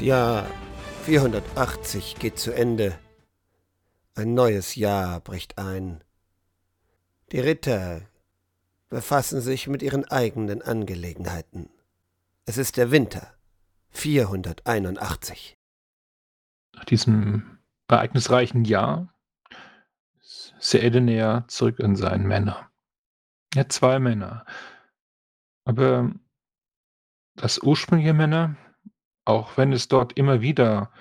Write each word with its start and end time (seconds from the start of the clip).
Jahr 0.00 0.46
480 1.04 2.16
geht 2.18 2.38
zu 2.38 2.52
Ende. 2.52 2.98
Ein 4.14 4.34
neues 4.34 4.74
Jahr 4.74 5.20
bricht 5.20 5.58
ein. 5.58 6.02
Die 7.32 7.40
Ritter 7.40 8.02
befassen 8.88 9.40
sich 9.40 9.68
mit 9.68 9.82
ihren 9.82 10.04
eigenen 10.04 10.62
Angelegenheiten. 10.62 11.68
Es 12.44 12.56
ist 12.56 12.76
der 12.76 12.90
Winter 12.90 13.34
481. 13.90 15.58
Nach 16.74 16.84
diesem 16.84 17.58
ereignisreichen 17.88 18.64
Jahr 18.64 19.12
ist 20.20 20.54
Sir 20.58 20.82
Edener 20.82 21.44
zurück 21.48 21.78
in 21.78 21.96
seinen 21.96 22.26
Männer. 22.26 22.70
Er 23.54 23.60
hat 23.60 23.72
zwei 23.72 23.98
Männer. 23.98 24.46
Aber 25.64 26.10
das 27.36 27.58
ursprüngliche 27.58 28.14
Männer, 28.14 28.56
auch 29.24 29.56
wenn 29.56 29.72
es 29.72 29.88
dort 29.88 30.14
immer 30.14 30.40
wieder 30.40 30.92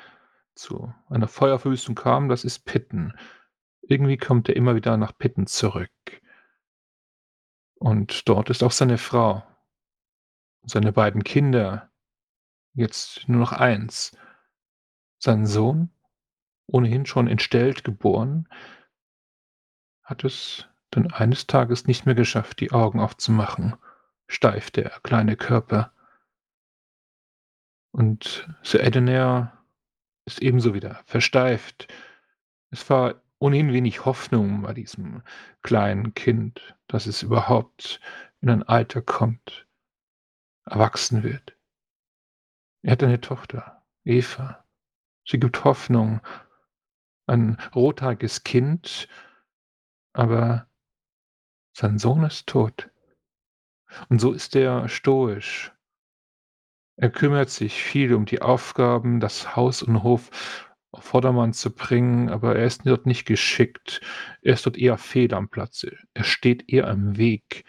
zu 0.56 0.94
einer 1.10 1.28
Feuerverwüstung 1.28 1.96
kam, 1.96 2.30
das 2.30 2.44
ist 2.44 2.66
Pitten. 2.66 3.14
Irgendwie 3.82 4.18
kommt 4.18 4.50
er 4.50 4.56
immer 4.56 4.76
wieder 4.76 4.98
nach 4.98 5.18
Pitten 5.18 5.48
zurück. 5.48 5.92
Und 7.76 8.28
dort 8.28 8.50
ist 8.50 8.64
auch 8.64 8.72
seine 8.72 8.98
Frau 8.98 9.44
seine 10.70 10.92
beiden 10.92 11.24
Kinder. 11.24 11.90
Jetzt 12.74 13.28
nur 13.28 13.40
noch 13.40 13.52
eins. 13.52 14.16
Sein 15.18 15.46
Sohn, 15.46 15.92
ohnehin 16.68 17.06
schon 17.06 17.28
entstellt 17.28 17.84
geboren, 17.84 18.48
hat 20.04 20.24
es 20.24 20.68
dann 20.92 21.12
eines 21.12 21.48
Tages 21.48 21.88
nicht 21.88 22.06
mehr 22.06 22.16
geschafft, 22.16 22.60
die 22.62 22.72
Augen 22.72 23.00
aufzumachen. 23.00 23.76
Steif 24.28 24.72
der 24.72 24.92
kleine 25.04 25.36
Körper. 25.36 25.92
Und 27.92 28.48
Sir 28.64 28.84
Edener 28.84 29.66
ist 30.26 30.42
ebenso 30.42 30.74
wieder 30.74 31.02
versteift. 31.06 31.88
Es 32.70 32.90
war 32.90 33.22
ohnehin 33.40 33.74
wenig 33.74 34.06
Hoffnung 34.06 34.62
bei 34.62 34.74
diesem 34.74 35.24
kleinen 35.62 36.14
Kind, 36.14 36.76
dass 36.88 37.08
es 37.08 37.24
überhaupt 37.24 38.00
in 38.42 38.50
ein 38.50 38.64
Alter 38.64 39.02
kommt, 39.02 39.68
erwachsen 40.66 41.24
wird. 41.24 41.56
Er 42.84 42.94
hat 42.94 43.04
eine 43.04 43.20
Tochter, 43.20 43.84
Eva. 44.04 44.64
Sie 45.26 45.40
gibt 45.40 45.64
Hoffnung, 45.64 46.22
ein 47.28 47.58
rothaariges 47.76 48.44
Kind, 48.44 49.08
aber 50.14 50.68
sein 51.74 51.98
Sohn 51.98 52.24
ist 52.24 52.48
tot. 52.48 52.90
Und 54.10 54.20
so 54.20 54.32
ist 54.32 54.56
er 54.56 54.88
stoisch. 54.90 55.72
Er 57.02 57.10
kümmert 57.10 57.50
sich 57.50 57.82
viel 57.82 58.14
um 58.14 58.26
die 58.26 58.42
Aufgaben, 58.42 59.22
das 59.22 59.56
Haus 59.56 59.82
und 59.82 60.04
Hof 60.04 60.76
auf 60.92 61.06
Vordermann 61.06 61.54
zu 61.54 61.74
bringen, 61.74 62.30
aber 62.30 62.58
er 62.58 62.66
ist 62.66 62.86
dort 62.86 63.06
nicht 63.06 63.26
geschickt. 63.26 64.02
Er 64.42 64.56
ist 64.56 64.66
dort 64.66 64.78
eher 64.78 64.98
fehl 64.98 65.34
am 65.34 65.48
Platze. 65.48 65.96
Er 66.14 66.26
steht 66.26 66.70
eher 66.70 66.90
am 66.90 67.16
Weg. 67.16 67.64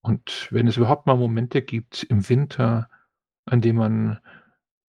Und 0.00 0.48
wenn 0.50 0.66
es 0.66 0.76
überhaupt 0.76 1.06
mal 1.06 1.16
Momente 1.16 1.62
gibt 1.62 2.02
im 2.02 2.28
Winter, 2.28 2.90
an 3.44 3.60
dem 3.60 3.76
man 3.76 4.18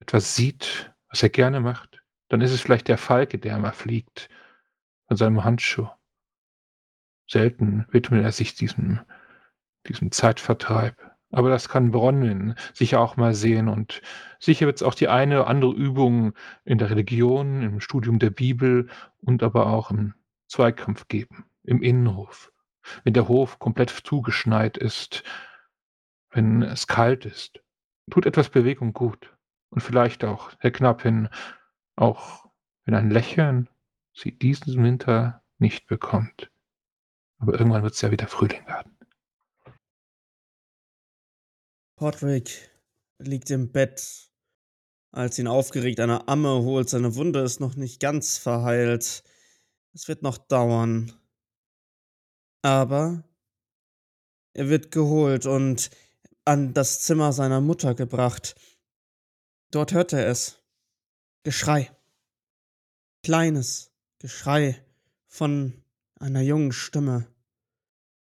etwas 0.01 0.35
sieht, 0.35 0.91
was 1.11 1.23
er 1.23 1.29
gerne 1.29 1.61
macht, 1.61 2.03
dann 2.29 2.41
ist 2.41 2.53
es 2.53 2.63
vielleicht 2.63 2.89
der 2.89 2.99
Falke, 2.99 3.39
der 3.39 3.59
mal 3.59 3.73
fliegt 3.73 4.31
von 5.09 5.19
seinem 5.19 5.45
Handschuh. 5.45 5.89
Selten 7.27 7.87
widmet 7.91 8.25
er 8.25 8.33
sich 8.33 8.55
diesem, 8.55 9.01
diesem 9.87 10.11
Zeitvertreib. 10.11 11.08
Aber 11.31 11.51
das 11.51 11.69
kann 11.69 11.91
Bronwyn 11.91 12.55
sicher 12.73 13.01
auch 13.01 13.17
mal 13.17 13.35
sehen 13.35 13.69
und 13.69 14.01
sicher 14.39 14.67
wird 14.67 14.77
es 14.77 14.83
auch 14.83 14.95
die 14.95 15.09
eine 15.09 15.41
oder 15.41 15.49
andere 15.49 15.73
Übung 15.73 16.33
in 16.65 16.79
der 16.79 16.91
Religion, 16.91 17.63
im 17.63 17.81
Studium 17.81 18.19
der 18.19 18.31
Bibel 18.31 18.89
und 19.21 19.43
aber 19.43 19.67
auch 19.67 19.91
im 19.91 20.15
Zweikampf 20.47 21.09
geben, 21.09 21.45
im 21.65 21.83
Innenhof. 21.83 22.51
Wenn 23.05 23.13
der 23.13 23.29
Hof 23.29 23.59
komplett 23.59 23.91
zugeschneit 23.91 24.79
ist, 24.79 25.23
wenn 26.31 26.63
es 26.63 26.87
kalt 26.87 27.27
ist, 27.27 27.61
tut 28.11 28.25
etwas 28.25 28.49
Bewegung 28.49 28.95
gut. 28.95 29.35
Und 29.71 29.83
vielleicht 29.83 30.25
auch, 30.25 30.53
Herr 30.59 30.71
Knappin, 30.71 31.29
auch 31.97 32.47
wenn 32.85 32.95
ein 32.95 33.11
Lächeln 33.11 33.69
sie 34.15 34.33
diesen 34.33 34.83
Winter 34.83 35.43
nicht 35.59 35.87
bekommt. 35.87 36.51
Aber 37.39 37.53
irgendwann 37.59 37.83
wird 37.83 37.93
es 37.93 38.01
ja 38.01 38.11
wieder 38.11 38.27
Frühling 38.27 38.67
werden. 38.67 38.98
Podrick 41.99 42.71
liegt 43.19 43.51
im 43.51 43.73
Bett, 43.73 44.31
als 45.11 45.37
ihn 45.37 45.49
aufgeregt 45.49 45.99
eine 45.99 46.29
Amme 46.29 46.63
holt. 46.63 46.89
Seine 46.89 47.17
Wunde 47.17 47.41
ist 47.41 47.59
noch 47.59 47.75
nicht 47.75 47.99
ganz 47.99 48.39
verheilt. 48.39 49.25
Es 49.95 50.07
wird 50.07 50.23
noch 50.23 50.39
dauern. 50.39 51.13
Aber 52.63 53.25
er 54.55 54.69
wird 54.69 54.93
geholt 54.93 55.47
und 55.47 55.91
an 56.45 56.73
das 56.73 57.01
Zimmer 57.01 57.33
seiner 57.33 57.61
Mutter 57.61 57.97
gebracht. 57.97 58.55
Dort 59.73 59.93
hört 59.93 60.13
er 60.13 60.29
es. 60.29 60.63
Geschrei. 61.43 61.91
Kleines 63.25 63.91
Geschrei 64.21 64.81
von 65.27 65.83
einer 66.21 66.43
jungen 66.43 66.71
Stimme. 66.71 67.27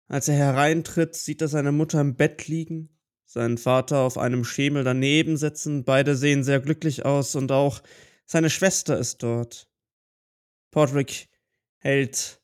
Als 0.06 0.28
er 0.28 0.37
hereintritt, 0.37 1.16
sieht 1.16 1.43
er 1.43 1.49
seine 1.49 1.72
Mutter 1.72 2.00
im 2.00 2.15
Bett 2.15 2.47
liegen 2.47 2.96
seinen 3.37 3.59
Vater 3.59 3.99
auf 3.99 4.17
einem 4.17 4.45
Schemel 4.45 4.83
daneben 4.83 5.37
sitzen. 5.37 5.85
Beide 5.85 6.17
sehen 6.17 6.43
sehr 6.43 6.59
glücklich 6.59 7.05
aus 7.05 7.35
und 7.35 7.53
auch 7.53 7.83
seine 8.25 8.49
Schwester 8.49 8.99
ist 8.99 9.23
dort. 9.23 9.69
Podrick 10.71 11.29
hält 11.77 12.41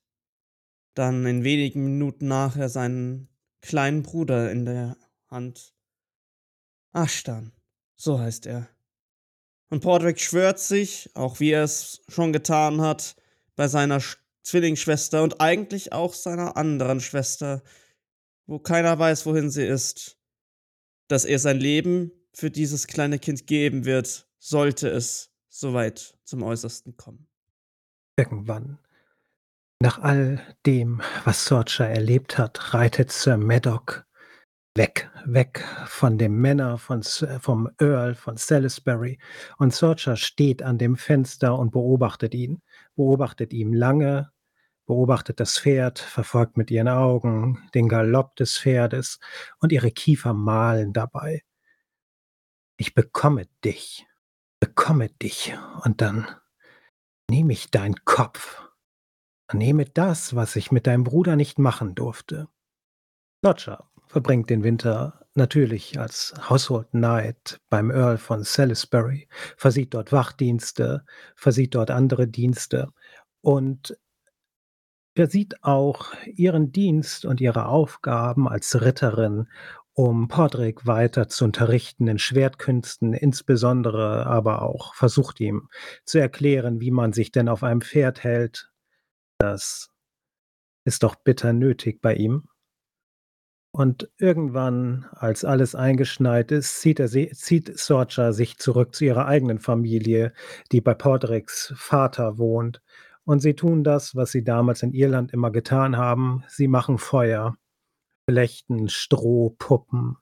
dann 0.95 1.25
in 1.25 1.45
wenigen 1.45 1.85
Minuten 1.85 2.29
nachher 2.29 2.69
seinen 2.69 3.29
kleinen 3.63 4.03
Bruder 4.03 4.53
in 4.53 4.67
der 4.67 4.99
Hand. 5.29 5.75
Ashtan, 6.93 7.53
so 7.97 8.21
heißt 8.21 8.45
er. 8.45 8.69
Und 9.71 9.81
Podrick 9.81 10.21
schwört 10.21 10.59
sich, 10.59 11.09
auch 11.15 11.41
wie 11.41 11.53
er 11.53 11.65
es 11.65 12.03
schon 12.09 12.35
getan 12.35 12.83
hat, 12.83 13.17
bei 13.57 13.67
seiner 13.67 14.03
Zwillingsschwester 14.43 15.23
und 15.23 15.41
eigentlich 15.41 15.95
auch 15.95 16.13
seiner 16.13 16.59
anderen 16.59 17.01
Schwester, 17.01 17.63
wo 18.45 18.59
keiner 18.59 18.99
weiß, 18.99 19.25
wohin 19.25 19.49
sie 19.49 19.65
ist, 19.65 20.19
dass 21.13 21.27
er 21.27 21.39
sein 21.39 21.59
Leben 21.59 22.11
für 22.33 22.51
dieses 22.51 22.87
kleine 22.87 23.19
Kind 23.19 23.47
geben 23.47 23.85
wird, 23.85 24.27
sollte 24.39 24.89
es 24.89 25.31
soweit 25.51 26.17
zum 26.25 26.43
Äußersten 26.43 26.97
kommen. 26.97 27.29
Irgendwann, 28.17 28.79
nach 29.79 29.99
all 29.99 30.41
dem, 30.65 31.03
was 31.25 31.45
Sorcha 31.45 31.85
erlebt 31.85 32.39
hat, 32.39 32.73
reitet 32.73 33.13
Sir 33.13 33.37
Maddock 33.37 34.07
weg, 34.75 35.11
weg 35.27 35.63
von 35.85 36.17
dem 36.17 36.41
Männer, 36.41 36.79
von, 36.79 37.03
vom 37.03 37.71
Earl 37.79 38.15
von 38.15 38.39
Salisbury. 38.39 39.19
Und 39.59 39.75
Sorcha 39.75 40.17
steht 40.17 40.63
an 40.63 40.79
dem 40.79 40.97
Fenster 40.97 41.59
und 41.59 41.73
beobachtet 41.73 42.33
ihn, 42.33 42.63
beobachtet 42.97 43.53
ihn 43.53 43.75
lange, 43.75 44.33
beobachtet 44.87 45.41
das 45.41 45.59
Pferd, 45.59 45.99
verfolgt 45.99 46.57
mit 46.57 46.71
ihren 46.71 46.89
Augen 46.89 47.69
den 47.75 47.89
Galopp 47.89 48.37
des 48.37 48.59
Pferdes 48.59 49.21
und 49.59 49.73
ihre 49.73 49.91
Kiefer 49.91 50.35
malen 50.35 50.93
dabei. 50.93 51.43
Ich 52.77 52.95
bekomme 52.95 53.47
dich, 53.65 54.07
bekomme 54.61 55.09
dich 55.09 55.55
und 55.85 56.01
dann 56.01 56.27
nehme 57.31 57.53
ich 57.53 57.71
deinen 57.71 58.05
Kopf, 58.05 58.63
nehme 59.53 59.85
das, 59.85 60.35
was 60.35 60.57
ich 60.57 60.73
mit 60.73 60.87
deinem 60.87 61.05
Bruder 61.05 61.37
nicht 61.37 61.59
machen 61.59 61.95
durfte. 61.95 62.49
Dodger 63.43 63.89
verbringt 64.07 64.51
den 64.51 64.63
Winter 64.65 65.27
natürlich 65.35 65.99
als 65.99 66.35
Household 66.49 66.91
Knight 66.91 67.61
beim 67.71 67.91
Earl 67.91 68.19
von 68.19 68.45
Salisbury, 68.45 69.29
versieht 69.57 69.95
dort 69.95 70.13
Wachdienste, 70.13 71.05
versieht 71.35 71.75
dort 71.75 71.91
andere 71.91 72.29
Dienste 72.29 72.93
und 73.41 73.97
er 75.15 75.29
sieht 75.29 75.63
auch 75.63 76.13
ihren 76.27 76.73
Dienst 76.73 77.25
und 77.25 77.41
ihre 77.41 77.67
Aufgaben 77.67 78.49
als 78.49 78.81
Ritterin, 78.81 79.49
um 79.95 80.29
Podrick 80.29 80.87
weiter 80.87 81.29
zu 81.29 81.45
unterrichten 81.45 82.09
in 82.09 82.19
Schwertkünsten, 82.19 83.13
insbesondere 83.13 84.27
aber 84.27 84.63
auch 84.63 84.95
versucht 84.95 85.39
ihm 85.41 85.69
zu 86.05 86.19
erklären, 86.19 86.81
wie 86.81 86.91
man 86.91 87.13
sich 87.13 87.31
denn 87.31 87.49
auf 87.49 87.63
einem 87.63 87.83
Pferd 87.83 88.25
hält. 88.25 88.71
Das 89.39 89.91
ist 90.85 91.03
doch 91.03 91.17
bitter 91.17 91.53
nötig 91.53 92.01
bei 92.01 92.15
ihm. 92.15 92.49
Und 93.75 94.11
irgendwann, 94.19 95.07
als 95.13 95.45
alles 95.45 95.75
eingeschneit 95.75 96.53
ist, 96.53 96.81
zieht, 96.81 97.01
er, 97.01 97.09
zieht 97.09 97.79
Sorcha 97.79 98.33
sich 98.33 98.59
zurück 98.59 98.95
zu 98.95 99.05
ihrer 99.07 99.27
eigenen 99.27 99.59
Familie, 99.59 100.35
die 100.73 100.83
bei 100.83 100.93
Podricks 100.95 101.73
Vater 101.77 102.37
wohnt 102.39 102.83
und 103.25 103.41
sie 103.41 103.55
tun 103.55 103.85
das, 103.85 104.17
was 104.17 104.33
sie 104.33 104.45
damals 104.45 104.83
in 104.83 104.93
Irland 104.93 105.33
immer 105.33 105.51
getan 105.51 105.97
haben. 105.97 106.45
Sie 106.49 106.69
machen 106.69 106.99
Feuer, 106.99 107.57
flechten 108.29 108.89
Strohpuppen, 108.89 110.17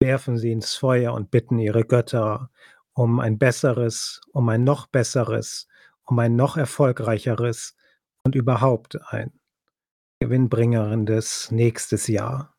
werfen 0.00 0.36
sie 0.36 0.52
ins 0.52 0.74
Feuer 0.74 1.14
und 1.14 1.30
bitten 1.30 1.58
ihre 1.58 1.84
Götter 1.84 2.50
um 2.92 3.20
ein 3.20 3.38
besseres, 3.38 4.20
um 4.32 4.48
ein 4.48 4.64
noch 4.64 4.86
besseres, 4.86 5.68
um 6.04 6.18
ein 6.18 6.36
noch 6.36 6.56
erfolgreicheres 6.56 7.74
und 8.24 8.34
überhaupt 8.34 9.00
ein 9.12 9.32
gewinnbringerendes 10.20 11.50
nächstes 11.50 12.06
Jahr. 12.06 12.54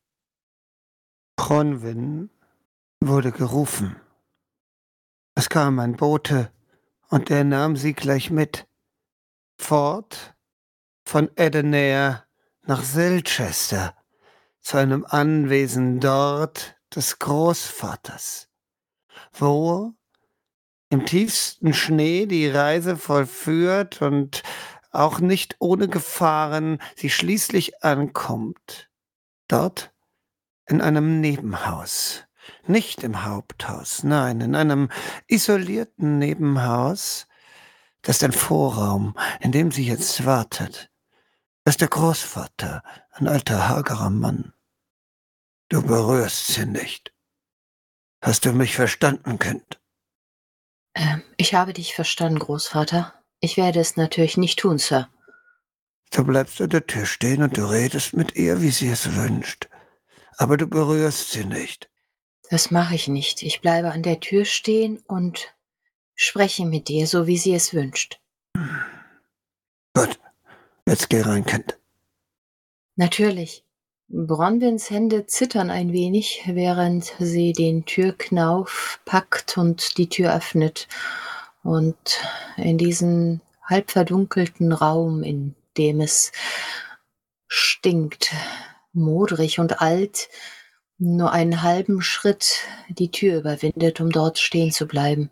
Bronwyn 1.35 2.29
wurde 3.03 3.31
gerufen. 3.31 3.95
Es 5.35 5.49
kam 5.49 5.79
ein 5.79 5.95
Bote, 5.95 6.51
und 7.09 7.29
der 7.29 7.43
nahm 7.43 7.75
sie 7.75 7.93
gleich 7.93 8.31
mit. 8.31 8.67
Fort 9.61 10.35
von 11.05 11.29
Edenair 11.37 12.25
nach 12.63 12.83
Silchester, 12.83 13.95
zu 14.59 14.77
einem 14.77 15.05
Anwesen 15.05 15.99
dort 15.99 16.75
des 16.93 17.19
Großvaters, 17.19 18.49
wo 19.31 19.93
im 20.89 21.05
tiefsten 21.05 21.73
Schnee 21.73 22.25
die 22.25 22.49
Reise 22.49 22.97
vollführt 22.97 24.01
und 24.01 24.43
auch 24.91 25.19
nicht 25.19 25.55
ohne 25.59 25.87
Gefahren 25.87 26.79
sie 26.97 27.09
schließlich 27.09 27.83
ankommt. 27.83 28.89
Dort 29.47 29.93
in 30.65 30.81
einem 30.81 31.21
Nebenhaus, 31.21 32.25
nicht 32.67 33.03
im 33.03 33.23
Haupthaus, 33.23 34.03
nein, 34.03 34.41
in 34.41 34.55
einem 34.55 34.89
isolierten 35.27 36.17
Nebenhaus, 36.17 37.27
das 38.01 38.17
ist 38.17 38.23
ein 38.23 38.31
Vorraum, 38.31 39.15
in 39.39 39.51
dem 39.51 39.71
sie 39.71 39.85
jetzt 39.85 40.25
wartet. 40.25 40.89
Das 41.63 41.73
ist 41.73 41.81
der 41.81 41.89
Großvater, 41.89 42.83
ein 43.11 43.27
alter, 43.27 43.69
hagerer 43.69 44.09
Mann. 44.09 44.53
Du 45.69 45.81
berührst 45.81 46.47
sie 46.47 46.65
nicht. 46.65 47.13
Hast 48.21 48.45
du 48.45 48.53
mich 48.53 48.75
verstanden, 48.75 49.39
Kind? 49.39 49.79
Ähm, 50.95 51.23
ich 51.37 51.53
habe 51.53 51.73
dich 51.73 51.95
verstanden, 51.95 52.39
Großvater. 52.39 53.13
Ich 53.39 53.57
werde 53.57 53.79
es 53.79 53.95
natürlich 53.95 54.37
nicht 54.37 54.59
tun, 54.59 54.77
Sir. 54.77 55.07
Du 56.11 56.23
bleibst 56.25 56.59
an 56.61 56.69
der 56.69 56.85
Tür 56.85 57.05
stehen 57.05 57.41
und 57.41 57.57
du 57.57 57.63
redest 57.63 58.13
mit 58.13 58.35
ihr, 58.35 58.61
wie 58.61 58.71
sie 58.71 58.89
es 58.89 59.15
wünscht. 59.15 59.69
Aber 60.37 60.57
du 60.57 60.67
berührst 60.67 61.31
sie 61.31 61.45
nicht. 61.45 61.89
Das 62.49 62.69
mache 62.69 62.95
ich 62.95 63.07
nicht. 63.07 63.43
Ich 63.43 63.61
bleibe 63.61 63.91
an 63.91 64.03
der 64.03 64.19
Tür 64.19 64.43
stehen 64.43 64.97
und 65.07 65.55
spreche 66.15 66.65
mit 66.65 66.87
dir, 66.87 67.07
so 67.07 67.27
wie 67.27 67.37
sie 67.37 67.53
es 67.53 67.73
wünscht. 67.73 68.19
Gut, 69.93 70.19
jetzt 70.87 71.09
geh 71.09 71.21
rein, 71.21 71.45
Kind. 71.45 71.77
Natürlich. 72.95 73.63
Bronwyns 74.13 74.89
Hände 74.89 75.25
zittern 75.25 75.69
ein 75.69 75.93
wenig, 75.93 76.43
während 76.45 77.13
sie 77.19 77.53
den 77.53 77.85
Türknauf 77.85 78.99
packt 79.05 79.57
und 79.57 79.97
die 79.97 80.09
Tür 80.09 80.35
öffnet. 80.35 80.89
Und 81.63 82.19
in 82.57 82.77
diesen 82.77 83.41
halb 83.63 83.89
verdunkelten 83.89 84.73
Raum, 84.73 85.23
in 85.23 85.55
dem 85.77 86.01
es 86.01 86.33
stinkt, 87.47 88.31
modrig 88.91 89.59
und 89.59 89.81
alt, 89.81 90.27
nur 90.97 91.31
einen 91.31 91.63
halben 91.63 92.01
Schritt 92.01 92.61
die 92.89 93.11
Tür 93.11 93.39
überwindet, 93.39 94.01
um 94.01 94.11
dort 94.11 94.39
stehen 94.39 94.71
zu 94.71 94.87
bleiben. 94.87 95.29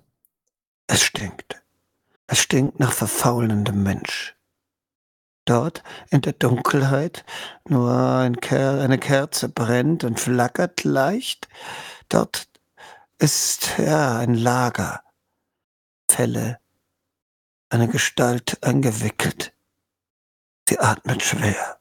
Es 0.91 1.03
stinkt. 1.03 1.61
Es 2.25 2.39
stinkt 2.39 2.79
nach 2.79 2.93
verfaulendem 2.93 3.83
Mensch. 3.83 4.35
Dort 5.45 5.83
in 6.09 6.21
der 6.21 6.33
Dunkelheit 6.33 7.23
nur 7.67 7.93
ein 7.93 8.37
Ker 8.37 8.81
eine 8.81 8.97
Kerze 8.97 9.49
brennt 9.49 10.03
und 10.03 10.19
flackert 10.19 10.83
leicht. 10.83 11.47
Dort 12.09 12.47
ist 13.19 13.77
ja 13.77 14.17
ein 14.17 14.33
Lager. 14.33 15.03
Felle, 16.09 16.59
eine 17.69 17.87
Gestalt 17.87 18.57
eingewickelt. 18.63 19.53
Sie 20.67 20.79
atmet 20.79 21.21
schwer. 21.21 21.77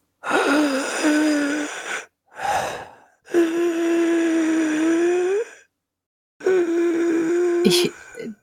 Ich 7.65 7.91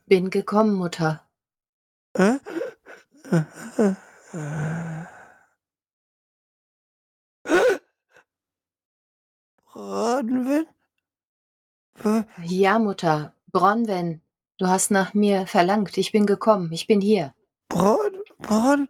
bin 0.06 0.30
gekommen, 0.30 0.74
Mutter. 0.76 1.22
Bronwyn? 9.64 10.68
Ja, 12.44 12.80
Mutter. 12.80 13.34
Bronwen, 13.52 14.22
du 14.58 14.68
hast 14.68 14.92
nach 14.92 15.14
mir 15.14 15.48
verlangt. 15.48 15.98
Ich 15.98 16.12
bin 16.12 16.26
gekommen. 16.26 16.72
Ich 16.72 16.88
bin 16.88 17.02
hier. 17.02 17.34
Bron, 17.70 18.12
Bron, 18.38 18.88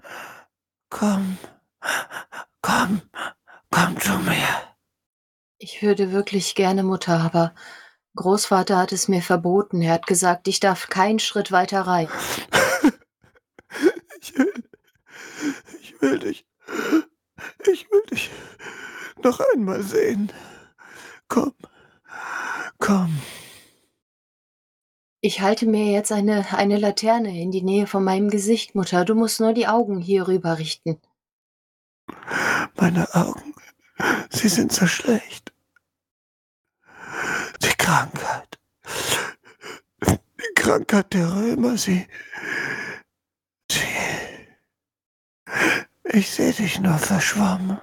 komm, 0.90 1.38
komm, 2.62 3.02
komm 3.72 4.00
zu 4.00 4.12
mir. 4.20 4.48
Ich 5.58 5.82
würde 5.82 6.12
wirklich 6.12 6.56
gerne, 6.56 6.84
Mutter, 6.84 7.20
aber 7.20 7.56
Großvater 8.16 8.78
hat 8.78 8.92
es 8.92 9.08
mir 9.08 9.22
verboten. 9.22 9.82
Er 9.82 9.94
hat 9.94 10.08
gesagt, 10.08 10.48
ich 10.48 10.60
darf 10.60 10.88
keinen 10.90 11.20
Schritt 11.20 11.52
weiter 11.52 11.82
rein. 11.82 12.08
ich 14.22 14.38
will, 14.38 14.54
ich 15.82 16.02
will 16.02 16.20
dich, 16.20 16.46
ich 17.72 17.92
will 17.92 18.04
dich 18.10 18.30
noch 19.24 19.42
einmal 19.54 19.84
sehen. 19.84 20.32
Komm, 21.28 21.54
komm. 22.80 23.20
Ich 25.20 25.42
halte 25.42 25.66
mir 25.66 25.92
jetzt 25.92 26.12
eine, 26.12 26.46
eine 26.56 26.78
Laterne 26.78 27.42
in 27.42 27.50
die 27.50 27.64
Nähe 27.64 27.88
von 27.88 28.04
meinem 28.04 28.30
Gesicht, 28.30 28.76
Mutter. 28.76 29.06
Du 29.06 29.16
musst 29.16 29.40
nur 29.40 29.54
die 29.54 29.68
Augen 29.68 30.00
hier 30.00 30.28
rüber 30.28 30.60
richten. 30.60 31.02
Meine 32.76 33.14
Augen, 33.16 33.56
sie 34.30 34.50
sind 34.50 34.72
so 34.72 34.86
schlecht. 34.86 35.55
Krankheit. 37.86 38.58
Die 40.08 40.54
Krankheit 40.56 41.14
der 41.14 41.32
Römer, 41.32 41.78
sie. 41.78 42.08
Sie. 43.72 44.48
Ich 46.04 46.32
sehe 46.32 46.52
dich 46.52 46.80
nur 46.80 46.98
verschwommen. 46.98 47.80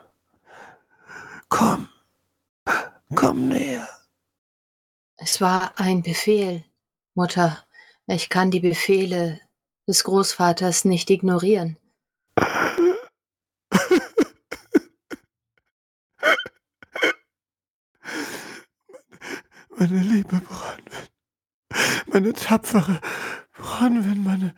Komm. 1.49 1.89
Komm 3.15 3.47
näher. 3.47 3.89
Es 5.19 5.41
war 5.41 5.79
ein 5.79 6.03
Befehl, 6.03 6.65
Mutter. 7.15 7.65
Ich 8.09 8.29
kann 8.29 8.51
die 8.51 8.59
Befehle 8.59 9.41
des 9.87 10.03
Großvaters 10.03 10.85
nicht 10.85 11.11
ignorieren. 11.11 11.79
Meine 19.83 19.99
liebe 19.99 20.41
Bronwyn, 20.41 21.09
meine 22.13 22.33
tapfere 22.33 23.01
Bronwyn, 23.53 24.23
meine. 24.23 24.55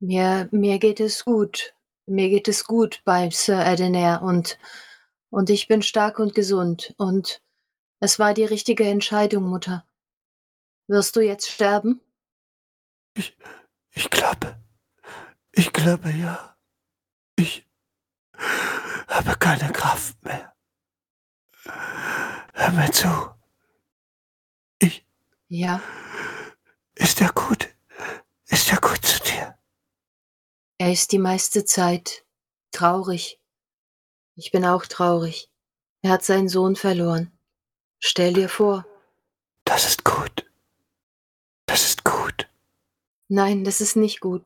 Mir, 0.00 0.48
mir 0.52 0.78
geht 0.78 1.00
es 1.00 1.24
gut. 1.24 1.74
Mir 2.06 2.28
geht 2.28 2.48
es 2.48 2.64
gut 2.64 3.00
bei 3.04 3.30
Sir 3.30 3.64
Edenair 3.64 4.20
und, 4.22 4.58
und 5.30 5.48
ich 5.48 5.68
bin 5.68 5.80
stark 5.82 6.18
und 6.18 6.34
gesund 6.34 6.94
und 6.98 7.42
es 8.00 8.18
war 8.18 8.34
die 8.34 8.44
richtige 8.44 8.84
Entscheidung, 8.84 9.44
Mutter. 9.44 9.86
Wirst 10.86 11.16
du 11.16 11.20
jetzt 11.20 11.50
sterben? 11.50 12.02
Ich, 13.16 13.34
ich 13.92 14.10
glaube, 14.10 14.62
ich 15.52 15.72
glaube 15.72 16.10
ja. 16.10 16.54
Ich 17.36 17.66
habe 19.08 19.38
keine 19.38 19.72
Kraft 19.72 20.22
mehr. 20.22 20.54
Hör 22.52 22.70
mir 22.72 22.90
zu. 22.90 23.33
Ja. 25.48 25.82
Ist 26.94 27.20
er 27.20 27.30
gut? 27.32 27.68
Ist 28.48 28.70
er 28.70 28.80
gut 28.80 29.04
zu 29.04 29.20
dir? 29.22 29.58
Er 30.78 30.92
ist 30.92 31.12
die 31.12 31.18
meiste 31.18 31.64
Zeit 31.64 32.24
traurig. 32.70 33.40
Ich 34.36 34.50
bin 34.50 34.64
auch 34.64 34.86
traurig. 34.86 35.50
Er 36.02 36.10
hat 36.10 36.24
seinen 36.24 36.48
Sohn 36.48 36.76
verloren. 36.76 37.30
Stell 37.98 38.32
dir 38.32 38.48
vor. 38.48 38.86
Das 39.64 39.86
ist 39.86 40.04
gut. 40.04 40.50
Das 41.66 41.84
ist 41.84 42.04
gut. 42.04 42.48
Nein, 43.28 43.64
das 43.64 43.80
ist 43.80 43.96
nicht 43.96 44.20
gut. 44.20 44.44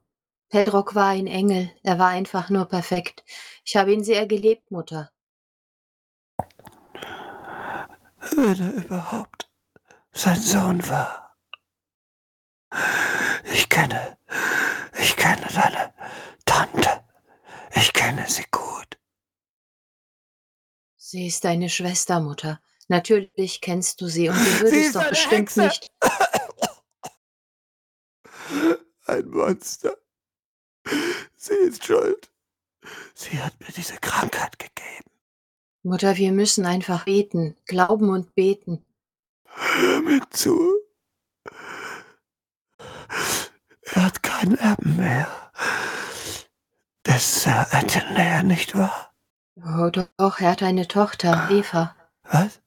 Pedrock 0.48 0.94
war 0.94 1.08
ein 1.08 1.26
Engel. 1.26 1.70
Er 1.82 1.98
war 1.98 2.08
einfach 2.08 2.48
nur 2.50 2.66
perfekt. 2.66 3.24
Ich 3.64 3.76
habe 3.76 3.92
ihn 3.92 4.04
sehr 4.04 4.26
geliebt, 4.26 4.70
Mutter. 4.70 5.10
Wenn 8.36 8.60
er 8.60 8.84
überhaupt 8.84 9.37
sein 10.18 10.40
Sohn 10.40 10.88
war. 10.88 11.36
Ich 13.52 13.68
kenne, 13.68 14.18
ich 15.00 15.16
kenne 15.16 15.46
deine 15.54 15.94
Tante. 16.44 17.04
Ich 17.74 17.92
kenne 17.92 18.28
sie 18.28 18.44
gut. 18.50 18.98
Sie 20.96 21.28
ist 21.28 21.44
deine 21.44 21.70
Schwester, 21.70 22.20
Mutter. 22.20 22.60
Natürlich 22.88 23.60
kennst 23.60 24.00
du 24.00 24.08
sie 24.08 24.28
und 24.28 24.36
du 24.36 24.42
Sie 24.44 24.60
würdest 24.60 24.74
ist 24.74 24.96
doch 24.96 25.08
bestimmt 25.08 25.50
Hexe! 25.50 25.62
nicht. 25.62 25.88
Ein 29.06 29.28
Monster. 29.28 29.96
Sie 31.36 31.54
ist 31.54 31.84
schuld. 31.84 32.30
Sie 33.14 33.40
hat 33.40 33.58
mir 33.60 33.72
diese 33.74 33.96
Krankheit 33.98 34.58
gegeben. 34.58 35.10
Mutter, 35.82 36.16
wir 36.16 36.32
müssen 36.32 36.66
einfach 36.66 37.04
beten, 37.04 37.56
glauben 37.66 38.10
und 38.10 38.34
beten. 38.34 38.84
Hör 39.54 40.00
mir 40.00 40.20
zu. 40.30 40.58
Er 43.82 44.04
hat 44.04 44.22
keinen 44.22 44.56
Erben 44.58 44.96
mehr. 44.96 45.26
Der 47.06 47.18
Sir 47.18 47.66
Athenäer, 47.72 48.42
nicht 48.42 48.76
wahr? 48.76 49.12
Oh, 49.56 49.90
doch, 49.90 50.40
er 50.40 50.50
hat 50.52 50.62
eine 50.62 50.86
Tochter, 50.86 51.48
Eva. 51.50 51.96
Was? 52.24 52.60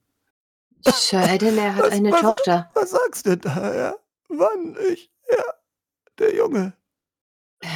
Sir 0.86 1.22
Edener 1.30 1.76
hat 1.76 1.84
Was- 1.86 1.92
eine 1.94 2.12
was- 2.12 2.22
Tochter. 2.22 2.70
Was 2.74 2.90
sagst 2.92 3.26
du 3.28 3.38
da, 3.38 3.74
ja? 3.76 3.96
Wann? 4.30 4.76
Ich? 4.92 5.12
Ja, 5.30 5.44
der 6.18 6.34
Junge. 6.36 6.74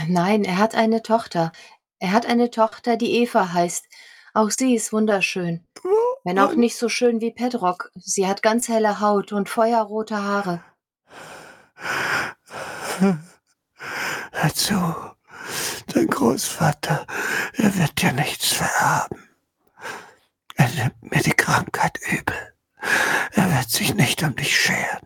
Nein, 0.07 0.43
er 0.43 0.57
hat 0.57 0.73
eine 0.75 1.03
Tochter. 1.03 1.51
Er 1.99 2.11
hat 2.11 2.25
eine 2.25 2.49
Tochter, 2.49 2.97
die 2.97 3.11
Eva 3.21 3.53
heißt. 3.53 3.85
Auch 4.33 4.49
sie 4.49 4.75
ist 4.75 4.91
wunderschön. 4.91 5.65
Wo? 5.83 5.95
Wenn 6.25 6.39
auch 6.39 6.49
Wann? 6.49 6.59
nicht 6.59 6.75
so 6.75 6.89
schön 6.89 7.21
wie 7.21 7.29
Pedrock. 7.29 7.91
Sie 7.95 8.27
hat 8.27 8.41
ganz 8.41 8.67
helle 8.67 8.99
Haut 8.99 9.31
und 9.31 9.47
feuerrote 9.47 10.17
Haare. 10.17 10.63
Hör 14.31 14.53
zu, 14.53 14.73
dein 15.93 16.07
Großvater, 16.07 17.05
er 17.53 17.77
wird 17.77 18.01
dir 18.01 18.11
nichts 18.13 18.53
vererben. 18.53 19.29
Er 20.55 20.69
nimmt 20.69 21.11
mir 21.11 21.21
die 21.21 21.31
Krankheit 21.31 21.99
übel. 22.09 22.53
Er 23.33 23.55
wird 23.55 23.69
sich 23.69 23.93
nicht 23.93 24.23
um 24.23 24.35
dich 24.35 24.57
scheren. 24.57 25.05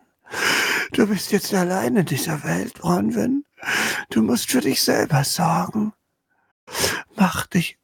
Du 0.92 1.06
bist 1.06 1.32
jetzt 1.32 1.52
allein 1.52 1.96
in 1.96 2.06
dieser 2.06 2.42
Welt, 2.44 2.74
Bronwyn. 2.74 3.44
Du 4.08 4.22
musst 4.22 4.50
für 4.50 4.62
dich 4.62 4.82
selber 4.82 5.24
sorgen. 5.24 5.92
Mach 7.14 7.46
dich 7.46 7.79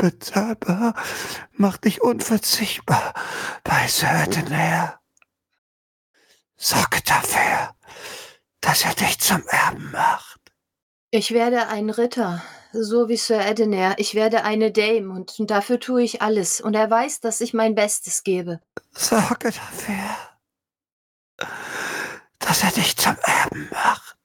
unbezahlbar, 0.00 0.94
mach 1.52 1.76
dich 1.78 2.02
unverzichtbar 2.02 3.14
bei 3.64 3.86
Södener. 3.88 5.00
Sorge 6.56 7.00
dafür, 7.04 7.74
dass 8.60 8.84
er 8.84 8.94
dich 8.94 9.18
zum 9.20 9.42
Erben 9.48 9.90
macht. 9.90 10.40
Ich 11.10 11.32
werde 11.32 11.68
ein 11.68 11.90
Ritter, 11.90 12.42
so 12.72 13.08
wie 13.08 13.16
Sir 13.16 13.40
Edener. 13.46 13.94
Ich 13.98 14.14
werde 14.14 14.44
eine 14.44 14.72
Dame 14.72 15.12
und 15.12 15.34
dafür 15.50 15.78
tue 15.80 16.02
ich 16.02 16.22
alles. 16.22 16.60
Und 16.60 16.74
er 16.74 16.90
weiß, 16.90 17.20
dass 17.20 17.40
ich 17.40 17.54
mein 17.54 17.74
Bestes 17.74 18.22
gebe. 18.22 18.60
Sorge 18.92 19.52
dafür, 19.52 20.16
dass 22.38 22.64
er 22.64 22.70
dich 22.70 22.96
zum 22.96 23.16
Erben 23.22 23.68
macht. 23.70 24.16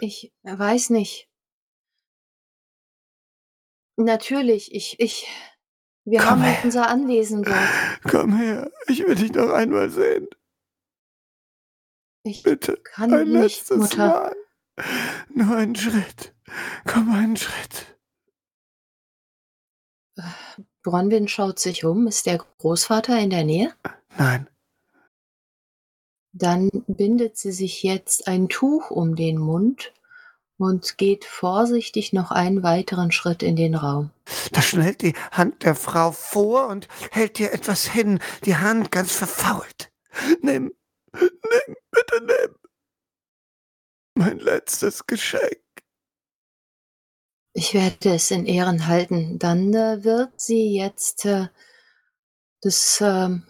Ich 0.00 0.32
weiß 0.42 0.90
nicht. 0.90 1.31
Natürlich, 4.04 4.74
ich, 4.74 4.98
ich. 5.00 5.26
Wir 6.04 6.18
Komm 6.20 6.28
haben 6.30 6.42
her. 6.42 6.60
unser 6.64 6.88
Anwesen 6.88 7.42
dort. 7.44 7.56
Komm 8.10 8.36
her, 8.36 8.70
ich 8.88 9.06
will 9.06 9.14
dich 9.14 9.32
noch 9.32 9.50
einmal 9.50 9.88
sehen. 9.90 10.28
Ich 12.24 12.42
Bitte, 12.42 12.76
kann 12.78 13.12
ein 13.12 13.28
nicht, 13.28 13.40
letztes 13.68 13.76
Mutter. 13.78 13.96
Mal. 13.96 14.36
Nur 15.28 15.56
einen 15.56 15.76
Schritt. 15.76 16.34
Komm 16.86 17.12
einen 17.12 17.36
Schritt. 17.36 17.98
Bronwyn 20.82 21.28
schaut 21.28 21.58
sich 21.58 21.84
um. 21.84 22.06
Ist 22.06 22.26
der 22.26 22.38
Großvater 22.58 23.18
in 23.18 23.30
der 23.30 23.44
Nähe? 23.44 23.74
Nein, 24.18 24.48
Dann 26.32 26.68
bindet 26.86 27.36
sie 27.36 27.52
sich 27.52 27.82
jetzt 27.82 28.26
ein 28.28 28.48
Tuch 28.48 28.90
um 28.90 29.14
den 29.16 29.38
Mund 29.38 29.92
und 30.58 30.96
geht 30.98 31.24
vorsichtig 31.24 32.12
noch 32.12 32.30
einen 32.30 32.62
weiteren 32.62 33.12
Schritt 33.12 33.42
in 33.42 33.56
den 33.56 33.74
Raum. 33.74 34.10
da 34.52 34.62
schnellt 34.62 35.02
die 35.02 35.14
Hand 35.30 35.62
der 35.64 35.74
Frau 35.74 36.12
vor 36.12 36.68
und 36.68 36.88
hält 37.10 37.38
dir 37.38 37.52
etwas 37.52 37.86
hin, 37.86 38.20
die 38.44 38.56
Hand 38.56 38.90
ganz 38.90 39.12
verfault. 39.12 39.90
Nimm, 40.42 40.72
nimm, 41.12 41.76
bitte 41.90 42.24
nimm. 42.24 42.56
Mein 44.14 44.38
letztes 44.38 45.06
Geschenk. 45.06 45.62
Ich 47.54 47.74
werde 47.74 48.14
es 48.14 48.30
in 48.30 48.46
Ehren 48.46 48.86
halten. 48.86 49.38
Dann 49.38 49.72
äh, 49.74 50.04
wird 50.04 50.40
sie 50.40 50.74
jetzt 50.74 51.24
äh, 51.26 51.48
das, 52.62 53.00
ähm, 53.02 53.46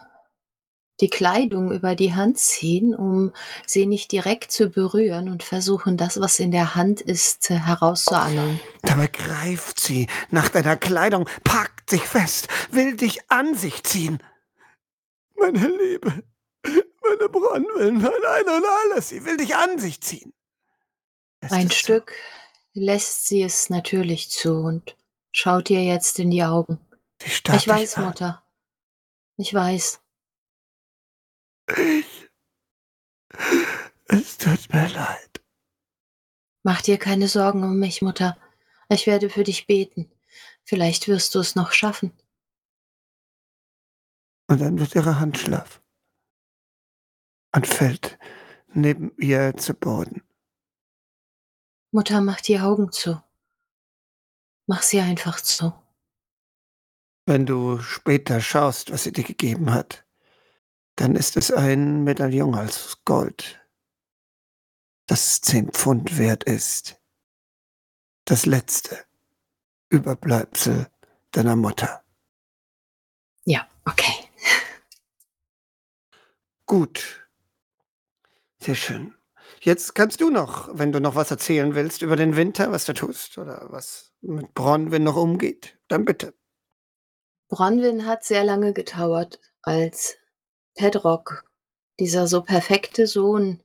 die 1.03 1.11
Kleidung 1.11 1.73
über 1.73 1.97
die 1.97 2.15
Hand 2.15 2.39
ziehen, 2.39 2.95
um 2.95 3.33
sie 3.67 3.87
nicht 3.87 4.13
direkt 4.13 4.53
zu 4.53 4.71
berühren 4.71 5.29
und 5.29 5.43
versuchen, 5.43 5.97
das, 5.97 6.21
was 6.21 6.39
in 6.39 6.53
der 6.53 6.77
Hand 6.77 7.01
ist, 7.01 7.51
äh, 7.51 7.59
herauszuangeln. 7.59 8.61
Dabei 8.83 9.09
greift 9.09 9.81
sie 9.81 10.07
nach 10.31 10.49
deiner 10.49 10.77
Kleidung, 10.77 11.29
packt 11.43 11.91
sich 11.91 12.03
fest, 12.03 12.49
will 12.71 12.97
dich 12.97 13.31
an 13.31 13.57
sich 13.57 13.83
ziehen. 13.83 14.23
Meine 15.37 15.67
Liebe, 15.67 16.23
meine 16.65 17.29
Bronwyn, 17.29 18.01
mein 18.01 18.25
Ein 18.29 18.49
und 18.49 18.65
alles, 18.93 19.09
sie 19.09 19.25
will 19.25 19.37
dich 19.37 19.57
an 19.57 19.79
sich 19.79 20.01
ziehen. 20.01 20.33
Es 21.41 21.51
Ein 21.51 21.71
Stück 21.73 22.15
lässt 22.75 23.27
sie 23.27 23.43
es 23.43 23.71
natürlich 23.71 24.31
zu 24.31 24.55
und 24.55 24.97
schaut 25.33 25.69
ihr 25.69 25.83
jetzt 25.83 26.21
in 26.21 26.31
die 26.31 26.45
Augen. 26.45 26.79
Ich 27.25 27.43
weiß. 27.67 27.97
Mutter. 27.97 28.45
Ich 29.37 29.53
weiß. 29.53 30.02
Ich. 31.69 32.29
Es 34.09 34.39
tut 34.39 34.73
mir 34.73 34.89
leid. 34.89 35.43
Mach 36.63 36.83
dir 36.83 36.99
keine 36.99 37.29
Sorgen 37.29 37.65
um 37.65 37.79
mich, 37.79 38.03
Mutter. 38.03 38.37
Ich 38.89 39.07
werde 39.07 39.31
für 39.31 39.43
dich 39.43 39.67
beten. 39.67 40.11
Vielleicht 40.65 41.09
wirst 41.09 41.35
du 41.35 41.41
es 41.41 41.55
noch 41.55 41.73
schaffen. 41.73 42.13
Und 44.49 44.61
dann 44.61 44.79
wird 44.79 44.95
ihre 44.95 45.19
Hand 45.19 45.39
schlaff 45.39 45.83
und 47.55 47.67
fällt 47.67 48.19
neben 48.75 49.13
ihr 49.17 49.57
zu 49.57 49.75
Boden. 49.75 50.23
Mutter, 51.91 52.21
mach 52.21 52.41
die 52.41 52.59
Augen 52.59 52.93
zu. 52.93 53.23
Mach 54.67 54.83
sie 54.83 55.01
einfach 55.01 55.41
zu. 55.41 55.73
Wenn 57.27 57.47
du 57.47 57.81
später 57.81 58.41
schaust, 58.41 58.91
was 58.91 59.05
sie 59.05 59.13
dir 59.13 59.25
gegeben 59.25 59.73
hat, 59.73 60.05
dann 61.03 61.17
ist 61.17 61.37
es 61.37 61.51
ein 61.51 62.05
Medaillon 62.05 62.55
aus 62.55 62.99
Gold, 63.05 63.61
das 65.09 65.41
zehn 65.41 65.73
Pfund 65.73 66.17
wert 66.17 66.45
ist. 66.45 66.97
Das 68.25 68.47
letzte 68.47 69.05
Überbleibsel 69.89 70.87
deiner 71.33 71.57
Mutter. 71.57 72.05
Ja, 73.45 73.67
okay. 73.85 74.13
Gut. 76.67 77.27
Sehr 78.61 78.77
schön. 78.77 79.13
Jetzt 79.61 79.97
kannst 79.97 80.21
du 80.21 80.31
noch, 80.31 80.69
wenn 80.73 80.93
du 80.93 81.01
noch 81.01 81.17
was 81.17 81.33
erzählen 81.33 81.75
willst 81.75 82.03
über 82.03 82.15
den 82.15 82.37
Winter, 82.37 82.71
was 82.71 82.85
du 82.85 82.95
tust 82.95 83.39
oder 83.39 83.67
was 83.71 84.13
mit 84.21 84.55
Bronwyn 84.55 85.03
noch 85.03 85.17
umgeht, 85.17 85.77
dann 85.89 86.05
bitte. 86.05 86.33
Bronwyn 87.49 88.07
hat 88.07 88.23
sehr 88.23 88.45
lange 88.45 88.73
getauert, 88.73 89.41
als 89.63 90.17
Pedrock, 90.75 91.45
dieser 91.99 92.27
so 92.27 92.43
perfekte 92.43 93.07
Sohn 93.07 93.61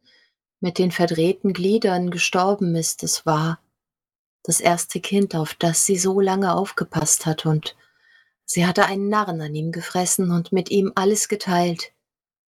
mit 0.59 0.77
den 0.77 0.91
verdrehten 0.91 1.53
Gliedern, 1.53 2.09
gestorben 2.11 2.75
ist. 2.75 3.03
Es 3.03 3.25
war 3.25 3.59
das 4.43 4.59
erste 4.59 4.99
Kind, 4.99 5.35
auf 5.35 5.53
das 5.53 5.85
sie 5.85 5.97
so 5.97 6.19
lange 6.19 6.53
aufgepasst 6.53 7.25
hat, 7.25 7.45
und 7.45 7.75
sie 8.45 8.65
hatte 8.65 8.85
einen 8.85 9.09
Narren 9.09 9.41
an 9.41 9.53
ihm 9.55 9.71
gefressen 9.71 10.31
und 10.31 10.51
mit 10.51 10.69
ihm 10.71 10.91
alles 10.95 11.27
geteilt, 11.27 11.91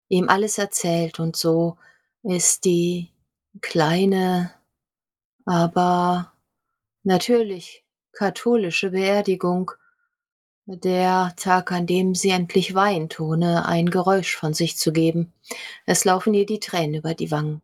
ihm 0.07 0.29
alles 0.29 0.57
erzählt, 0.57 1.19
und 1.19 1.35
so 1.35 1.77
ist 2.23 2.65
die 2.65 3.11
kleine, 3.61 4.53
aber 5.45 6.33
natürlich 7.03 7.85
katholische 8.11 8.91
Beerdigung 8.91 9.71
der 10.75 11.33
Tag, 11.35 11.71
an 11.71 11.88
dem 11.88 12.13
sie 12.15 12.29
endlich 12.29 12.75
weint, 12.75 13.19
ohne 13.19 13.65
ein 13.65 13.89
Geräusch 13.89 14.35
von 14.35 14.53
sich 14.53 14.77
zu 14.77 14.91
geben. 14.93 15.33
Es 15.85 16.05
laufen 16.05 16.33
ihr 16.33 16.45
die 16.45 16.59
Tränen 16.59 16.95
über 16.95 17.13
die 17.13 17.31
Wangen, 17.31 17.61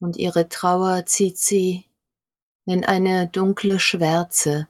und 0.00 0.16
ihre 0.16 0.48
Trauer 0.48 1.04
zieht 1.06 1.38
sie 1.38 1.84
in 2.64 2.84
eine 2.84 3.28
dunkle 3.28 3.78
Schwärze, 3.78 4.68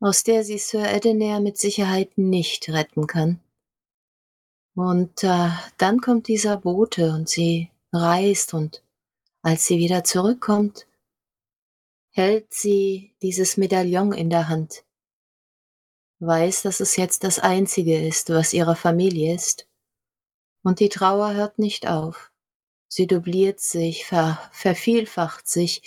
aus 0.00 0.24
der 0.24 0.44
sie 0.44 0.58
Sir 0.58 0.90
Edener 0.90 1.40
mit 1.40 1.58
Sicherheit 1.58 2.18
nicht 2.18 2.68
retten 2.68 3.06
kann. 3.06 3.40
Und 4.74 5.24
äh, 5.24 5.48
dann 5.78 6.00
kommt 6.00 6.28
dieser 6.28 6.58
Bote 6.58 7.12
und 7.12 7.30
sie 7.30 7.70
reist 7.92 8.52
und 8.52 8.82
als 9.40 9.66
sie 9.66 9.78
wieder 9.78 10.04
zurückkommt, 10.04 10.86
hält 12.10 12.52
sie 12.52 13.14
dieses 13.22 13.56
Medaillon 13.56 14.12
in 14.12 14.28
der 14.28 14.48
Hand. 14.48 14.85
Weiß, 16.20 16.62
dass 16.62 16.80
es 16.80 16.96
jetzt 16.96 17.24
das 17.24 17.38
Einzige 17.38 18.06
ist, 18.06 18.30
was 18.30 18.52
ihrer 18.52 18.76
Familie 18.76 19.34
ist. 19.34 19.68
Und 20.62 20.80
die 20.80 20.88
Trauer 20.88 21.34
hört 21.34 21.58
nicht 21.58 21.86
auf. 21.86 22.32
Sie 22.88 23.06
dubliert 23.06 23.60
sich, 23.60 24.06
ver 24.06 24.40
vervielfacht 24.52 25.48
sich. 25.48 25.82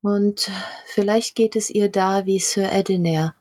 Und 0.00 0.50
vielleicht 0.86 1.34
geht 1.34 1.54
es 1.54 1.70
ihr 1.70 1.88
da 1.88 2.26
wie 2.26 2.40
Sir 2.40 2.72
Edener. 2.72 3.36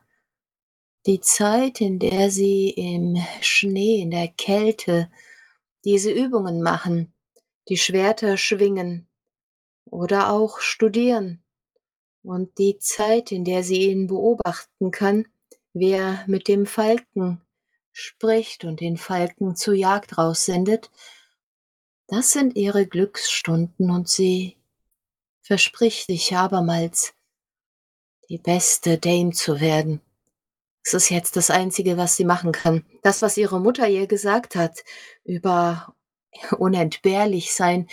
Die 1.07 1.21
Zeit, 1.21 1.81
in 1.81 1.97
der 1.97 2.29
sie 2.29 2.69
im 2.69 3.17
Schnee, 3.41 4.01
in 4.01 4.11
der 4.11 4.27
Kälte 4.27 5.09
diese 5.83 6.11
Übungen 6.11 6.61
machen, 6.61 7.13
die 7.69 7.77
Schwerter 7.77 8.37
schwingen 8.37 9.07
oder 9.85 10.31
auch 10.31 10.59
studieren. 10.59 11.43
Und 12.23 12.59
die 12.59 12.77
Zeit, 12.77 13.31
in 13.31 13.45
der 13.45 13.63
sie 13.63 13.89
ihn 13.89 14.05
beobachten 14.05 14.91
kann, 14.91 15.25
wer 15.73 16.23
mit 16.27 16.47
dem 16.47 16.65
Falken 16.65 17.41
spricht 17.91 18.63
und 18.63 18.79
den 18.79 18.97
Falken 18.97 19.55
zur 19.55 19.73
Jagd 19.73 20.17
raussendet, 20.17 20.89
das 22.07 22.31
sind 22.31 22.55
ihre 22.55 22.87
Glücksstunden 22.87 23.89
und 23.89 24.09
sie 24.09 24.57
verspricht 25.41 26.07
sich 26.07 26.35
abermals, 26.35 27.13
die 28.29 28.37
beste 28.37 28.97
Dame 28.97 29.31
zu 29.31 29.59
werden. 29.59 30.01
Es 30.83 30.93
ist 30.93 31.09
jetzt 31.09 31.35
das 31.35 31.49
Einzige, 31.49 31.97
was 31.97 32.15
sie 32.15 32.25
machen 32.25 32.51
kann. 32.51 32.85
Das, 33.03 33.21
was 33.21 33.37
ihre 33.37 33.59
Mutter 33.59 33.87
ihr 33.87 34.07
gesagt 34.07 34.55
hat 34.55 34.83
über 35.23 35.95
unentbehrlich 36.57 37.53
sein, 37.53 37.87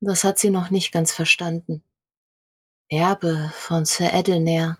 das 0.00 0.24
hat 0.24 0.38
sie 0.38 0.50
noch 0.50 0.70
nicht 0.70 0.92
ganz 0.92 1.12
verstanden. 1.12 1.82
Erbe 2.88 3.50
von 3.54 3.84
Sir 3.84 4.12
Edelnair. 4.12 4.78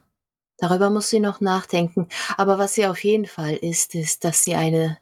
Darüber 0.58 0.90
muss 0.90 1.10
sie 1.10 1.20
noch 1.20 1.40
nachdenken. 1.40 2.08
Aber 2.36 2.58
was 2.58 2.74
sie 2.74 2.86
auf 2.86 3.02
jeden 3.04 3.26
Fall 3.26 3.54
ist, 3.54 3.94
ist, 3.94 4.24
dass 4.24 4.44
sie 4.44 4.54
eine 4.54 4.98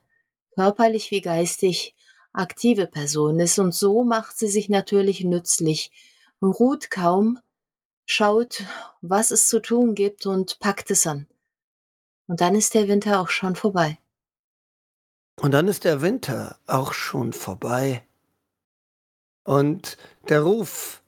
körperlich 0.54 1.10
wie 1.10 1.20
geistig 1.20 1.94
aktive 2.32 2.86
Person 2.86 3.38
ist. 3.38 3.58
Und 3.58 3.74
so 3.74 4.04
macht 4.04 4.36
sie 4.36 4.48
sich 4.48 4.68
natürlich 4.68 5.22
nützlich, 5.22 5.92
ruht 6.42 6.90
kaum, 6.90 7.38
schaut, 8.06 8.64
was 9.00 9.30
es 9.30 9.48
zu 9.48 9.60
tun 9.60 9.94
gibt 9.94 10.26
und 10.26 10.58
packt 10.58 10.90
es 10.90 11.06
an. 11.06 11.26
Und 12.26 12.40
dann 12.40 12.54
ist 12.54 12.74
der 12.74 12.88
Winter 12.88 13.20
auch 13.20 13.28
schon 13.28 13.54
vorbei. 13.54 13.98
Und 15.40 15.52
dann 15.52 15.68
ist 15.68 15.84
der 15.84 16.00
Winter 16.00 16.58
auch 16.66 16.92
schon 16.92 17.32
vorbei. 17.32 18.06
Und 19.44 19.98
der 20.28 20.42
Ruf 20.42 21.02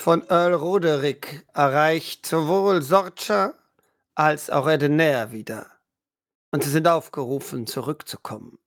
von 0.00 0.26
Earl 0.30 0.54
Roderick 0.54 1.46
erreicht 1.52 2.24
sowohl 2.24 2.80
Sorcha 2.80 3.52
als 4.14 4.48
auch 4.48 4.66
Edenair 4.66 5.30
wieder. 5.30 5.66
Und 6.50 6.64
sie 6.64 6.70
sind 6.70 6.88
aufgerufen, 6.88 7.66
zurückzukommen. 7.66 8.58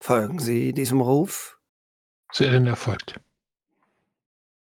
Folgen 0.00 0.38
Sie 0.38 0.72
diesem 0.72 1.00
Ruf? 1.00 1.58
Zu 2.32 2.44
Edenair 2.44 2.76
folgt. 2.76 3.18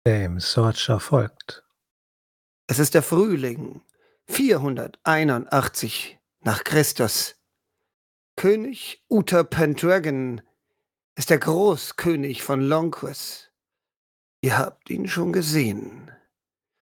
Dem 0.05 0.39
Sorcha 0.39 0.99
folgt. 0.99 1.65
Es 2.67 2.79
ist 2.79 2.93
der 2.93 3.03
Frühling 3.03 3.81
481 4.27 6.17
nach 6.39 6.63
Christus. 6.63 7.35
König 8.37 9.03
Uther 9.09 9.43
Pendragon 9.43 10.41
ist 11.15 11.29
der 11.29 11.39
Großkönig 11.39 12.43
von 12.43 12.61
Longquist. 12.61 13.46
Ihr 14.41 14.58
habt 14.58 14.89
ihn 14.89 15.08
schon 15.08 15.34
gesehen. 15.34 16.12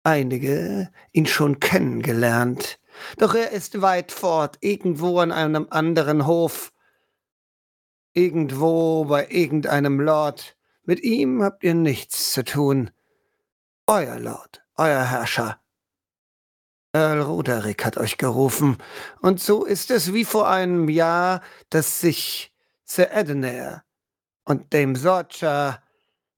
Einige 0.04 0.92
ihn 1.12 1.26
schon 1.26 1.60
kennengelernt. 1.60 2.80
Doch 3.18 3.36
er 3.36 3.52
ist 3.52 3.82
weit 3.82 4.12
fort, 4.12 4.58
irgendwo 4.62 5.20
an 5.20 5.32
einem 5.32 5.68
anderen 5.70 6.26
Hof. 6.26 6.74
Irgendwo 8.14 9.06
bei 9.06 9.28
irgendeinem 9.30 10.00
Lord. 10.00 10.58
Mit 10.84 11.04
ihm 11.04 11.44
habt 11.44 11.64
ihr 11.64 11.76
nichts 11.76 12.34
zu 12.34 12.44
tun. 12.44 12.90
Euer 13.86 14.20
Lord, 14.20 14.64
euer 14.76 15.04
Herrscher. 15.04 15.60
Earl 16.94 17.22
Roderick 17.22 17.86
hat 17.86 17.98
euch 17.98 18.18
gerufen. 18.18 18.78
Und 19.22 19.40
so 19.40 19.66
ist 19.66 19.92
es 19.92 20.14
wie 20.14 20.26
vor 20.26 20.50
einem 20.50 20.90
Jahr, 20.90 21.42
dass 21.70 22.02
sich 22.02 22.52
Sir 22.86 23.12
Edenair 23.12 23.84
und 24.46 24.74
Dame 24.74 24.96
Sorcha 24.96 25.84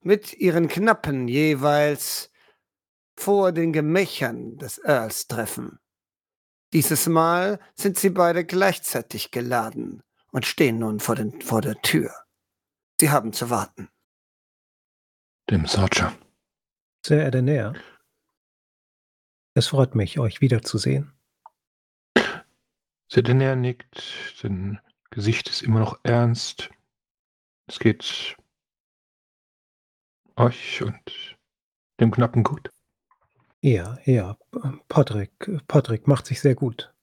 mit 0.01 0.33
ihren 0.33 0.67
Knappen 0.67 1.27
jeweils 1.27 2.31
vor 3.15 3.51
den 3.51 3.73
Gemächern 3.73 4.57
des 4.57 4.79
Earls 4.79 5.27
treffen. 5.27 5.79
Dieses 6.73 7.07
Mal 7.07 7.59
sind 7.75 7.97
sie 7.97 8.09
beide 8.09 8.45
gleichzeitig 8.45 9.31
geladen 9.31 10.03
und 10.31 10.45
stehen 10.45 10.79
nun 10.79 10.99
vor, 10.99 11.15
den, 11.15 11.41
vor 11.41 11.61
der 11.61 11.81
Tür. 11.81 12.13
Sie 12.99 13.09
haben 13.09 13.33
zu 13.33 13.49
warten. 13.49 13.89
Dem 15.49 15.65
Sorcha. 15.65 16.15
Sehr 17.05 17.25
Edenair. 17.25 17.73
Es 19.55 19.67
freut 19.67 19.95
mich, 19.95 20.19
euch 20.19 20.41
wiederzusehen. 20.41 21.11
Sedenair 23.11 23.55
nickt, 23.55 24.35
sein 24.37 24.79
Gesicht 25.09 25.49
ist 25.49 25.63
immer 25.63 25.79
noch 25.79 25.99
ernst. 26.03 26.69
Es 27.65 27.79
geht 27.79 28.37
euch 30.39 30.81
und 30.81 31.37
dem 31.99 32.11
Knappen 32.11 32.43
gut. 32.43 32.69
Ja, 33.61 33.97
ja, 34.05 34.37
Patrick, 34.87 35.31
Patrick 35.67 36.07
macht 36.07 36.25
sich 36.25 36.39
sehr 36.39 36.55
gut. 36.55 36.93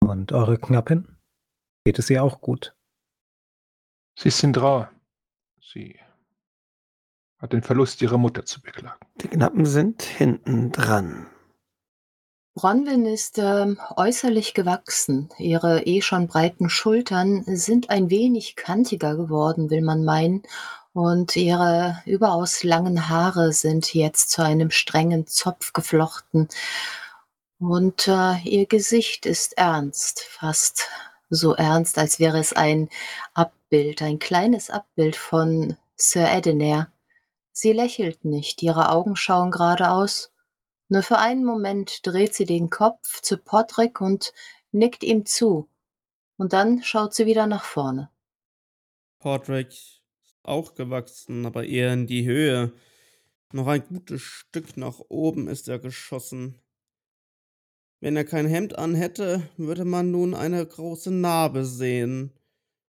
Und 0.00 0.32
eure 0.32 0.58
Knappin? 0.58 1.16
Geht 1.84 1.98
es 1.98 2.10
ihr 2.10 2.22
auch 2.22 2.40
gut? 2.40 2.74
Sie 4.18 4.28
ist 4.28 4.42
in 4.42 4.52
Trauer. 4.52 4.90
Sie 5.60 5.98
hat 7.38 7.52
den 7.52 7.62
Verlust 7.62 8.02
ihrer 8.02 8.18
Mutter 8.18 8.44
zu 8.44 8.60
beklagen. 8.60 9.04
Die 9.20 9.28
Knappen 9.28 9.66
sind 9.66 10.02
hinten 10.02 10.72
dran. 10.72 11.26
Bronwyn 12.54 13.06
ist 13.06 13.38
ähm, 13.38 13.78
äußerlich 13.96 14.52
gewachsen. 14.52 15.28
Ihre 15.38 15.86
eh 15.86 16.02
schon 16.02 16.26
breiten 16.26 16.68
Schultern 16.68 17.44
sind 17.46 17.90
ein 17.90 18.10
wenig 18.10 18.56
kantiger 18.56 19.16
geworden, 19.16 19.70
will 19.70 19.82
man 19.82 20.04
meinen. 20.04 20.42
Und 20.98 21.36
ihre 21.36 22.02
überaus 22.06 22.64
langen 22.64 23.08
Haare 23.08 23.52
sind 23.52 23.94
jetzt 23.94 24.30
zu 24.30 24.42
einem 24.42 24.72
strengen 24.72 25.28
Zopf 25.28 25.72
geflochten. 25.72 26.48
Und 27.60 28.08
äh, 28.08 28.38
ihr 28.42 28.66
Gesicht 28.66 29.24
ist 29.24 29.56
ernst, 29.56 30.22
fast 30.22 30.88
so 31.30 31.54
ernst, 31.54 31.98
als 31.98 32.18
wäre 32.18 32.40
es 32.40 32.52
ein 32.52 32.88
Abbild, 33.32 34.02
ein 34.02 34.18
kleines 34.18 34.70
Abbild 34.70 35.14
von 35.14 35.76
Sir 35.94 36.28
Edenair. 36.32 36.90
Sie 37.52 37.72
lächelt 37.72 38.24
nicht, 38.24 38.60
ihre 38.64 38.90
Augen 38.90 39.14
schauen 39.14 39.52
geradeaus 39.52 40.32
nur 40.90 41.02
für 41.02 41.18
einen 41.18 41.44
Moment 41.44 42.06
dreht 42.06 42.34
sie 42.34 42.46
den 42.46 42.70
Kopf 42.70 43.20
zu 43.20 43.36
Podrick 43.36 44.00
und 44.00 44.32
nickt 44.72 45.04
ihm 45.04 45.26
zu. 45.26 45.68
Und 46.38 46.54
dann 46.54 46.82
schaut 46.82 47.14
sie 47.14 47.26
wieder 47.26 47.46
nach 47.46 47.64
vorne. 47.64 48.10
Podrick 49.18 49.68
ist 49.68 50.00
auch 50.48 50.74
gewachsen, 50.74 51.46
aber 51.46 51.64
eher 51.64 51.92
in 51.92 52.06
die 52.06 52.26
Höhe. 52.26 52.72
Noch 53.52 53.66
ein 53.66 53.84
gutes 53.86 54.22
Stück 54.22 54.76
nach 54.76 55.00
oben 55.08 55.48
ist 55.48 55.68
er 55.68 55.78
geschossen. 55.78 56.60
Wenn 58.00 58.16
er 58.16 58.24
kein 58.24 58.46
Hemd 58.46 58.78
an 58.78 58.94
hätte, 58.94 59.48
würde 59.56 59.84
man 59.84 60.10
nun 60.10 60.34
eine 60.34 60.64
große 60.64 61.10
Narbe 61.10 61.64
sehen. 61.64 62.32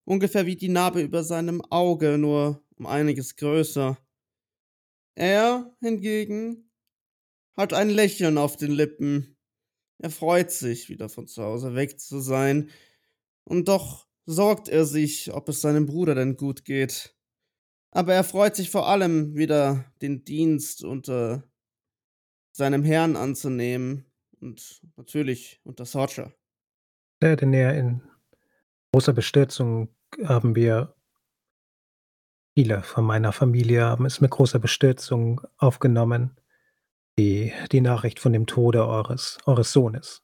Ungefähr 0.06 0.46
wie 0.46 0.56
die 0.56 0.70
Narbe 0.70 1.02
über 1.02 1.24
seinem 1.24 1.62
Auge, 1.62 2.18
nur 2.18 2.64
um 2.78 2.86
einiges 2.86 3.36
größer. 3.36 3.98
Er 5.16 5.76
hingegen 5.82 6.70
hat 7.56 7.74
ein 7.74 7.90
Lächeln 7.90 8.38
auf 8.38 8.56
den 8.56 8.72
Lippen. 8.72 9.38
Er 9.98 10.10
freut 10.10 10.52
sich, 10.52 10.88
wieder 10.90 11.10
von 11.10 11.28
zu 11.28 11.44
Hause 11.44 11.76
weg 11.76 12.00
zu 12.00 12.20
sein. 12.20 12.70
Und 13.44 13.68
doch 13.68 14.08
sorgt 14.26 14.70
er 14.70 14.86
sich, 14.86 15.34
ob 15.34 15.50
es 15.50 15.62
seinem 15.62 15.86
Bruder 15.86 16.16
denn 16.16 16.38
gut 16.38 16.64
geht. 16.64 17.19
Aber 17.92 18.14
er 18.14 18.24
freut 18.24 18.56
sich 18.56 18.70
vor 18.70 18.88
allem, 18.88 19.36
wieder 19.36 19.86
den 20.02 20.24
Dienst 20.24 20.84
unter 20.84 21.44
seinem 22.52 22.84
Herrn 22.84 23.16
anzunehmen. 23.16 24.06
Und 24.40 24.82
natürlich 24.96 25.60
unter 25.64 25.86
Sorcha. 25.86 26.32
Ja, 27.22 27.36
denn 27.36 27.54
ja, 27.54 27.72
in 27.72 28.02
großer 28.94 29.14
Bestürzung 29.14 29.90
haben 30.24 30.56
wir 30.56 30.96
viele 32.56 32.82
von 32.82 33.04
meiner 33.04 33.32
Familie 33.32 33.86
haben 33.86 34.06
es 34.06 34.22
mit 34.22 34.32
großer 34.32 34.60
Bestürzung 34.60 35.42
aufgenommen 35.58 36.40
die 37.20 37.54
die 37.72 37.82
Nachricht 37.82 38.20
von 38.20 38.32
dem 38.32 38.48
Tode 38.48 38.88
eures 38.88 39.38
eures 39.46 39.74
Sohnes. 39.74 40.24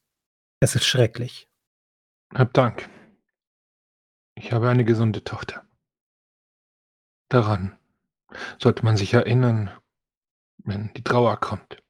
Es 0.62 0.75
ist 0.75 0.86
schrecklich. 0.86 1.49
Hab 2.34 2.54
Dank. 2.54 2.89
Ich 4.36 4.54
habe 4.54 4.69
eine 4.69 4.86
gesunde 4.86 5.23
Tochter. 5.23 5.65
Daran 7.29 7.77
sollte 8.59 8.83
man 8.83 8.97
sich 8.97 9.13
erinnern, 9.13 9.71
wenn 10.57 10.93
die 10.93 11.03
Trauer 11.03 11.38
kommt. 11.38 11.81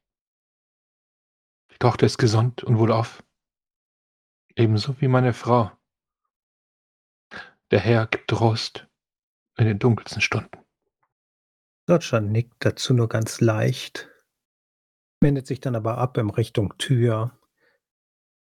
Die 1.72 1.78
Tochter 1.78 2.06
ist 2.06 2.18
gesund 2.18 2.64
und 2.64 2.78
wohlauf. 2.78 3.22
Ebenso 4.54 5.00
wie 5.00 5.08
meine 5.08 5.34
Frau. 5.34 5.70
Der 7.70 7.80
Herr 7.80 8.06
gibt 8.06 8.28
Trost 8.28 8.86
in 9.56 9.66
den 9.66 9.78
dunkelsten 9.78 10.22
Stunden. 10.22 10.58
Roger 11.88 12.20
nickt 12.20 12.64
dazu 12.64 12.94
nur 12.94 13.08
ganz 13.08 13.40
leicht, 13.40 14.08
wendet 15.20 15.46
sich 15.46 15.60
dann 15.60 15.76
aber 15.76 15.98
ab 15.98 16.16
in 16.18 16.30
Richtung 16.30 16.76
Tür, 16.78 17.38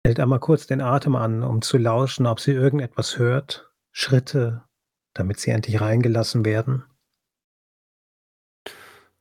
hält 0.06 0.20
einmal 0.20 0.40
kurz 0.40 0.68
den 0.68 0.82
Atem 0.82 1.16
an, 1.16 1.44
um 1.44 1.62
zu 1.62 1.78
lauschen, 1.78 2.26
ob 2.26 2.40
sie 2.40 2.52
irgendetwas 2.52 3.18
hört, 3.18 3.72
Schritte, 3.92 4.69
damit 5.20 5.40
sie 5.40 5.52
endlich 5.52 5.82
reingelassen 5.82 6.46
werden. 6.46 6.86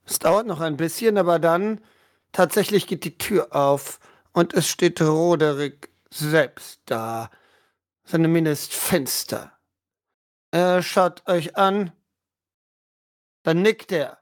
Es 0.05 0.21
dauert 0.21 0.47
noch 0.47 0.61
ein 0.61 0.77
bisschen, 0.77 1.19
aber 1.19 1.39
dann 1.41 1.81
tatsächlich 2.31 2.87
geht 2.87 3.05
die 3.05 3.19
Tür 3.19 3.55
auf 3.55 3.99
und 4.33 4.55
es 4.55 4.69
steht 4.69 5.03
Roderick 5.03 5.91
selbst 6.11 6.81
da. 6.87 7.31
Seine 8.05 8.29
Miene 8.29 8.51
ist 8.51 8.73
finster. 8.73 9.53
Er 10.53 10.83
schaut 10.83 11.29
euch 11.29 11.57
an, 11.57 11.93
dann 13.43 13.61
nickt 13.61 13.91
er, 13.93 14.19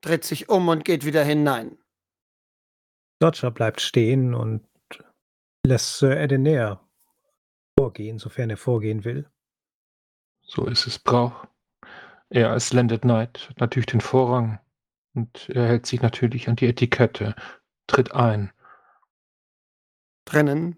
dreht 0.00 0.24
sich 0.24 0.48
um 0.48 0.68
und 0.68 0.84
geht 0.84 1.04
wieder 1.04 1.24
hinein. 1.24 1.76
Dodger 3.18 3.50
bleibt 3.50 3.80
stehen 3.80 4.32
und 4.32 4.66
lässt 5.66 5.98
Sir 5.98 6.16
Edenair 6.16 6.80
vorgehen, 7.78 8.18
sofern 8.18 8.50
er 8.50 8.56
vorgehen 8.56 9.04
will. 9.04 9.28
So 10.46 10.66
ist 10.66 10.86
es 10.86 10.98
Brauch. 10.98 11.46
Er 12.28 12.50
als 12.50 12.72
Landed 12.72 13.02
Knight 13.02 13.48
hat 13.50 13.60
natürlich 13.60 13.86
den 13.86 14.00
Vorrang 14.00 14.58
und 15.14 15.48
er 15.48 15.66
hält 15.66 15.86
sich 15.86 16.02
natürlich 16.02 16.48
an 16.48 16.56
die 16.56 16.66
Etikette, 16.66 17.34
tritt 17.86 18.12
ein. 18.12 18.52
Drinnen 20.24 20.76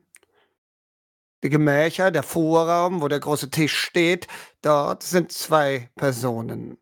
die 1.42 1.50
Gemächer, 1.50 2.10
der 2.10 2.22
Vorraum, 2.22 3.00
wo 3.00 3.08
der 3.08 3.20
große 3.20 3.50
Tisch 3.50 3.76
steht, 3.76 4.26
dort 4.62 5.02
sind 5.02 5.32
zwei 5.32 5.90
Personen. 5.94 6.78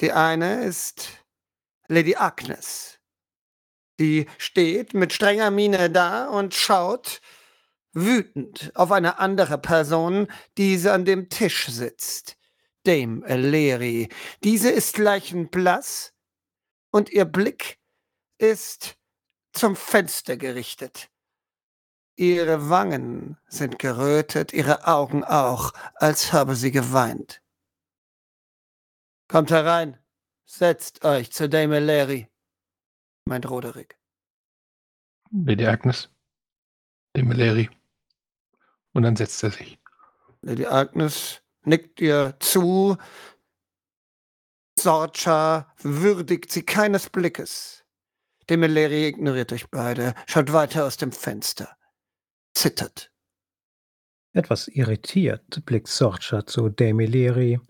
Die 0.00 0.12
eine 0.12 0.64
ist 0.64 1.08
Lady 1.86 2.16
Agnes. 2.16 2.98
Die 4.00 4.26
steht 4.38 4.94
mit 4.94 5.12
strenger 5.12 5.50
Miene 5.50 5.90
da 5.90 6.28
und 6.28 6.54
schaut 6.54 7.20
wütend 7.92 8.72
auf 8.74 8.92
eine 8.92 9.18
andere 9.18 9.58
Person, 9.58 10.28
die 10.58 10.78
an 10.88 11.04
dem 11.04 11.28
Tisch 11.28 11.68
sitzt. 11.68 12.36
Dame 12.84 13.24
Eleri. 13.26 14.08
Diese 14.42 14.70
ist 14.70 14.98
leichenblass 14.98 16.12
und 16.90 17.10
ihr 17.10 17.24
Blick 17.24 17.78
ist 18.38 18.96
zum 19.52 19.76
Fenster 19.76 20.36
gerichtet. 20.36 21.08
Ihre 22.16 22.68
Wangen 22.68 23.38
sind 23.48 23.78
gerötet, 23.78 24.52
ihre 24.52 24.86
Augen 24.86 25.24
auch, 25.24 25.72
als 25.94 26.32
habe 26.32 26.56
sie 26.56 26.70
geweint. 26.70 27.42
Kommt 29.28 29.50
herein, 29.50 29.98
setzt 30.44 31.04
euch 31.04 31.32
zu 31.32 31.48
Dame 31.48 31.80
Larry, 31.80 32.28
meint 33.24 33.48
Roderick. 33.48 33.98
Lady 35.30 35.66
Agnes, 35.66 36.10
Dame 37.14 37.34
Larry. 37.34 37.70
Und 38.92 39.02
dann 39.02 39.16
setzt 39.16 39.42
er 39.42 39.50
sich. 39.50 39.78
Lady 40.42 40.66
Agnes 40.66 41.40
nickt 41.64 42.00
ihr 42.00 42.36
zu. 42.40 42.96
Sorcha 44.78 45.72
würdigt 45.78 46.50
sie 46.50 46.64
keines 46.64 47.08
Blickes. 47.08 47.84
Demeleri 48.50 49.06
ignoriert 49.06 49.52
euch 49.52 49.70
beide, 49.70 50.14
schaut 50.26 50.52
weiter 50.52 50.84
aus 50.84 50.96
dem 50.96 51.12
Fenster 51.12 51.76
zittert. 52.54 53.10
Etwas 54.32 54.68
irritiert 54.68 55.64
blickt 55.66 55.88
Sorcha 55.88 56.46
zu 56.46 56.68
Demileri, 56.68 57.60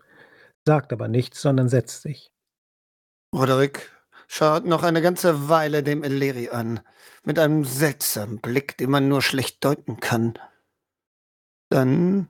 sagt 0.65 0.93
aber 0.93 1.07
nichts, 1.07 1.41
sondern 1.41 1.67
setzt 1.67 2.03
sich. 2.03 2.31
Roderick 3.33 3.91
schaut 4.27 4.65
noch 4.65 4.83
eine 4.83 5.01
ganze 5.01 5.49
Weile 5.49 5.83
dem 5.83 6.03
Eleri 6.03 6.49
an, 6.49 6.79
mit 7.23 7.37
einem 7.39 7.65
seltsamen 7.65 8.39
Blick, 8.39 8.77
den 8.77 8.89
man 8.89 9.07
nur 9.07 9.21
schlecht 9.21 9.63
deuten 9.63 9.99
kann. 9.99 10.39
Dann 11.73 12.27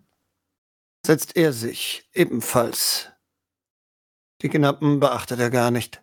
setzt 1.06 1.36
er 1.36 1.52
sich 1.52 2.10
ebenfalls. 2.14 3.12
Die 4.42 4.48
Knappen 4.48 5.02
beachtet 5.02 5.38
er 5.42 5.50
gar 5.50 5.70
nicht. 5.70 6.02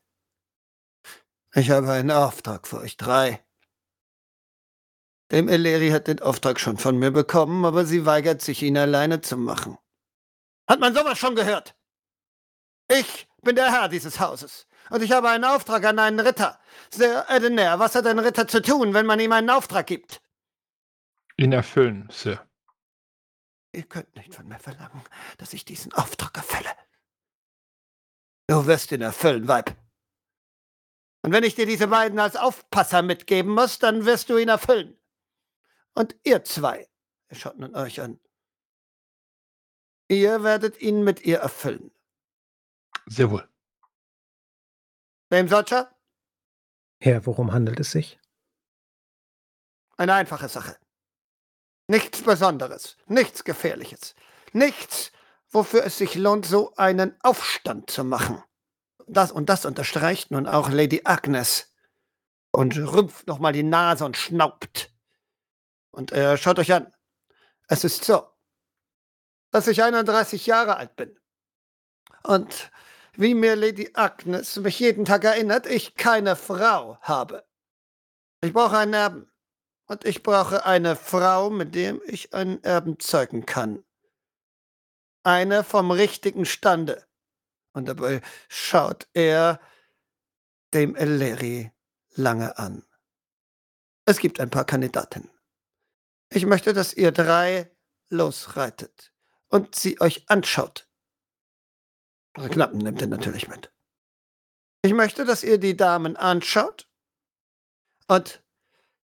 Ich 1.55 1.70
habe 1.70 1.90
einen 1.90 2.11
Auftrag 2.11 2.68
für 2.68 2.81
euch 2.81 2.98
drei. 2.98 3.42
Dem 5.33 5.48
Eleri 5.48 5.88
hat 5.88 6.07
den 6.07 6.20
Auftrag 6.20 6.61
schon 6.61 6.76
von 6.76 6.98
mir 6.98 7.12
bekommen, 7.12 7.64
aber 7.64 7.87
sie 7.87 8.05
weigert 8.05 8.42
sich, 8.42 8.62
ihn 8.62 8.76
alleine 8.76 9.22
zu 9.22 9.38
machen. 9.38 9.79
Hat 10.68 10.81
man 10.81 10.94
sowas 10.94 11.18
schon 11.18 11.35
gehört? 11.35 11.74
Ich 12.88 13.26
bin 13.40 13.57
der 13.57 13.72
Herr 13.72 13.88
dieses 13.88 14.20
Hauses. 14.20 14.66
Und 14.90 15.03
ich 15.03 15.12
habe 15.12 15.31
einen 15.31 15.46
Auftrag 15.46 15.83
an 15.87 15.98
einen 15.98 16.20
Ritter. 16.20 16.61
Sir 16.90 17.24
Edener, 17.31 17.79
was 17.79 17.94
hat 17.94 18.07
ein 18.07 18.18
Ritter 18.18 18.46
zu 18.46 18.61
tun, 18.61 18.92
wenn 18.92 19.07
man 19.07 19.18
ihm 19.18 19.33
einen 19.33 19.48
Auftrag 19.48 19.87
gibt? 19.87 20.20
Ihn 21.38 21.53
erfüllen, 21.53 22.07
Sir. 22.12 22.46
Ihr 23.72 23.85
könnt 23.85 24.14
nicht 24.16 24.35
von 24.35 24.48
mir 24.48 24.59
verlangen, 24.59 25.02
dass 25.38 25.52
ich 25.52 25.64
diesen 25.64 25.92
Auftrag 25.92 26.37
erfülle. 26.37 26.70
Du 28.48 28.66
wirst 28.66 28.90
ihn 28.90 29.02
erfüllen, 29.02 29.46
Weib. 29.46 29.76
Und 31.22 31.33
wenn 31.33 31.44
ich 31.44 31.54
dir 31.54 31.66
diese 31.66 31.87
beiden 31.87 32.18
als 32.18 32.35
Aufpasser 32.37 33.02
mitgeben 33.02 33.52
muss, 33.52 33.78
dann 33.78 34.06
wirst 34.06 34.28
du 34.28 34.38
ihn 34.38 34.48
erfüllen. 34.48 34.98
Und 35.94 36.16
ihr 36.24 36.42
zwei, 36.44 36.88
er 37.28 37.37
schaut 37.37 37.59
nun 37.59 37.76
euch 37.76 38.00
an, 38.00 38.18
ihr 40.09 40.42
werdet 40.42 40.80
ihn 40.80 41.04
mit 41.04 41.22
ihr 41.22 41.38
erfüllen. 41.38 41.92
Sehr 43.06 43.30
wohl. 43.30 43.48
Wem 45.28 45.46
Socha? 45.46 45.94
Herr, 47.00 47.24
worum 47.26 47.52
handelt 47.52 47.78
es 47.78 47.92
sich? 47.92 48.18
Eine 49.96 50.14
einfache 50.14 50.48
Sache. 50.48 50.76
Nichts 51.90 52.22
Besonderes, 52.22 52.96
nichts 53.09 53.42
Gefährliches, 53.42 54.14
nichts, 54.53 55.11
wofür 55.50 55.85
es 55.85 55.98
sich 55.98 56.14
lohnt, 56.14 56.46
so 56.46 56.72
einen 56.76 57.16
Aufstand 57.24 57.90
zu 57.90 58.05
machen. 58.05 58.40
Das 59.09 59.33
und 59.33 59.48
das 59.48 59.64
unterstreicht 59.64 60.31
nun 60.31 60.46
auch 60.46 60.68
Lady 60.68 61.00
Agnes 61.03 61.74
und 62.53 62.79
rümpft 62.79 63.26
nochmal 63.26 63.53
die 63.53 63.64
Nase 63.64 64.05
und 64.05 64.16
schnaubt. 64.16 64.92
Und 65.90 66.12
äh, 66.12 66.37
schaut 66.38 66.61
euch 66.61 66.72
an. 66.72 66.94
Es 67.66 67.83
ist 67.83 68.05
so, 68.05 68.24
dass 69.50 69.66
ich 69.66 69.83
31 69.83 70.46
Jahre 70.46 70.76
alt 70.76 70.94
bin. 70.94 71.18
Und 72.22 72.70
wie 73.14 73.35
mir 73.35 73.57
Lady 73.57 73.90
Agnes 73.94 74.55
mich 74.59 74.79
jeden 74.79 75.07
Tag 75.07 75.24
erinnert, 75.24 75.66
ich 75.66 75.96
keine 75.96 76.37
Frau 76.37 76.98
habe. 77.00 77.44
Ich 78.42 78.53
brauche 78.53 78.79
einen 78.79 78.94
Erben. 78.94 79.29
Und 79.90 80.05
ich 80.05 80.22
brauche 80.22 80.66
eine 80.66 80.94
Frau, 80.94 81.50
mit 81.50 81.74
dem 81.74 82.00
ich 82.07 82.33
einen 82.33 82.62
Erben 82.62 83.00
zeugen 83.00 83.44
kann. 83.44 83.83
Eine 85.24 85.64
vom 85.64 85.90
richtigen 85.90 86.46
Stande. 86.46 87.05
Und 87.72 87.87
dabei 87.88 88.20
schaut 88.48 89.09
er 89.14 89.61
dem 90.72 90.94
Eleri 90.94 91.72
lange 92.12 92.57
an. 92.57 92.87
Es 94.05 94.20
gibt 94.20 94.38
ein 94.38 94.48
paar 94.48 94.64
Kandidatinnen. 94.64 95.29
Ich 96.29 96.46
möchte, 96.46 96.72
dass 96.72 96.94
ihr 96.94 97.11
drei 97.11 97.68
losreitet 98.11 99.12
und 99.48 99.74
sie 99.74 100.00
euch 100.00 100.31
anschaut. 100.31 100.88
Eure 102.37 102.48
Knappen 102.48 102.79
nimmt 102.79 103.00
ihr 103.00 103.09
natürlich 103.09 103.48
mit. 103.48 103.72
Ich 104.83 104.94
möchte, 104.94 105.24
dass 105.24 105.42
ihr 105.42 105.59
die 105.59 105.76
Damen 105.76 106.16
anschaut 106.16 106.88
und 108.07 108.40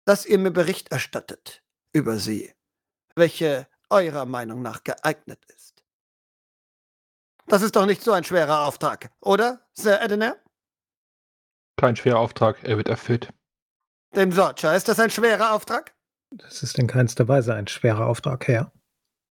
dass 0.05 0.27
ihr 0.27 0.39
mir 0.39 0.51
Bericht 0.51 0.91
erstattet 0.91 1.63
über 1.93 2.19
sie, 2.19 2.53
welche 3.15 3.69
eurer 3.91 4.25
Meinung 4.25 4.63
nach 4.63 4.85
geeignet 4.85 5.45
ist. 5.55 5.85
Das 7.47 7.63
ist 7.63 7.77
doch 7.77 7.87
nicht 7.87 8.03
so 8.03 8.13
ein 8.13 8.25
schwerer 8.25 8.67
Auftrag, 8.67 9.11
oder, 9.21 9.67
Sir 9.73 10.01
Edener? 10.01 10.37
Kein 11.77 11.97
schwerer 11.97 12.19
Auftrag, 12.19 12.63
er 12.65 12.77
wird 12.77 12.89
erfüllt. 12.89 13.33
Dem 14.15 14.33
Sorcha, 14.33 14.75
ist 14.75 14.89
das 14.89 15.01
ein 15.01 15.11
schwerer 15.11 15.53
Auftrag? 15.53 15.95
Das 16.31 16.63
ist 16.63 16.79
in 16.79 16.87
keinster 16.87 17.29
Weise 17.29 17.55
ein 17.55 17.67
schwerer 17.67 18.07
Auftrag, 18.07 18.47
Herr. 18.49 18.73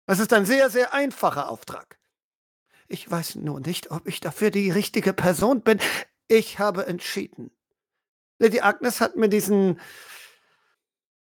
Es 0.08 0.20
ist 0.20 0.34
ein 0.34 0.46
sehr, 0.46 0.70
sehr 0.70 0.94
einfacher 0.94 1.50
Auftrag. 1.50 2.00
Ich 2.88 3.10
weiß 3.10 3.36
nur 3.36 3.60
nicht, 3.60 3.92
ob 3.92 4.08
ich 4.08 4.20
dafür 4.20 4.52
die 4.52 4.72
richtige 4.72 5.14
Person 5.14 5.62
bin. 5.62 5.80
Ich 6.28 6.60
habe 6.60 6.88
entschieden. 6.88 7.52
Lady 8.40 8.62
Agnes 8.62 9.02
hat 9.02 9.16
mir 9.16 9.30
diesen, 9.30 9.80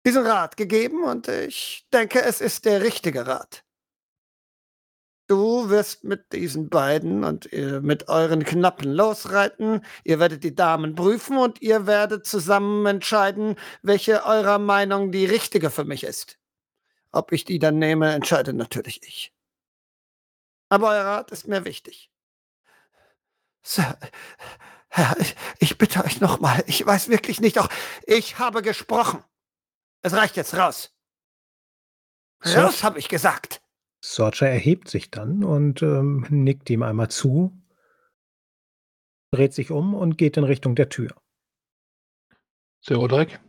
diesen 0.06 0.26
Rat 0.26 0.58
gegeben 0.58 1.04
und 1.04 1.28
ich 1.28 1.88
denke, 1.94 2.22
es 2.22 2.42
ist 2.42 2.66
der 2.66 2.82
richtige 2.82 3.26
Rat. 3.28 3.64
Du 5.28 5.70
wirst 5.70 6.04
mit 6.04 6.34
diesen 6.34 6.70
beiden 6.70 7.24
und 7.24 7.50
mit 7.54 8.10
euren 8.10 8.44
Knappen 8.44 8.92
losreiten. 8.92 9.86
Ihr 10.04 10.20
werdet 10.20 10.44
die 10.44 10.54
Damen 10.54 10.96
prüfen 10.96 11.38
und 11.38 11.62
ihr 11.62 11.88
werdet 11.88 12.26
zusammen 12.26 12.86
entscheiden, 12.86 13.56
welche 13.82 14.26
eurer 14.26 14.60
Meinung 14.60 15.14
die 15.14 15.26
richtige 15.26 15.72
für 15.72 15.86
mich 15.86 16.04
ist. 16.04 16.40
Ob 17.14 17.32
ich 17.32 17.46
die 17.46 17.58
dann 17.58 17.80
nehme, 17.80 18.12
entscheide 18.12 18.52
natürlich 18.54 19.02
ich. 19.04 19.34
Aber 20.68 20.90
euer 20.90 21.06
Rat 21.06 21.32
ist 21.32 21.48
mir 21.48 21.64
wichtig. 21.64 22.12
Sir, 23.62 23.98
Herr, 24.90 25.16
ich, 25.20 25.36
ich 25.60 25.78
bitte 25.78 26.04
euch 26.04 26.20
nochmal, 26.20 26.64
ich 26.68 26.86
weiß 26.86 27.08
wirklich 27.08 27.40
nicht, 27.40 27.56
doch 27.56 27.70
ich 28.06 28.40
habe 28.40 28.62
gesprochen. 28.62 29.24
Es 30.04 30.14
reicht 30.14 30.36
jetzt 30.36 30.54
raus. 30.54 30.94
Raus, 32.46 32.84
habe 32.84 33.00
ich 33.00 33.08
gesagt. 33.08 33.62
Sorcha 34.04 34.46
erhebt 34.46 34.90
sich 34.90 35.10
dann 35.12 35.46
und 35.46 35.82
ähm, 35.82 36.26
nickt 36.30 36.70
ihm 36.70 36.84
einmal 36.84 37.10
zu, 37.10 37.58
dreht 39.32 39.54
sich 39.54 39.72
um 39.72 39.94
und 39.94 40.18
geht 40.18 40.36
in 40.36 40.44
Richtung 40.44 40.76
der 40.76 40.90
Tür. 40.90 41.16
Sir 42.82 42.98
Roderick, 42.98 43.40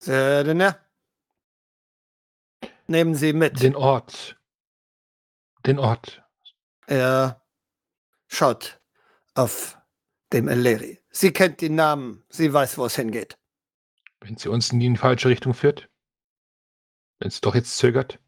Sir 0.00 0.42
Denner, 0.42 0.84
nehmen 2.88 3.14
Sie 3.14 3.32
mit. 3.32 3.62
den 3.62 3.76
Ort. 3.76 4.36
Den 5.64 5.78
Ort. 5.78 6.24
Er 6.88 7.40
schaut 8.26 8.80
auf 9.34 9.78
dem 10.32 10.48
Eleri. 10.48 11.00
Sie 11.10 11.32
kennt 11.32 11.60
die 11.60 11.70
Namen, 11.70 12.24
sie 12.28 12.52
weiß, 12.52 12.76
wo 12.76 12.86
es 12.86 12.96
hingeht. 12.96 13.38
Wenn 14.26 14.36
sie 14.36 14.48
uns 14.48 14.72
in 14.72 14.80
die 14.80 14.96
falsche 14.96 15.28
Richtung 15.28 15.54
führt. 15.54 15.88
Wenn 17.20 17.28
es 17.28 17.40
doch 17.40 17.54
jetzt 17.54 17.76
zögert. 17.76 18.18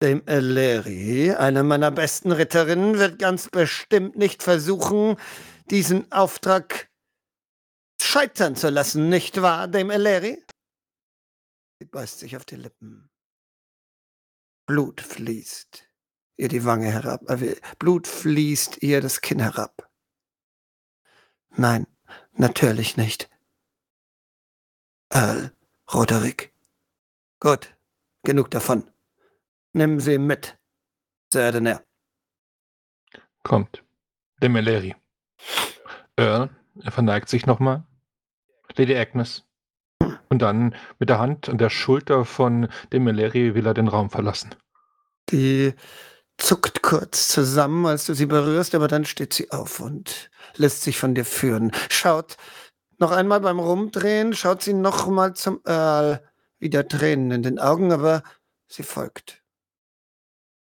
Dem 0.00 0.26
Eleri, 0.26 1.32
eine 1.32 1.62
meiner 1.62 1.90
besten 1.90 2.32
Ritterinnen, 2.32 2.98
wird 2.98 3.18
ganz 3.18 3.50
bestimmt 3.50 4.16
nicht 4.16 4.42
versuchen, 4.42 5.16
diesen 5.70 6.10
Auftrag 6.10 6.90
scheitern 8.00 8.56
zu 8.56 8.70
lassen, 8.70 9.10
nicht 9.10 9.42
wahr, 9.42 9.68
dem 9.68 9.90
Eleri? 9.90 10.42
Sie 11.80 11.86
beißt 11.86 12.20
sich 12.20 12.38
auf 12.38 12.46
die 12.46 12.56
Lippen. 12.56 13.10
Blut 14.66 15.02
fließt 15.02 15.86
ihr 16.38 16.48
die 16.48 16.64
Wange 16.64 16.90
herab. 16.90 17.28
Äh, 17.28 17.56
Blut 17.78 18.08
fließt 18.08 18.82
ihr 18.82 19.02
das 19.02 19.20
Kinn 19.20 19.40
herab. 19.40 19.86
Nein, 21.50 21.86
natürlich 22.32 22.96
nicht. 22.96 23.28
Earl, 25.14 25.52
Roderick. 25.92 26.52
Gut, 27.38 27.72
genug 28.24 28.50
davon. 28.50 28.82
Nimm 29.72 30.00
sie 30.00 30.18
mit, 30.18 30.58
Sir 31.32 31.52
Dener. 31.52 31.84
Kommt. 33.44 33.84
Der 34.42 34.48
Meleri. 34.48 34.96
Earl, 36.16 36.50
er 36.82 36.90
verneigt 36.90 37.28
sich 37.28 37.46
nochmal. 37.46 37.84
Lady 38.74 38.96
Agnes. 38.96 39.44
Und 40.30 40.42
dann 40.42 40.74
mit 40.98 41.10
der 41.10 41.20
Hand 41.20 41.48
an 41.48 41.58
der 41.58 41.70
Schulter 41.70 42.24
von 42.24 42.68
dem 42.92 43.04
Meleri 43.04 43.54
will 43.54 43.66
er 43.66 43.74
den 43.74 43.86
Raum 43.86 44.10
verlassen. 44.10 44.52
Die 45.30 45.74
zuckt 46.38 46.82
kurz 46.82 47.28
zusammen, 47.28 47.86
als 47.86 48.06
du 48.06 48.14
sie 48.14 48.26
berührst, 48.26 48.74
aber 48.74 48.88
dann 48.88 49.04
steht 49.04 49.32
sie 49.32 49.52
auf 49.52 49.78
und 49.78 50.30
lässt 50.56 50.82
sich 50.82 50.98
von 50.98 51.14
dir 51.14 51.24
führen. 51.24 51.70
Schaut 51.88 52.36
noch 52.98 53.10
einmal 53.10 53.40
beim 53.40 53.58
Rumdrehen, 53.58 54.34
schaut 54.34 54.62
sie 54.62 54.74
noch 54.74 55.06
mal 55.06 55.34
zum 55.34 55.60
Earl, 55.64 56.22
wieder 56.58 56.86
Tränen 56.86 57.30
in 57.30 57.42
den 57.42 57.58
Augen, 57.58 57.92
aber 57.92 58.22
sie 58.68 58.82
folgt. 58.82 59.42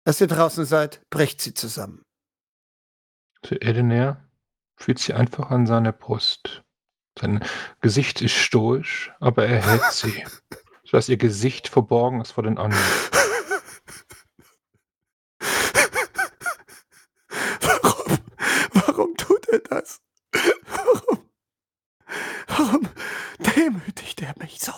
Als 0.04 0.20
ihr 0.20 0.26
draußen 0.26 0.64
seid, 0.64 1.08
bricht 1.10 1.40
sie 1.40 1.54
zusammen. 1.54 2.04
Sir 3.46 3.62
Edener 3.62 4.28
fühlt 4.76 4.98
sie 4.98 5.14
einfach 5.14 5.50
an 5.50 5.66
seine 5.66 5.92
Brust. 5.92 6.62
Sein 7.18 7.44
Gesicht 7.80 8.20
ist 8.22 8.32
stoisch, 8.32 9.12
aber 9.20 9.46
er 9.46 9.62
hält 9.62 9.92
sie, 9.92 10.24
sodass 10.84 11.08
ihr 11.08 11.18
Gesicht 11.18 11.68
verborgen 11.68 12.20
ist 12.20 12.32
vor 12.32 12.42
den 12.44 12.58
anderen. 12.58 12.82
Warum? 17.60 18.18
Warum 18.72 19.16
tut 19.16 19.48
er 19.48 19.60
das? 19.60 20.00
Warum? 22.62 22.88
Demütigt 23.56 24.22
er 24.22 24.34
mich 24.38 24.60
so? 24.60 24.72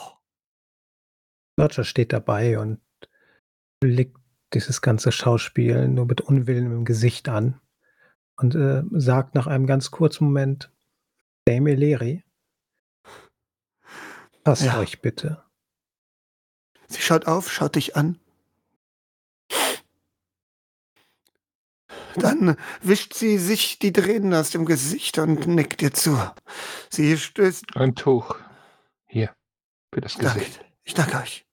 Roger 1.61 1.85
steht 1.85 2.12
dabei 2.12 2.59
und 2.59 2.81
blickt 3.81 4.16
dieses 4.55 4.81
ganze 4.83 5.12
Schauspiel 5.12 5.88
nur 5.88 6.07
mit 6.07 6.20
Unwillen 6.20 6.66
im 6.73 6.85
Gesicht 6.85 7.29
an 7.29 7.61
und 8.37 8.55
äh, 8.55 8.83
sagt 8.92 9.35
nach 9.35 9.47
einem 9.47 9.66
ganz 9.66 9.90
kurzen 9.90 10.25
Moment, 10.25 10.73
Dame 11.47 11.73
Eleri, 11.73 12.25
passt 14.44 14.62
Ja. 14.62 14.79
euch 14.79 15.03
bitte. 15.03 15.44
Sie 16.88 17.01
schaut 17.03 17.27
auf, 17.27 17.53
schaut 17.53 17.77
dich 17.77 17.97
an. 17.97 18.18
Dann 22.16 22.57
wischt 22.81 23.14
sie 23.14 23.38
sich 23.38 23.79
die 23.79 23.92
Tränen 23.92 24.35
aus 24.35 24.50
dem 24.50 24.64
Gesicht 24.64 25.18
und 25.18 25.46
nickt 25.46 25.81
dir 25.81 25.92
zu. 25.92 26.18
Sie 26.90 27.16
stößt. 27.16 27.77
Ein 27.77 27.94
Tuch. 27.94 28.37
Hier. 29.07 29.35
Für 29.92 30.00
das 30.00 30.14
Danke, 30.14 30.40
Gesicht. 30.40 30.64
ich 30.85 30.94
danke 30.94 31.16
euch. 31.18 31.46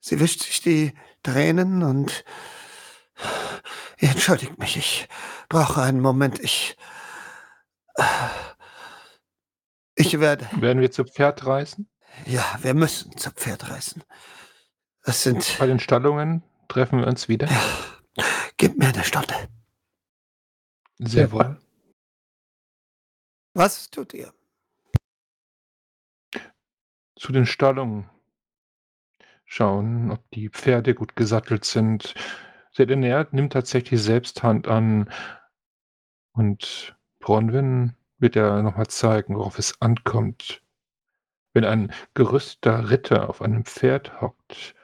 Sie 0.00 0.20
wischt 0.20 0.42
sich 0.42 0.60
die 0.62 0.92
Tränen 1.22 1.82
und. 1.82 2.24
Ihr 3.98 4.10
entschuldigt 4.10 4.58
mich, 4.58 4.76
ich 4.76 5.08
brauche 5.48 5.82
einen 5.82 6.00
Moment. 6.00 6.38
Ich. 6.38 6.76
Ich 9.94 10.20
werde. 10.20 10.46
Werden 10.60 10.80
wir 10.82 10.90
zu 10.90 11.04
Pferd 11.04 11.46
reisen? 11.46 11.88
Ja, 12.26 12.44
wir 12.60 12.74
müssen 12.74 13.16
zu 13.16 13.30
Pferd 13.30 13.70
reißen. 13.70 14.04
Es 15.02 15.22
sind. 15.22 15.56
Bei 15.58 15.66
den 15.66 15.80
Stallungen 15.80 16.42
treffen 16.68 17.00
wir 17.00 17.06
uns 17.06 17.28
wieder. 17.28 17.48
Gib 18.58 18.78
mir 18.78 18.88
eine 18.88 19.04
Stunde. 19.04 19.34
Sehr 20.98 21.30
wohl. 21.30 21.60
Was 23.52 23.90
tut 23.90 24.14
ihr? 24.14 24.32
Zu 27.16 27.32
den 27.32 27.46
Stallungen. 27.46 28.10
Schauen, 29.44 30.10
ob 30.10 30.28
die 30.30 30.48
Pferde 30.48 30.94
gut 30.94 31.16
gesattelt 31.16 31.64
sind. 31.64 32.14
Sedener 32.72 33.28
nimmt 33.30 33.52
tatsächlich 33.52 34.02
selbst 34.02 34.42
Hand 34.42 34.68
an. 34.68 35.10
Und 36.32 36.96
Bronwyn 37.20 37.94
wird 38.18 38.36
er 38.36 38.62
nochmal 38.62 38.88
zeigen, 38.88 39.36
worauf 39.36 39.58
es 39.58 39.80
ankommt. 39.80 40.62
Wenn 41.52 41.64
ein 41.64 41.92
gerüsteter 42.14 42.90
Ritter 42.90 43.28
auf 43.28 43.40
einem 43.40 43.64
Pferd 43.64 44.20
hockt, 44.20 44.74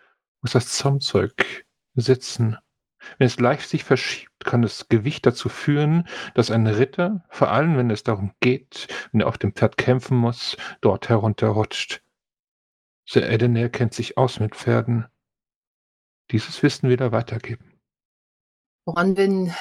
muss 0.41 0.53
das 0.53 0.69
Zaumzeug 0.69 1.67
sitzen. 1.95 2.57
Wenn 3.19 3.27
es 3.27 3.39
leicht 3.39 3.69
sich 3.69 3.85
verschiebt, 3.85 4.45
kann 4.45 4.63
das 4.63 4.89
Gewicht 4.89 5.27
dazu 5.27 5.49
führen, 5.49 6.09
dass 6.35 6.51
ein 6.51 6.67
Ritter, 6.67 7.25
vor 7.29 7.51
allem 7.51 7.77
wenn 7.77 7.91
es 7.91 8.03
darum 8.03 8.33
geht, 8.41 8.89
wenn 9.13 9.21
er 9.21 9.29
auf 9.29 9.39
dem 9.39 9.55
Pferd 9.55 9.77
kämpfen 9.77 10.17
muss, 10.17 10.57
dort 10.81 11.09
herunterrutscht. 11.09 12.03
Sir 13.05 13.29
Edener 13.29 13.69
kennt 13.69 13.95
sich 13.95 14.17
aus 14.17 14.41
mit 14.41 14.55
Pferden. 14.55 15.07
Dieses 16.31 16.63
Wissen 16.63 16.89
will 16.89 17.01
er 17.01 17.13
weitergeben. 17.13 17.79
Bronwyn 18.85 19.55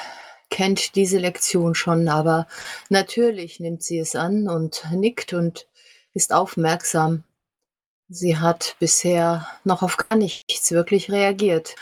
kennt 0.49 0.95
diese 0.95 1.17
Lektion 1.17 1.75
schon, 1.75 2.08
aber 2.10 2.47
natürlich 2.89 3.60
nimmt 3.60 3.84
sie 3.84 3.99
es 3.99 4.15
an 4.15 4.47
und 4.47 4.86
nickt 4.91 5.34
und 5.34 5.67
ist 6.13 6.34
aufmerksam. 6.34 7.23
Sie 8.10 8.38
hat 8.38 8.75
bisher 8.80 9.47
noch 9.63 9.84
auf 9.84 9.95
gar 9.97 10.17
nichts 10.17 10.71
wirklich 10.71 11.10
reagiert, 11.12 11.75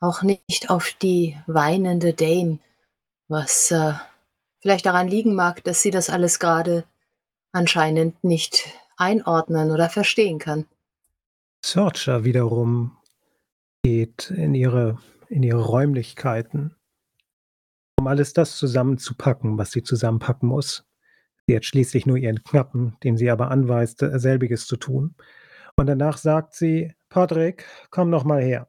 auch 0.00 0.22
nicht 0.22 0.70
auf 0.70 0.92
die 1.00 1.36
weinende 1.46 2.12
Dame, 2.12 2.58
was 3.28 3.70
äh, 3.70 3.92
vielleicht 4.60 4.86
daran 4.86 5.08
liegen 5.08 5.34
mag, 5.34 5.64
dass 5.64 5.82
sie 5.82 5.90
das 5.90 6.10
alles 6.10 6.38
gerade 6.38 6.84
anscheinend 7.52 8.22
nicht 8.22 8.66
einordnen 8.96 9.70
oder 9.70 9.88
verstehen 9.88 10.38
kann. 10.38 10.66
Sorcha 11.64 12.24
wiederum 12.24 12.96
geht 13.82 14.30
in 14.30 14.54
ihre, 14.54 14.98
in 15.28 15.42
ihre 15.42 15.62
Räumlichkeiten, 15.62 16.76
um 17.98 18.06
alles 18.06 18.32
das 18.32 18.56
zusammenzupacken, 18.56 19.58
was 19.58 19.72
sie 19.72 19.82
zusammenpacken 19.82 20.48
muss. 20.48 20.84
Sie 21.46 21.56
hat 21.56 21.64
schließlich 21.64 22.06
nur 22.06 22.16
ihren 22.16 22.42
Knappen, 22.42 22.96
den 23.04 23.16
sie 23.16 23.30
aber 23.30 23.50
anweist, 23.50 24.00
selbiges 24.00 24.66
zu 24.66 24.76
tun. 24.76 25.14
Und 25.76 25.86
danach 25.86 26.18
sagt 26.18 26.54
sie, 26.54 26.94
Patrick, 27.08 27.66
komm 27.90 28.10
noch 28.10 28.24
mal 28.24 28.42
her. 28.42 28.68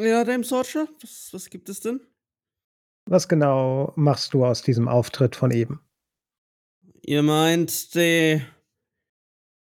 Ja, 0.00 0.24
Dame 0.24 0.44
Sorcha, 0.44 0.86
was, 1.00 1.30
was 1.32 1.50
gibt 1.50 1.68
es 1.68 1.80
denn? 1.80 2.00
Was 3.06 3.26
genau 3.26 3.92
machst 3.96 4.32
du 4.32 4.44
aus 4.44 4.62
diesem 4.62 4.86
Auftritt 4.86 5.34
von 5.34 5.50
eben? 5.50 5.80
Ihr 7.02 7.22
meint 7.22 7.94
die 7.96 8.40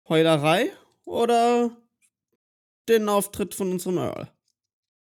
Heulerei 0.10 0.72
oder 1.06 1.78
den 2.90 3.08
Auftritt 3.08 3.56
von 3.56 3.72
unserem 3.72 4.00
Earl? 4.00 4.32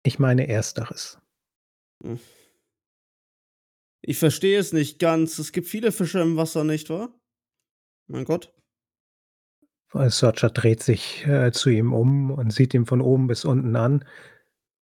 Ich 0.05 0.21
meine 0.21 0.47
ersteres. 0.47 1.19
Hm. 2.05 2.21
Ich 4.03 4.19
verstehe 4.19 4.61
es 4.61 4.73
nicht 4.73 5.01
ganz. 5.01 5.41
Es 5.41 5.51
gibt 5.51 5.67
viele 5.67 5.91
Fische 5.91 6.21
im 6.21 6.37
Wasser, 6.37 6.63
nicht 6.63 6.89
wahr? 6.89 7.13
Mein 8.07 8.25
Gott. 8.25 8.53
Searcher 9.93 10.51
dreht 10.51 10.83
sich 10.83 11.27
äh, 11.27 11.51
zu 11.51 11.71
ihm 11.71 11.93
um 11.93 12.31
und 12.31 12.53
sieht 12.53 12.75
ihn 12.75 12.87
von 12.87 13.01
oben 13.01 13.27
bis 13.27 13.45
unten 13.45 13.75
an. 13.75 14.05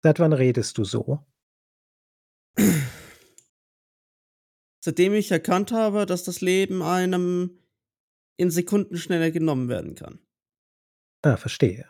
Seit 0.02 0.18
wann 0.18 0.32
redest 0.32 0.78
du 0.78 0.84
so? 0.84 1.24
Seitdem 4.84 5.14
ich 5.14 5.30
erkannt 5.30 5.70
habe, 5.70 6.06
dass 6.06 6.24
das 6.24 6.40
Leben 6.40 6.82
einem 6.82 7.58
in 8.36 8.50
Sekunden 8.50 8.96
schneller 8.96 9.30
genommen 9.30 9.68
werden 9.68 9.94
kann. 9.94 10.18
Ah, 11.22 11.36
verstehe. 11.36 11.88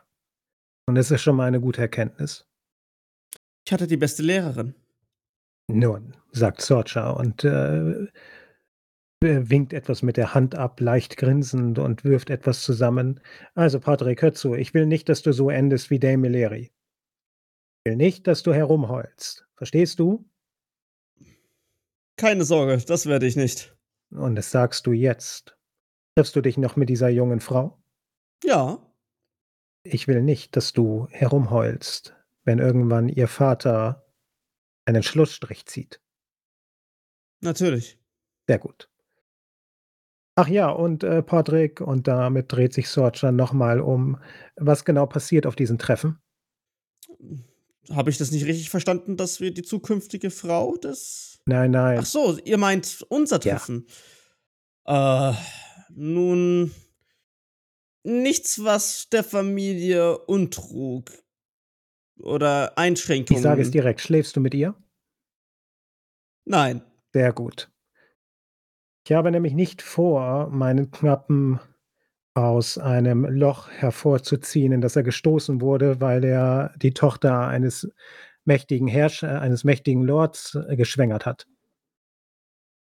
Und 0.87 0.97
das 0.97 1.11
ist 1.11 1.23
schon 1.23 1.37
mal 1.37 1.47
eine 1.47 1.61
gute 1.61 1.81
Erkenntnis. 1.81 2.47
Ich 3.67 3.73
hatte 3.73 3.87
die 3.87 3.97
beste 3.97 4.23
Lehrerin. 4.23 4.75
Nun, 5.71 6.15
sagt 6.33 6.61
Sorcha 6.61 7.11
und 7.11 7.45
äh, 7.45 8.09
winkt 9.23 9.73
etwas 9.73 10.03
mit 10.03 10.19
der 10.19 10.35
Hand 10.35 10.55
ab, 10.55 10.81
leicht 10.81 11.17
grinsend 11.17 11.79
und 11.79 12.05
wirft 12.05 12.29
etwas 12.29 12.63
zusammen. 12.63 13.21
Also, 13.55 13.81
Patrick, 13.81 14.21
hör 14.21 14.35
zu, 14.35 14.55
ich 14.55 14.75
will 14.75 14.85
nicht, 14.85 15.09
dass 15.09 15.23
du 15.23 15.33
so 15.33 15.49
endest 15.49 15.91
wie 15.91 16.01
Dame 16.01 16.19
Meleri. 16.19 16.73
Ich 17.85 17.91
will 17.91 17.97
nicht, 17.97 18.29
dass 18.29 18.45
du 18.45 18.53
herumheulst. 18.53 19.45
Verstehst 19.57 19.99
du? 19.99 20.25
Keine 22.17 22.45
Sorge, 22.45 22.77
das 22.79 23.07
werde 23.07 23.27
ich 23.27 23.35
nicht. 23.35 23.77
Und 24.11 24.37
das 24.37 24.53
sagst 24.53 24.87
du 24.87 24.93
jetzt. 24.93 25.59
Triffst 26.15 26.37
du 26.37 26.43
dich 26.43 26.59
noch 26.59 26.77
mit 26.77 26.89
dieser 26.89 27.09
jungen 27.09 27.41
Frau? 27.41 27.83
Ja. 28.45 28.79
Ich 29.83 30.07
will 30.07 30.23
nicht, 30.23 30.55
dass 30.55 30.73
du 30.73 31.09
herumheulst, 31.11 32.15
wenn 32.45 32.61
irgendwann 32.61 33.09
ihr 33.09 33.27
Vater 33.27 34.07
einen 34.85 35.03
Schlussstrich 35.03 35.67
zieht. 35.67 36.01
Natürlich. 37.41 37.99
Sehr 38.47 38.61
gut. 38.61 38.89
Ach 40.37 40.47
ja, 40.47 40.71
und 40.71 41.03
äh, 41.03 41.21
Patrick, 41.23 41.81
und 41.81 42.07
damit 42.07 42.53
dreht 42.53 42.75
sich 42.75 42.89
Sorcha 42.89 43.33
nochmal 43.33 43.81
um. 43.81 44.21
Was 44.55 44.85
genau 44.85 45.07
passiert 45.07 45.47
auf 45.47 45.57
diesen 45.57 45.79
Treffen? 45.79 46.23
Habe 47.91 48.11
ich 48.11 48.19
das 48.19 48.31
nicht 48.31 48.47
richtig 48.47 48.71
verstanden, 48.71 49.17
dass 49.17 49.41
wir 49.41 49.53
die 49.53 49.63
zukünftige 49.63 50.31
Frau 50.31 50.77
des. 50.77 51.41
Nein, 51.47 51.73
nein. 51.73 51.99
Ach 52.01 52.07
so, 52.07 52.39
ihr 52.45 52.59
meint 52.59 53.05
unser 53.09 53.41
Treffen. 53.41 53.87
Ja. 54.87 55.31
Äh, 55.31 55.35
nun. 55.91 56.73
Nichts, 58.05 58.65
was 58.65 59.09
der 59.11 59.25
Familie 59.25 60.19
untrug. 60.19 61.11
Oder 62.21 62.77
Einschränkungen. 62.77 63.39
Ich 63.39 63.43
sage 63.43 63.63
es 63.63 63.71
direkt. 63.71 64.01
Schläfst 64.01 64.37
du 64.37 64.41
mit 64.41 64.55
ihr? 64.55 64.75
Nein. 66.45 66.83
Sehr 67.13 67.33
gut. 67.33 67.71
Ich 69.05 69.13
habe 69.13 69.31
nämlich 69.31 69.55
nicht 69.55 69.83
vor, 69.83 70.49
meinen 70.51 70.91
Knappen 70.91 71.61
aus 72.35 72.79
einem 72.79 73.25
Loch 73.25 73.69
hervorzuziehen, 73.71 74.73
in 74.73 74.81
das 74.81 74.97
er 74.97 75.03
gestoßen 75.03 75.61
wurde, 75.61 76.01
weil 76.01 76.25
er 76.25 76.75
die 76.77 76.95
Tochter 76.95 77.47
eines 77.47 77.89
mächtigen 78.45 78.89
Herrscher, 78.89 79.41
eines 79.41 79.65
mächtigen 79.65 80.03
Lords 80.03 80.55
äh, 80.69 80.77
geschwängert 80.77 81.27
hat. 81.27 81.47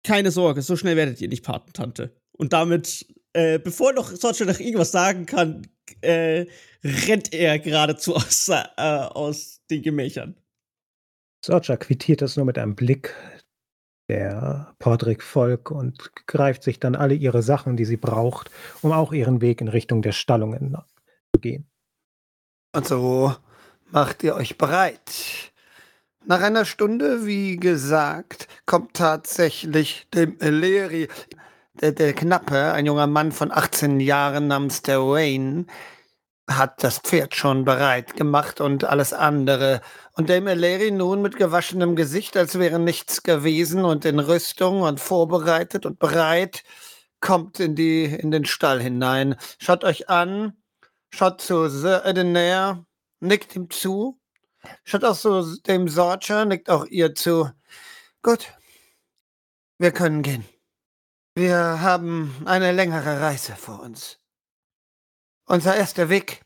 Keine 0.04 0.32
Sorge, 0.32 0.62
so 0.62 0.76
schnell 0.76 0.96
werdet 0.96 1.22
ihr 1.22 1.28
nicht 1.28 1.44
Patentante. 1.44 2.16
Und 2.32 2.54
damit, 2.54 3.06
äh, 3.34 3.60
bevor 3.60 3.94
noch 3.94 4.12
Sorge 4.12 4.46
noch 4.46 4.60
irgendwas 4.60 4.92
sagen 4.92 5.26
kann, 5.26 5.68
äh, 6.02 6.46
rennt 6.84 7.34
er 7.34 7.60
geradezu 7.60 8.16
aus, 8.16 8.50
äh, 8.50 8.64
aus 8.78 9.62
den 9.70 9.82
Gemächern. 9.82 10.36
Sorcha 11.44 11.76
quittiert 11.76 12.22
das 12.22 12.38
nur 12.38 12.46
mit 12.46 12.58
einem 12.58 12.76
Blick, 12.76 13.16
der 14.12 14.74
Podrick 14.78 15.24
folgt 15.24 15.72
und 15.72 16.12
greift 16.28 16.64
sich 16.64 16.82
dann 16.82 16.96
alle 16.96 17.14
ihre 17.14 17.42
Sachen, 17.42 17.78
die 17.78 17.86
sie 17.86 17.96
braucht, 17.96 18.52
um 18.82 18.92
auch 18.92 19.14
ihren 19.14 19.40
Weg 19.40 19.62
in 19.62 19.70
Richtung 19.70 20.02
der 20.02 20.12
Stallungen 20.12 20.76
zu 21.34 21.40
gehen. 21.40 21.66
Und 22.76 22.86
so 22.86 23.34
macht 23.90 24.22
ihr 24.24 24.36
euch 24.36 24.58
bereit. 24.58 25.54
Nach 26.26 26.42
einer 26.42 26.66
Stunde, 26.66 27.26
wie 27.26 27.56
gesagt, 27.56 28.50
kommt 28.66 28.96
tatsächlich 28.96 30.08
dem 30.14 30.38
Eleri, 30.42 31.08
der, 31.80 31.94
der 31.94 32.12
Knappe, 32.12 32.74
ein 32.74 32.86
junger 32.86 33.08
Mann 33.08 33.32
von 33.32 33.50
18 33.50 34.02
Jahren 34.02 34.48
namens 34.48 34.82
der 34.82 35.00
Wayne, 35.00 35.68
hat 36.58 36.84
das 36.84 37.00
Pferd 37.00 37.36
schon 37.36 37.66
bereit 37.66 38.16
gemacht 38.16 38.62
und 38.62 38.84
alles 38.84 39.14
andere. 39.14 39.82
Und 40.14 40.30
Dame 40.30 40.52
Eleri 40.52 40.92
nun 40.92 41.22
mit 41.22 41.36
gewaschenem 41.36 41.96
Gesicht, 41.96 42.38
als 42.38 42.60
wäre 42.60 42.80
nichts 42.80 43.24
gewesen 43.24 43.86
und 43.86 44.06
in 44.06 44.20
Rüstung 44.20 44.82
und 44.82 45.00
vorbereitet 45.00 45.86
und 45.86 46.00
bereit, 46.00 46.64
kommt 47.20 47.60
in, 47.60 47.76
die, 47.76 48.06
in 48.06 48.32
den 48.32 48.46
Stall 48.46 48.82
hinein. 48.82 49.36
Schaut 49.60 49.84
euch 49.84 50.10
an, 50.10 50.54
schaut 51.14 51.42
zu 51.42 51.70
Sir 51.70 52.06
Edenair, 52.06 52.86
nickt 53.20 53.56
ihm 53.56 53.70
zu. 53.70 54.20
Schaut 54.84 55.04
auch 55.04 55.18
zu 55.18 55.60
dem 55.62 55.88
Sorcher, 55.88 56.46
nickt 56.46 56.70
auch 56.70 56.86
ihr 56.86 57.16
zu. 57.16 57.50
Gut, 58.22 58.54
wir 59.80 59.92
können 59.92 60.22
gehen. 60.22 60.46
Wir 61.36 61.82
haben 61.82 62.36
eine 62.46 62.72
längere 62.72 63.22
Reise 63.22 63.56
vor 63.56 63.82
uns. 63.82 64.21
Unser 65.52 65.76
erster 65.76 66.08
Weg 66.08 66.46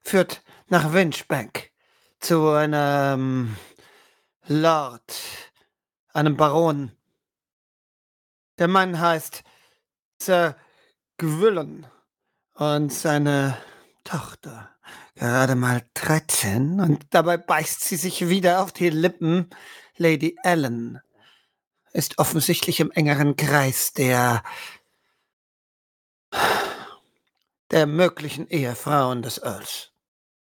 führt 0.00 0.44
nach 0.68 0.92
Winchbank 0.92 1.72
zu 2.20 2.50
einem 2.50 3.56
Lord, 4.46 5.02
einem 6.12 6.36
Baron. 6.36 6.92
Der 8.60 8.68
Mann 8.68 9.00
heißt 9.00 9.42
Sir 10.22 10.54
Gwillen 11.18 11.88
und 12.52 12.92
seine 12.92 13.58
Tochter, 14.04 14.70
gerade 15.16 15.56
mal 15.56 15.82
13, 15.94 16.78
und 16.78 17.06
dabei 17.10 17.38
beißt 17.38 17.80
sie 17.80 17.96
sich 17.96 18.28
wieder 18.28 18.62
auf 18.62 18.70
die 18.70 18.90
Lippen. 18.90 19.50
Lady 19.96 20.36
Ellen 20.44 21.00
ist 21.92 22.18
offensichtlich 22.18 22.78
im 22.78 22.92
engeren 22.92 23.34
Kreis 23.34 23.94
der 23.94 24.44
der 27.70 27.86
möglichen 27.86 28.46
Ehefrauen 28.48 29.22
des 29.22 29.38
Earls. 29.42 29.92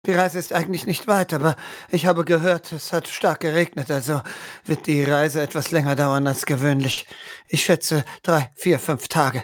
Die 0.06 0.14
Reise 0.14 0.38
ist 0.38 0.54
eigentlich 0.54 0.86
nicht 0.86 1.08
weit, 1.08 1.34
aber 1.34 1.56
ich 1.90 2.06
habe 2.06 2.26
gehört, 2.26 2.72
es 2.72 2.94
hat 2.94 3.08
stark 3.08 3.40
geregnet, 3.40 3.90
also 3.90 4.22
wird 4.64 4.86
die 4.86 5.04
Reise 5.04 5.42
etwas 5.42 5.72
länger 5.72 5.96
dauern 5.96 6.28
als 6.28 6.46
gewöhnlich. 6.46 7.08
Ich 7.48 7.66
schätze 7.66 8.06
drei, 8.22 8.52
vier, 8.56 8.78
fünf 8.78 9.08
Tage. 9.08 9.44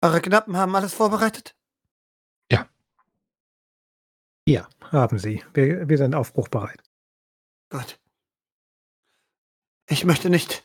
Eure 0.00 0.22
Knappen 0.22 0.56
haben 0.56 0.74
alles 0.74 0.94
vorbereitet? 0.94 1.54
Ja. 2.50 2.66
Ja, 4.46 4.66
haben 4.90 5.18
sie. 5.18 5.44
Wir, 5.52 5.86
wir 5.86 5.98
sind 5.98 6.14
aufbruchbereit. 6.14 6.82
Gut. 7.68 8.00
Ich 9.88 10.04
möchte 10.06 10.30
nicht 10.30 10.62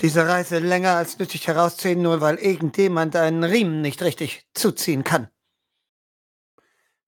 diese 0.00 0.26
Reise 0.26 0.58
länger 0.58 0.96
als 0.96 1.18
nötig 1.18 1.46
herausziehen, 1.46 2.02
nur 2.02 2.20
weil 2.20 2.36
irgendjemand 2.36 3.14
einen 3.16 3.44
Riemen 3.44 3.80
nicht 3.80 4.02
richtig 4.02 4.46
zuziehen 4.54 5.04
kann. 5.04 5.28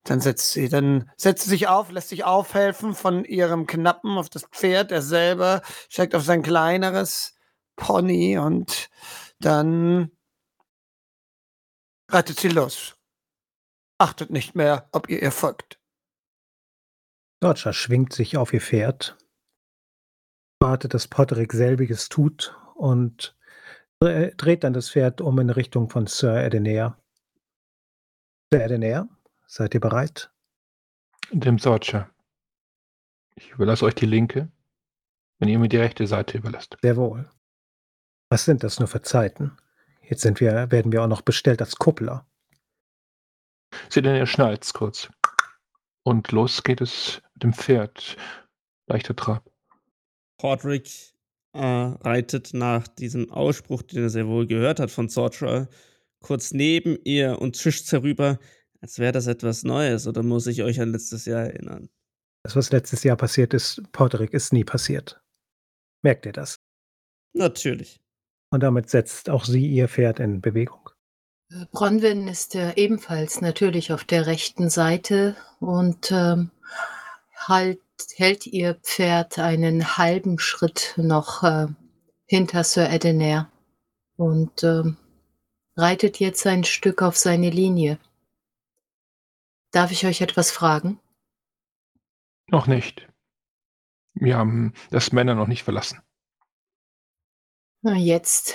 Dann 0.04 0.20
setzt 0.20 0.52
sie, 0.52 0.68
dann 0.68 1.10
setzt 1.16 1.44
sie 1.44 1.50
sich 1.50 1.66
auf, 1.66 1.90
lässt 1.90 2.10
sich 2.10 2.22
aufhelfen 2.22 2.94
von 2.94 3.24
ihrem 3.24 3.66
Knappen 3.66 4.18
auf 4.18 4.30
das 4.30 4.44
Pferd. 4.44 4.92
Er 4.92 5.02
selber 5.02 5.62
steigt 5.88 6.14
auf 6.14 6.22
sein 6.22 6.42
kleineres 6.42 7.34
Pony 7.74 8.38
und 8.38 8.88
dann 9.40 10.12
reitet 12.08 12.38
sie 12.38 12.48
los. 12.48 12.94
Achtet 13.98 14.30
nicht 14.30 14.54
mehr, 14.54 14.88
ob 14.92 15.08
ihr 15.08 15.20
ihr 15.22 15.32
folgt. 15.32 15.80
Dodger 17.40 17.72
schwingt 17.72 18.12
sich 18.12 18.36
auf 18.36 18.52
ihr 18.52 18.60
Pferd, 18.60 19.18
wartet, 20.60 20.94
dass 20.94 21.08
Podrick 21.08 21.52
selbiges 21.52 22.08
tut 22.08 22.56
und 22.76 23.36
dreht 24.00 24.64
dann 24.64 24.74
das 24.74 24.90
Pferd 24.90 25.20
um 25.20 25.38
in 25.38 25.50
Richtung 25.50 25.88
von 25.88 26.06
Sir 26.06 26.44
Edenair. 26.44 26.98
Sir 28.52 28.64
Edenair? 28.64 29.08
Seid 29.46 29.74
ihr 29.74 29.80
bereit? 29.80 30.30
Dem 31.30 31.58
Sorcher. 31.58 32.10
Ich 33.36 33.50
überlasse 33.50 33.84
euch 33.84 33.94
die 33.94 34.06
linke, 34.06 34.50
wenn 35.38 35.48
ihr 35.48 35.58
mir 35.58 35.68
die 35.68 35.78
rechte 35.78 36.06
Seite 36.06 36.38
überlasst. 36.38 36.76
Sehr 36.82 36.96
wohl. 36.96 37.28
Was 38.28 38.44
sind 38.44 38.62
das 38.64 38.78
nur 38.78 38.88
für 38.88 39.02
Zeiten? 39.02 39.56
Jetzt 40.02 40.22
sind 40.22 40.40
wir, 40.40 40.70
werden 40.70 40.92
wir 40.92 41.02
auch 41.02 41.08
noch 41.08 41.22
bestellt 41.22 41.60
als 41.60 41.76
Kuppler. 41.76 42.26
Seht 43.88 44.04
ihr, 44.04 44.16
ihr 44.16 44.26
schnallt 44.26 44.72
kurz. 44.74 45.08
Und 46.02 46.32
los 46.32 46.62
geht 46.62 46.80
es 46.80 47.22
mit 47.34 47.42
dem 47.42 47.52
Pferd. 47.52 48.16
Leichter 48.86 49.16
Trab. 49.16 49.50
Podrick 50.38 51.15
äh, 51.56 52.06
reitet 52.06 52.54
nach 52.54 52.86
diesem 52.88 53.30
Ausspruch, 53.30 53.82
den 53.82 54.04
er 54.04 54.10
sehr 54.10 54.28
wohl 54.28 54.46
gehört 54.46 54.80
hat 54.80 54.90
von 54.90 55.08
Sorcha, 55.08 55.68
kurz 56.20 56.52
neben 56.52 56.98
ihr 57.04 57.40
und 57.40 57.56
zischt 57.56 57.90
herüber. 57.90 58.38
Als 58.80 58.98
wäre 58.98 59.12
das 59.12 59.26
etwas 59.26 59.64
Neues 59.64 60.06
oder 60.06 60.22
muss 60.22 60.46
ich 60.46 60.62
euch 60.62 60.80
an 60.80 60.92
letztes 60.92 61.24
Jahr 61.24 61.42
erinnern? 61.42 61.88
Das, 62.44 62.54
was 62.54 62.70
letztes 62.70 63.02
Jahr 63.02 63.16
passiert 63.16 63.54
ist, 63.54 63.82
Podrick, 63.92 64.32
ist 64.32 64.52
nie 64.52 64.64
passiert. 64.64 65.20
Merkt 66.02 66.26
ihr 66.26 66.32
das? 66.32 66.60
Natürlich. 67.32 68.00
Und 68.50 68.62
damit 68.62 68.88
setzt 68.88 69.28
auch 69.28 69.44
sie 69.44 69.66
ihr 69.66 69.88
Pferd 69.88 70.20
in 70.20 70.40
Bewegung. 70.40 70.90
Bronwyn 71.72 72.28
ist 72.28 72.54
äh, 72.54 72.72
ebenfalls 72.74 73.40
natürlich 73.40 73.92
auf 73.92 74.04
der 74.04 74.26
rechten 74.26 74.68
Seite 74.68 75.36
und 75.60 76.10
ähm, 76.12 76.50
halt, 77.36 77.80
hält 78.16 78.46
ihr 78.46 78.74
Pferd 78.74 79.38
einen 79.38 79.96
halben 79.96 80.38
Schritt 80.38 80.94
noch 80.96 81.42
äh, 81.42 81.66
hinter 82.26 82.64
Sir 82.64 82.90
Edener 82.90 83.50
und 84.16 84.62
ähm, 84.62 84.96
reitet 85.76 86.18
jetzt 86.18 86.46
ein 86.46 86.64
Stück 86.64 87.02
auf 87.02 87.16
seine 87.16 87.50
Linie. 87.50 87.98
Darf 89.70 89.92
ich 89.92 90.06
euch 90.06 90.20
etwas 90.20 90.50
fragen? 90.50 91.00
Noch 92.48 92.66
nicht. 92.66 93.08
Wir 94.14 94.38
haben 94.38 94.72
das 94.90 95.12
Männer 95.12 95.34
noch 95.34 95.48
nicht 95.48 95.64
verlassen. 95.64 96.00
Jetzt 97.82 98.54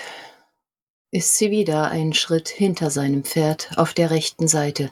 ist 1.12 1.38
sie 1.38 1.52
wieder 1.52 1.90
einen 1.90 2.14
Schritt 2.14 2.50
hinter 2.50 2.90
seinem 2.90 3.24
Pferd 3.24 3.78
auf 3.78 3.94
der 3.94 4.10
rechten 4.12 4.48
Seite. 4.48 4.92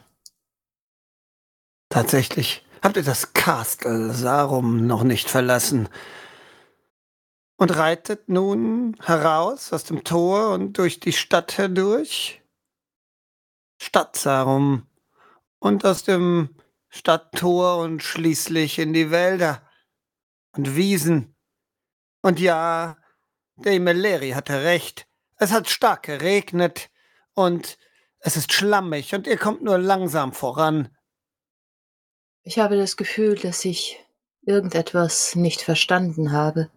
Tatsächlich 1.90 2.64
habt 2.82 2.98
ihr 2.98 3.04
das 3.04 3.34
Castle 3.34 4.14
Sarum 4.14 4.88
noch 4.88 5.04
nicht 5.04 5.30
verlassen 5.30 5.90
und 7.58 7.76
reitet 7.76 8.30
nun 8.30 8.96
heraus 9.04 9.74
aus 9.74 9.84
dem 9.84 10.04
Tor 10.04 10.52
und 10.54 10.78
durch 10.78 11.00
die 11.00 11.14
Stadt 11.14 11.52
hindurch? 11.52 12.42
Stadt 13.82 14.16
Sarum 14.16 14.88
und 15.60 15.86
aus 15.86 16.04
dem 16.04 16.56
Stadttor 16.90 17.78
und 17.78 18.02
schließlich 18.02 18.80
in 18.80 18.94
die 18.94 19.12
Wälder 19.12 19.62
und 20.54 20.76
Wiesen. 20.76 21.36
Und 22.22 22.40
ja, 22.40 22.98
der 23.56 23.80
Meleri 23.80 24.32
hatte 24.32 24.64
recht. 24.64 25.08
Es 25.38 25.52
hat 25.52 25.70
stark 25.70 26.04
geregnet 26.04 26.90
und 27.34 27.78
es 28.20 28.36
ist 28.36 28.52
schlammig 28.52 29.14
und 29.14 29.28
ihr 29.28 29.38
kommt 29.38 29.62
nur 29.62 29.78
langsam 29.78 30.34
voran. 30.34 30.90
Ich 32.50 32.58
habe 32.58 32.78
das 32.78 32.98
Gefühl, 32.98 33.36
dass 33.36 33.64
ich 33.64 34.04
irgendetwas 34.42 35.36
nicht 35.36 35.62
verstanden 35.62 36.32
habe. 36.32 36.72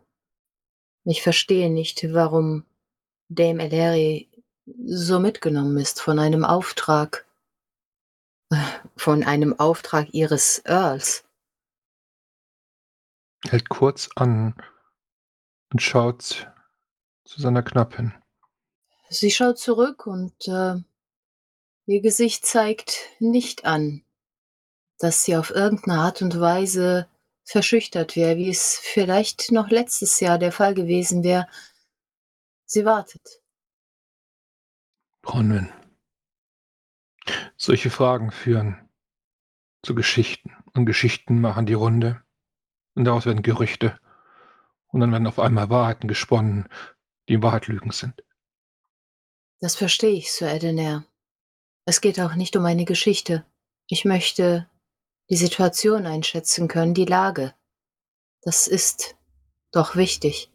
Ich 1.04 1.22
verstehe 1.22 1.70
nicht, 1.70 2.12
warum 2.12 2.66
Dame 3.30 3.62
Eleri 3.62 4.30
so 4.84 5.18
mitgenommen 5.18 5.78
ist 5.78 5.98
von 5.98 6.18
einem 6.18 6.44
Auftrag, 6.44 7.24
von 8.98 9.24
einem 9.24 9.58
Auftrag 9.58 10.12
ihres 10.12 10.60
Earls. 10.66 11.24
Hält 13.48 13.70
kurz 13.70 14.10
an 14.14 14.54
und 15.72 15.80
schaut 15.80 16.52
zu 17.24 17.40
seiner 17.40 17.62
Knappin. 17.62 18.12
Sie 19.08 19.30
schaut 19.30 19.58
zurück 19.58 20.06
und 20.06 20.34
äh, 20.48 20.74
ihr 21.86 22.02
Gesicht 22.02 22.44
zeigt 22.44 23.08
nicht 23.20 23.64
an, 23.64 24.04
dass 25.02 25.24
sie 25.24 25.36
auf 25.36 25.50
irgendeine 25.50 25.98
Art 25.98 26.22
und 26.22 26.38
Weise 26.38 27.08
verschüchtert 27.44 28.14
wäre, 28.14 28.36
wie 28.36 28.50
es 28.50 28.78
vielleicht 28.78 29.50
noch 29.50 29.68
letztes 29.68 30.20
Jahr 30.20 30.38
der 30.38 30.52
Fall 30.52 30.74
gewesen 30.74 31.24
wäre. 31.24 31.48
Sie 32.66 32.84
wartet. 32.84 33.42
Bronwyn. 35.20 35.72
Solche 37.56 37.90
Fragen 37.90 38.30
führen 38.30 38.88
zu 39.82 39.96
Geschichten 39.96 40.56
und 40.72 40.86
Geschichten 40.86 41.40
machen 41.40 41.66
die 41.66 41.74
Runde 41.74 42.22
und 42.94 43.04
daraus 43.04 43.26
werden 43.26 43.42
Gerüchte 43.42 43.98
und 44.88 45.00
dann 45.00 45.10
werden 45.10 45.26
auf 45.26 45.40
einmal 45.40 45.68
Wahrheiten 45.68 46.06
gesponnen, 46.06 46.68
die 47.28 47.34
in 47.34 47.42
Wahrheit 47.42 47.66
Lügen 47.66 47.90
sind. 47.90 48.22
Das 49.60 49.74
verstehe 49.74 50.12
ich, 50.12 50.32
Sir 50.32 50.52
Edener. 50.52 51.04
Es 51.86 52.00
geht 52.00 52.20
auch 52.20 52.36
nicht 52.36 52.56
um 52.56 52.64
eine 52.64 52.84
Geschichte. 52.84 53.44
Ich 53.88 54.04
möchte 54.04 54.68
die 55.30 55.36
Situation 55.36 56.06
einschätzen 56.06 56.68
können, 56.68 56.94
die 56.94 57.04
Lage. 57.04 57.54
Das 58.42 58.66
ist 58.66 59.16
doch 59.70 59.96
wichtig. 59.96 60.50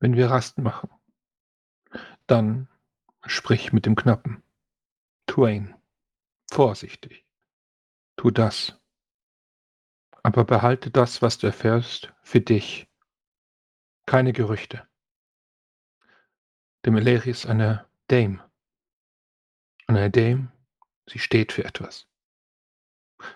Wenn 0.00 0.14
wir 0.14 0.30
Rast 0.30 0.58
machen, 0.58 0.90
dann 2.26 2.68
sprich 3.26 3.72
mit 3.72 3.86
dem 3.86 3.96
Knappen. 3.96 4.42
Twain, 5.26 5.74
vorsichtig. 6.50 7.24
Tu 8.16 8.30
das. 8.30 8.78
Aber 10.22 10.44
behalte 10.44 10.90
das, 10.90 11.22
was 11.22 11.38
du 11.38 11.46
erfährst, 11.46 12.12
für 12.22 12.40
dich. 12.40 12.88
Keine 14.06 14.32
Gerüchte. 14.32 14.86
Der 16.84 16.92
Meleri 16.92 17.30
ist 17.30 17.46
eine 17.46 17.86
Dame. 18.08 18.42
Und 19.86 19.96
eine 19.96 20.10
Dame, 20.10 20.52
sie 21.06 21.18
steht 21.18 21.52
für 21.52 21.64
etwas. 21.64 22.07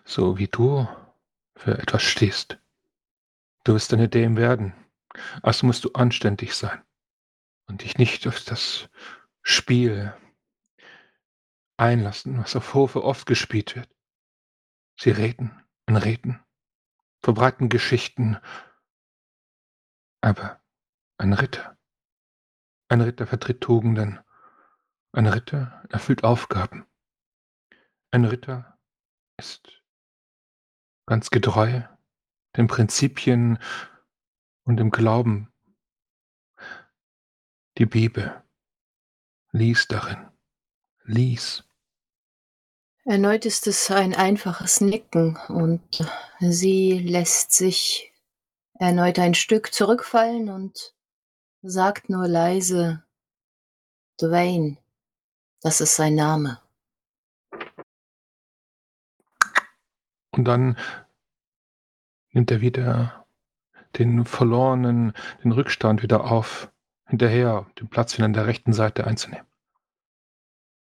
So 0.05 0.39
wie 0.39 0.49
du 0.49 0.89
für 1.57 1.79
etwas 1.79 2.03
stehst. 2.03 2.59
Du 3.65 3.75
wirst 3.75 3.93
eine 3.93 4.09
Dame 4.09 4.37
werden. 4.37 4.75
Also 5.43 5.67
musst 5.67 5.85
du 5.85 5.93
anständig 5.93 6.55
sein 6.55 6.83
und 7.67 7.83
dich 7.83 7.99
nicht 7.99 8.27
auf 8.27 8.43
das 8.45 8.89
Spiel 9.43 10.15
einlassen, 11.77 12.39
was 12.39 12.57
auf 12.57 12.75
Hofe 12.75 13.05
oft 13.05 13.27
gespielt 13.27 13.77
wird. 13.77 13.89
Sie 14.99 15.11
reden 15.11 15.63
und 15.87 15.97
reden, 15.97 16.41
verbreiten 17.23 17.69
Geschichten, 17.69 18.39
aber 20.21 20.61
ein 21.19 21.33
Ritter, 21.33 21.77
ein 22.89 23.01
Ritter 23.01 23.27
vertritt 23.27 23.61
Tugenden, 23.61 24.21
ein 25.13 25.27
Ritter 25.27 25.83
erfüllt 25.91 26.25
Aufgaben, 26.25 26.87
ein 28.11 28.25
Ritter 28.25 28.72
ist 29.43 29.83
ganz 31.07 31.31
getreu 31.31 31.83
den 32.57 32.69
Prinzipien 32.69 33.59
und 34.65 34.77
dem 34.77 34.91
Glauben. 34.91 35.53
Die 37.77 37.87
Bibel 37.87 38.41
lies 39.51 39.89
darin, 39.89 40.29
lies. 41.03 41.65
Erneut 43.05 43.47
ist 43.47 43.67
es 43.67 43.91
ein 43.91 44.15
einfaches 44.15 44.81
Nicken 44.81 45.37
und 45.49 46.07
sie 46.39 47.01
lässt 47.01 47.51
sich 47.51 48.13
erneut 48.75 49.19
ein 49.19 49.35
Stück 49.35 49.75
zurückfallen 49.75 50.51
und 50.51 50.95
sagt 51.63 52.09
nur 52.09 52.29
leise, 52.29 53.03
Dwayne, 54.21 54.77
das 55.63 55.81
ist 55.81 55.97
sein 55.97 56.15
Name. 56.15 56.62
Und 60.33 60.45
dann 60.45 60.77
nimmt 62.33 62.51
er 62.51 62.61
wieder 62.61 63.27
den 63.99 64.25
verlorenen, 64.25 65.13
den 65.45 65.53
Rückstand 65.53 66.03
wieder 66.03 66.25
auf, 66.25 66.71
hinterher, 67.07 67.67
den 67.79 67.89
Platz 67.89 68.15
wieder 68.15 68.25
an 68.25 68.33
der 68.33 68.47
rechten 68.47 68.73
Seite 68.73 69.07
einzunehmen. 69.07 69.47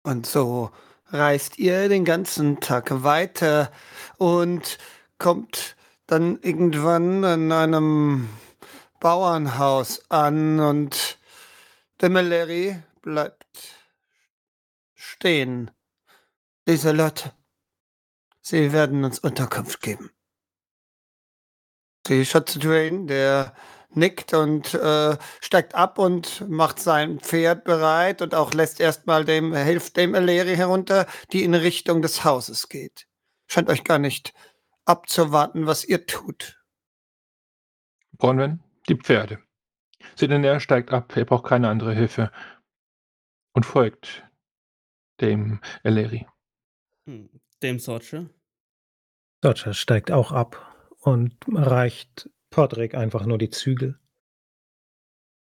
Und 0.04 0.26
so 0.26 0.72
reist 1.08 1.60
ihr 1.60 1.90
den 1.90 2.06
ganzen 2.06 2.60
Tag 2.62 3.04
weiter 3.04 3.72
und 4.18 4.78
kommt 5.18 5.76
dann 6.08 6.40
irgendwann 6.42 7.24
an 7.26 7.52
einem 7.52 8.30
Bauernhaus 9.00 10.10
an 10.10 10.60
und 10.60 11.20
der 12.00 12.10
Meleri 12.10 12.82
bleibt 13.02 13.76
stehen. 14.94 15.72
Diese 16.68 16.92
Leute, 16.92 17.32
sie 18.42 18.72
werden 18.72 19.04
uns 19.04 19.20
Unterkunft 19.20 19.82
geben. 19.82 20.12
Sie 22.08 22.26
schaut 22.26 22.50
zu 22.50 22.60
Dwayne, 22.60 23.06
der 23.06 23.54
nickt 23.94 24.34
und 24.34 24.74
äh, 24.74 25.18
steigt 25.42 25.76
ab 25.76 25.98
und 26.00 26.48
macht 26.50 26.80
sein 26.80 27.20
Pferd 27.20 27.64
bereit 27.64 28.22
und 28.22 28.34
auch 28.34 28.54
lässt 28.54 28.80
erstmal 28.80 29.26
dem, 29.26 29.54
hilft 29.54 29.98
dem 29.98 30.16
Eleri 30.16 30.56
herunter, 30.56 31.06
die 31.32 31.44
in 31.44 31.54
Richtung 31.54 32.02
des 32.02 32.24
Hauses 32.24 32.70
geht. 32.70 33.08
Scheint 33.48 33.70
euch 33.70 33.84
gar 33.84 34.00
nicht 34.00 34.34
abzuwarten, 34.86 35.68
was 35.68 35.84
ihr 35.84 36.06
tut. 36.06 36.60
Bronwyn, 38.18 38.62
die 38.88 38.96
Pferde. 38.96 39.40
Sidener 40.16 40.60
steigt 40.60 40.92
ab, 40.92 41.16
er 41.16 41.26
braucht 41.26 41.46
keine 41.46 41.70
andere 41.70 41.94
Hilfe 41.94 42.32
und 43.54 43.66
folgt 43.66 44.24
dem 45.20 45.60
Eleri. 45.84 46.28
Dem 47.64 47.80
Sorge. 47.80 48.30
Dodger 49.42 49.74
steigt 49.74 50.12
auch 50.12 50.32
ab 50.32 50.76
und 51.00 51.36
reicht 51.48 52.30
Podrick 52.50 52.96
einfach 52.96 53.26
nur 53.26 53.38
die 53.38 53.50
Zügel. 53.50 54.00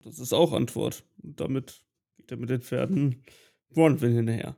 Das 0.01 0.19
ist 0.19 0.33
auch 0.33 0.53
Antwort. 0.53 1.05
Und 1.23 1.41
damit 1.41 1.83
geht 2.17 2.31
er 2.31 2.37
mit 2.37 2.51
den 2.51 2.61
Pferden 2.61 3.25
Bronwyn 3.71 4.15
hinterher. 4.15 4.57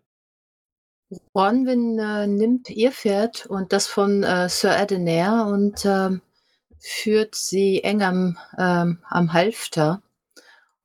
Bronwyn 1.32 1.98
äh, 1.98 2.26
nimmt 2.26 2.68
ihr 2.68 2.92
Pferd 2.92 3.46
und 3.46 3.72
das 3.72 3.86
von 3.86 4.22
äh, 4.22 4.48
Sir 4.48 4.76
Edener 4.76 5.46
und 5.46 5.84
ähm, 5.84 6.20
führt 6.80 7.34
sie 7.34 7.82
eng 7.84 8.02
am, 8.02 8.38
ähm, 8.58 8.98
am 9.08 9.32
Halfter 9.32 10.02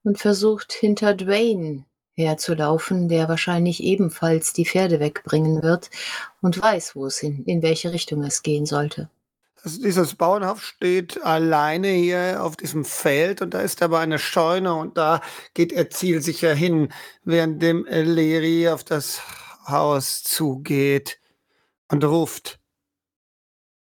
und 0.04 0.20
versucht 0.20 0.74
hinter 0.74 1.16
Dwayne 1.16 1.86
herzulaufen, 2.28 3.10
der 3.10 3.30
wahrscheinlich 3.30 3.84
ebenfalls 3.84 4.54
die 4.54 4.66
Pferde 4.66 5.00
wegbringen 5.00 5.62
wird 5.62 5.90
und 6.42 6.62
weiß, 6.62 6.96
wo 6.96 7.06
es 7.06 7.22
in, 7.24 7.44
in 7.46 7.62
welche 7.62 7.92
Richtung 7.92 8.24
es 8.24 8.44
gehen 8.44 8.66
sollte. 8.66 9.10
Also 9.64 9.82
dieses 9.82 10.16
Bauernhaus 10.16 10.62
steht 10.62 11.22
alleine 11.24 11.90
hier 11.90 12.44
auf 12.44 12.56
diesem 12.56 12.84
Feld 12.84 13.42
und 13.44 13.54
da 13.54 13.62
ist 13.62 13.84
aber 13.84 14.00
eine 14.00 14.18
Scheune 14.18 14.74
und 14.74 14.98
da 14.98 15.22
geht 15.54 15.72
er 15.72 15.90
zielsicher 15.92 16.56
hin, 16.56 16.92
während 17.24 17.62
dem 17.62 17.86
Leri 17.86 18.70
auf 18.70 18.84
das 18.84 19.22
Haus 19.68 20.24
zugeht 20.24 21.20
und 21.90 22.04
ruft. 22.04 22.60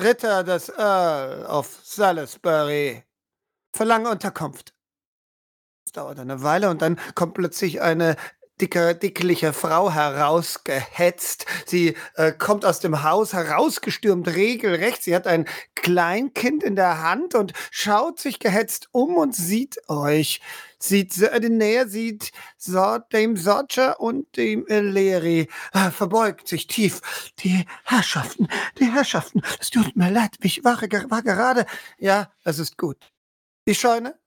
Ritter 0.02 0.42
des 0.42 0.68
Earl 0.68 1.46
of 1.46 1.78
Salisbury, 1.84 3.04
verlange 3.72 4.10
Unterkunft. 4.10 4.74
Es 5.88 5.92
dauert 5.92 6.18
eine 6.18 6.42
Weile 6.42 6.68
und 6.68 6.82
dann 6.82 7.00
kommt 7.14 7.32
plötzlich 7.32 7.80
eine 7.80 8.16
dicke, 8.60 8.94
dickliche 8.94 9.54
Frau 9.54 9.90
herausgehetzt. 9.90 11.46
Sie 11.64 11.96
äh, 12.16 12.32
kommt 12.32 12.66
aus 12.66 12.80
dem 12.80 13.04
Haus 13.04 13.32
herausgestürmt, 13.32 14.28
regelrecht. 14.28 15.02
Sie 15.02 15.16
hat 15.16 15.26
ein 15.26 15.46
Kleinkind 15.76 16.62
in 16.62 16.76
der 16.76 17.02
Hand 17.02 17.34
und 17.34 17.54
schaut 17.70 18.20
sich 18.20 18.38
gehetzt 18.38 18.90
um 18.92 19.16
und 19.16 19.34
sieht 19.34 19.78
euch. 19.88 20.42
Sieht 20.78 21.16
äh, 21.22 21.48
näher, 21.48 21.88
sieht 21.88 22.32
so, 22.58 22.98
dem 23.10 23.38
Sodger 23.38 23.98
und 23.98 24.36
dem 24.36 24.66
Leri, 24.68 25.48
äh, 25.72 25.90
verbeugt 25.90 26.48
sich 26.48 26.66
tief. 26.66 27.00
Die 27.38 27.64
Herrschaften, 27.84 28.46
die 28.78 28.92
Herrschaften, 28.92 29.40
es 29.58 29.70
tut 29.70 29.96
mir 29.96 30.10
leid, 30.10 30.32
ich 30.42 30.62
war, 30.64 30.78
war 30.82 31.22
gerade. 31.22 31.64
Ja, 31.96 32.30
es 32.44 32.58
ist 32.58 32.76
gut. 32.76 33.10
Die 33.66 33.74
Scheune, 33.74 34.18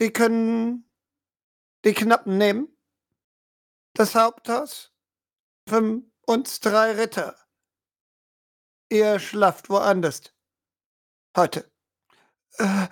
die 0.00 0.12
können 0.12 0.90
die 1.84 1.94
Knappen 1.94 2.38
nehmen 2.38 2.74
das 3.98 4.14
Haupthaus, 4.14 4.92
für 5.68 6.02
uns 6.22 6.60
drei 6.60 6.92
Ritter. 6.92 7.36
Ihr 8.90 9.18
schlaft 9.18 9.68
woanders. 9.68 10.32
Heute. 11.36 11.70
Äh, 12.58 12.86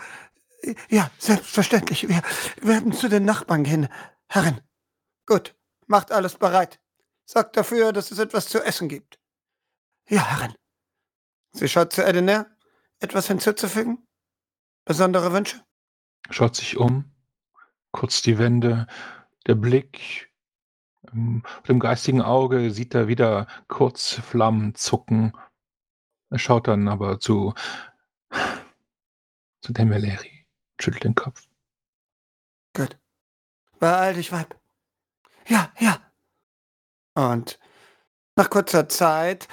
ja, 0.88 1.10
selbstverständlich. 1.18 2.08
Wir 2.08 2.22
werden 2.60 2.92
zu 2.92 3.08
den 3.08 3.24
Nachbarn 3.24 3.64
gehen, 3.64 3.88
Herrin. 4.28 4.60
Gut, 5.26 5.54
macht 5.86 6.10
alles 6.10 6.36
bereit. 6.36 6.80
Sagt 7.24 7.56
dafür, 7.56 7.92
dass 7.92 8.10
es 8.10 8.18
etwas 8.18 8.48
zu 8.48 8.62
essen 8.62 8.88
gibt. 8.88 9.18
Ja, 10.08 10.24
Herrin. 10.26 10.54
Sie 11.52 11.68
schaut 11.68 11.92
zu 11.92 12.04
Edener. 12.04 12.50
Etwas 12.98 13.28
hinzuzufügen? 13.28 14.06
Besondere 14.84 15.32
Wünsche? 15.32 15.64
Schaut 16.30 16.56
sich 16.56 16.76
um, 16.76 17.10
kurz 17.92 18.22
die 18.22 18.38
Wände, 18.38 18.86
der 19.46 19.54
Blick 19.54 20.30
ähm, 21.12 21.42
Mit 21.58 21.68
dem 21.68 21.80
geistigen 21.80 22.22
Auge 22.22 22.70
sieht 22.70 22.94
er 22.94 23.08
wieder 23.08 23.46
kurz 23.68 24.14
Flammen 24.14 24.74
zucken. 24.74 25.32
Er 26.30 26.38
schaut 26.38 26.68
dann 26.68 26.88
aber 26.88 27.20
zu 27.20 27.54
zu 29.60 29.72
Demeleri, 29.72 30.46
schüttelt 30.80 31.04
den 31.04 31.14
Kopf. 31.14 31.48
Gut. 32.72 32.98
Beeil 33.80 34.14
dich, 34.14 34.30
Weib. 34.30 34.56
Ja, 35.48 35.72
ja. 35.78 36.00
Und 37.14 37.58
nach 38.36 38.50
kurzer 38.50 38.88
Zeit 38.88 39.48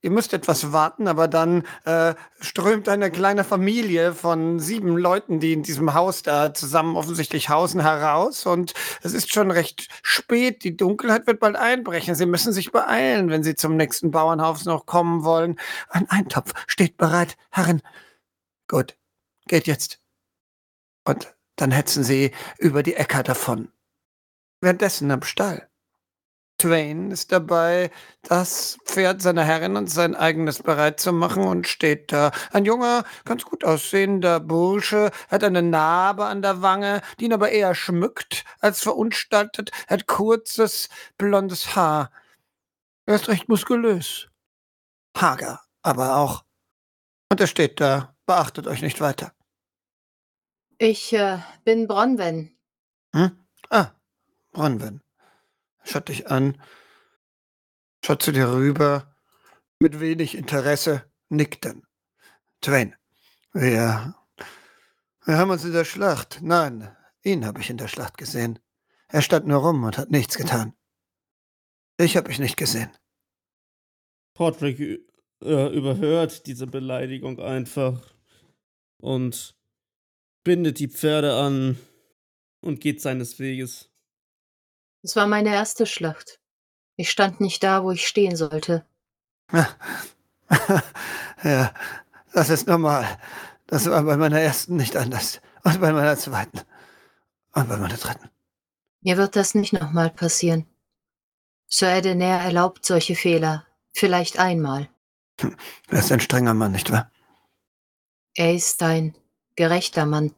Ihr 0.00 0.10
müsst 0.10 0.32
etwas 0.32 0.72
warten, 0.72 1.08
aber 1.08 1.26
dann 1.26 1.64
äh, 1.84 2.14
strömt 2.38 2.88
eine 2.88 3.10
kleine 3.10 3.42
Familie 3.42 4.14
von 4.14 4.60
sieben 4.60 4.96
Leuten, 4.96 5.40
die 5.40 5.52
in 5.52 5.64
diesem 5.64 5.92
Haus 5.92 6.22
da 6.22 6.54
zusammen 6.54 6.96
offensichtlich 6.96 7.48
hausen, 7.48 7.80
heraus. 7.80 8.46
Und 8.46 8.74
es 9.02 9.12
ist 9.12 9.32
schon 9.32 9.50
recht 9.50 9.88
spät. 10.02 10.62
Die 10.62 10.76
Dunkelheit 10.76 11.26
wird 11.26 11.40
bald 11.40 11.56
einbrechen. 11.56 12.14
Sie 12.14 12.26
müssen 12.26 12.52
sich 12.52 12.70
beeilen, 12.70 13.28
wenn 13.28 13.42
Sie 13.42 13.56
zum 13.56 13.76
nächsten 13.76 14.12
Bauernhaus 14.12 14.64
noch 14.66 14.86
kommen 14.86 15.24
wollen. 15.24 15.58
Ein 15.88 16.08
Eintopf 16.08 16.52
steht 16.68 16.96
bereit, 16.96 17.36
Herrin. 17.50 17.82
Gut, 18.68 18.96
geht 19.48 19.66
jetzt. 19.66 20.00
Und 21.04 21.34
dann 21.56 21.72
hetzen 21.72 22.04
sie 22.04 22.30
über 22.58 22.84
die 22.84 22.94
Äcker 22.94 23.24
davon. 23.24 23.72
Währenddessen 24.60 25.10
am 25.10 25.22
Stall 25.22 25.67
Twain 26.58 27.12
ist 27.12 27.30
dabei, 27.30 27.90
das 28.22 28.78
Pferd 28.84 29.22
seiner 29.22 29.44
Herrin 29.44 29.76
und 29.76 29.86
sein 29.88 30.16
eigenes 30.16 30.60
bereit 30.60 30.98
zu 30.98 31.12
machen 31.12 31.44
und 31.44 31.68
steht 31.68 32.10
da. 32.12 32.32
Ein 32.52 32.64
junger, 32.64 33.04
ganz 33.24 33.44
gut 33.44 33.64
aussehender 33.64 34.40
Bursche, 34.40 35.12
hat 35.28 35.44
eine 35.44 35.62
Narbe 35.62 36.26
an 36.26 36.42
der 36.42 36.60
Wange, 36.60 37.00
die 37.20 37.26
ihn 37.26 37.32
aber 37.32 37.50
eher 37.50 37.76
schmückt 37.76 38.44
als 38.58 38.82
verunstaltet, 38.82 39.70
hat 39.86 40.06
kurzes, 40.08 40.88
blondes 41.16 41.76
Haar. 41.76 42.10
Er 43.06 43.14
ist 43.14 43.28
recht 43.28 43.48
muskulös. 43.48 44.28
Hager, 45.16 45.60
aber 45.82 46.16
auch. 46.16 46.44
Und 47.30 47.40
er 47.40 47.46
steht 47.46 47.80
da, 47.80 48.16
beachtet 48.26 48.66
euch 48.66 48.82
nicht 48.82 49.00
weiter. 49.00 49.32
Ich 50.78 51.12
äh, 51.12 51.38
bin 51.64 51.86
Bronwen. 51.86 52.56
Hm? 53.14 53.46
Ah, 53.70 53.92
Bronwen 54.52 55.02
schaut 55.88 56.08
dich 56.08 56.28
an, 56.28 56.60
schaut 58.04 58.22
zu 58.22 58.32
dir 58.32 58.52
rüber, 58.52 59.16
mit 59.78 60.00
wenig 60.00 60.36
Interesse, 60.36 61.10
nickt 61.28 61.64
dann. 61.64 61.86
Twain, 62.60 62.94
wir, 63.52 64.14
wir 65.24 65.38
haben 65.38 65.50
uns 65.50 65.64
in 65.64 65.72
der 65.72 65.84
Schlacht, 65.84 66.40
nein, 66.42 66.94
ihn 67.22 67.46
habe 67.46 67.60
ich 67.60 67.70
in 67.70 67.76
der 67.76 67.88
Schlacht 67.88 68.18
gesehen. 68.18 68.58
Er 69.08 69.22
stand 69.22 69.46
nur 69.46 69.60
rum 69.60 69.84
und 69.84 69.96
hat 69.96 70.10
nichts 70.10 70.36
getan. 70.36 70.74
Ich 71.96 72.16
habe 72.16 72.30
ich 72.30 72.38
nicht 72.38 72.56
gesehen. 72.56 72.90
Podrick 74.34 74.78
äh, 75.42 75.76
überhört 75.76 76.46
diese 76.46 76.66
Beleidigung 76.66 77.40
einfach 77.40 78.14
und 78.98 79.56
bindet 80.44 80.78
die 80.78 80.88
Pferde 80.88 81.34
an 81.34 81.78
und 82.60 82.80
geht 82.80 83.00
seines 83.00 83.38
Weges. 83.38 83.90
Es 85.02 85.16
war 85.16 85.26
meine 85.26 85.54
erste 85.54 85.86
Schlacht. 85.86 86.40
Ich 86.96 87.10
stand 87.10 87.40
nicht 87.40 87.62
da, 87.62 87.84
wo 87.84 87.92
ich 87.92 88.06
stehen 88.06 88.36
sollte. 88.36 88.84
ja, 91.42 91.72
das 92.32 92.50
ist 92.50 92.66
normal. 92.66 93.06
Das 93.66 93.88
war 93.88 94.02
bei 94.02 94.16
meiner 94.16 94.40
ersten 94.40 94.76
nicht 94.76 94.96
anders. 94.96 95.40
Und 95.62 95.80
bei 95.80 95.92
meiner 95.92 96.16
zweiten. 96.16 96.60
Und 97.52 97.68
bei 97.68 97.76
meiner 97.76 97.96
dritten. 97.96 98.28
Mir 99.00 99.16
wird 99.16 99.36
das 99.36 99.54
nicht 99.54 99.72
nochmal 99.72 100.10
passieren. 100.10 100.66
Sir 101.68 101.88
Edener 101.88 102.40
erlaubt 102.40 102.84
solche 102.84 103.14
Fehler. 103.14 103.66
Vielleicht 103.92 104.38
einmal. 104.38 104.88
Hm, 105.40 105.56
er 105.88 105.98
ist 105.98 106.10
ein 106.10 106.20
strenger 106.20 106.54
Mann, 106.54 106.72
nicht 106.72 106.90
wahr? 106.90 107.10
Er 108.34 108.54
ist 108.54 108.82
ein 108.82 109.16
gerechter 109.54 110.06
Mann. 110.06 110.34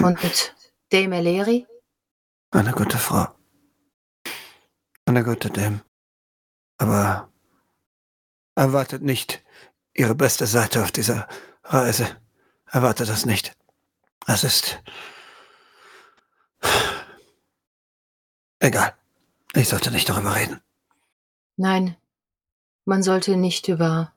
Und 0.00 0.54
Dame 0.90 1.16
Eleri? 1.18 1.66
Eine 2.50 2.72
gute 2.72 2.98
Frau. 2.98 3.28
Eine 5.10 5.24
gute 5.24 5.50
Dame. 5.50 5.82
Aber 6.78 7.32
erwartet 8.54 9.02
nicht 9.02 9.42
ihre 9.92 10.14
beste 10.14 10.46
Seite 10.46 10.84
auf 10.84 10.92
dieser 10.92 11.26
Reise. 11.64 12.06
Erwartet 12.66 13.08
das 13.08 13.26
nicht. 13.26 13.56
Es 14.28 14.44
ist. 14.44 14.80
Egal. 18.60 18.94
Ich 19.54 19.68
sollte 19.68 19.90
nicht 19.90 20.08
darüber 20.08 20.36
reden. 20.36 20.60
Nein, 21.56 21.96
man 22.84 23.02
sollte 23.02 23.36
nicht 23.36 23.66
über, 23.66 24.12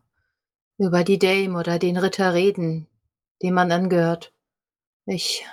über 0.77 1.03
die 1.03 1.17
Dame 1.17 1.57
oder 1.57 1.79
den 1.79 1.97
Ritter 1.97 2.35
reden, 2.35 2.85
dem 3.41 3.55
man 3.55 3.71
angehört. 3.71 4.31
Ich 5.07 5.43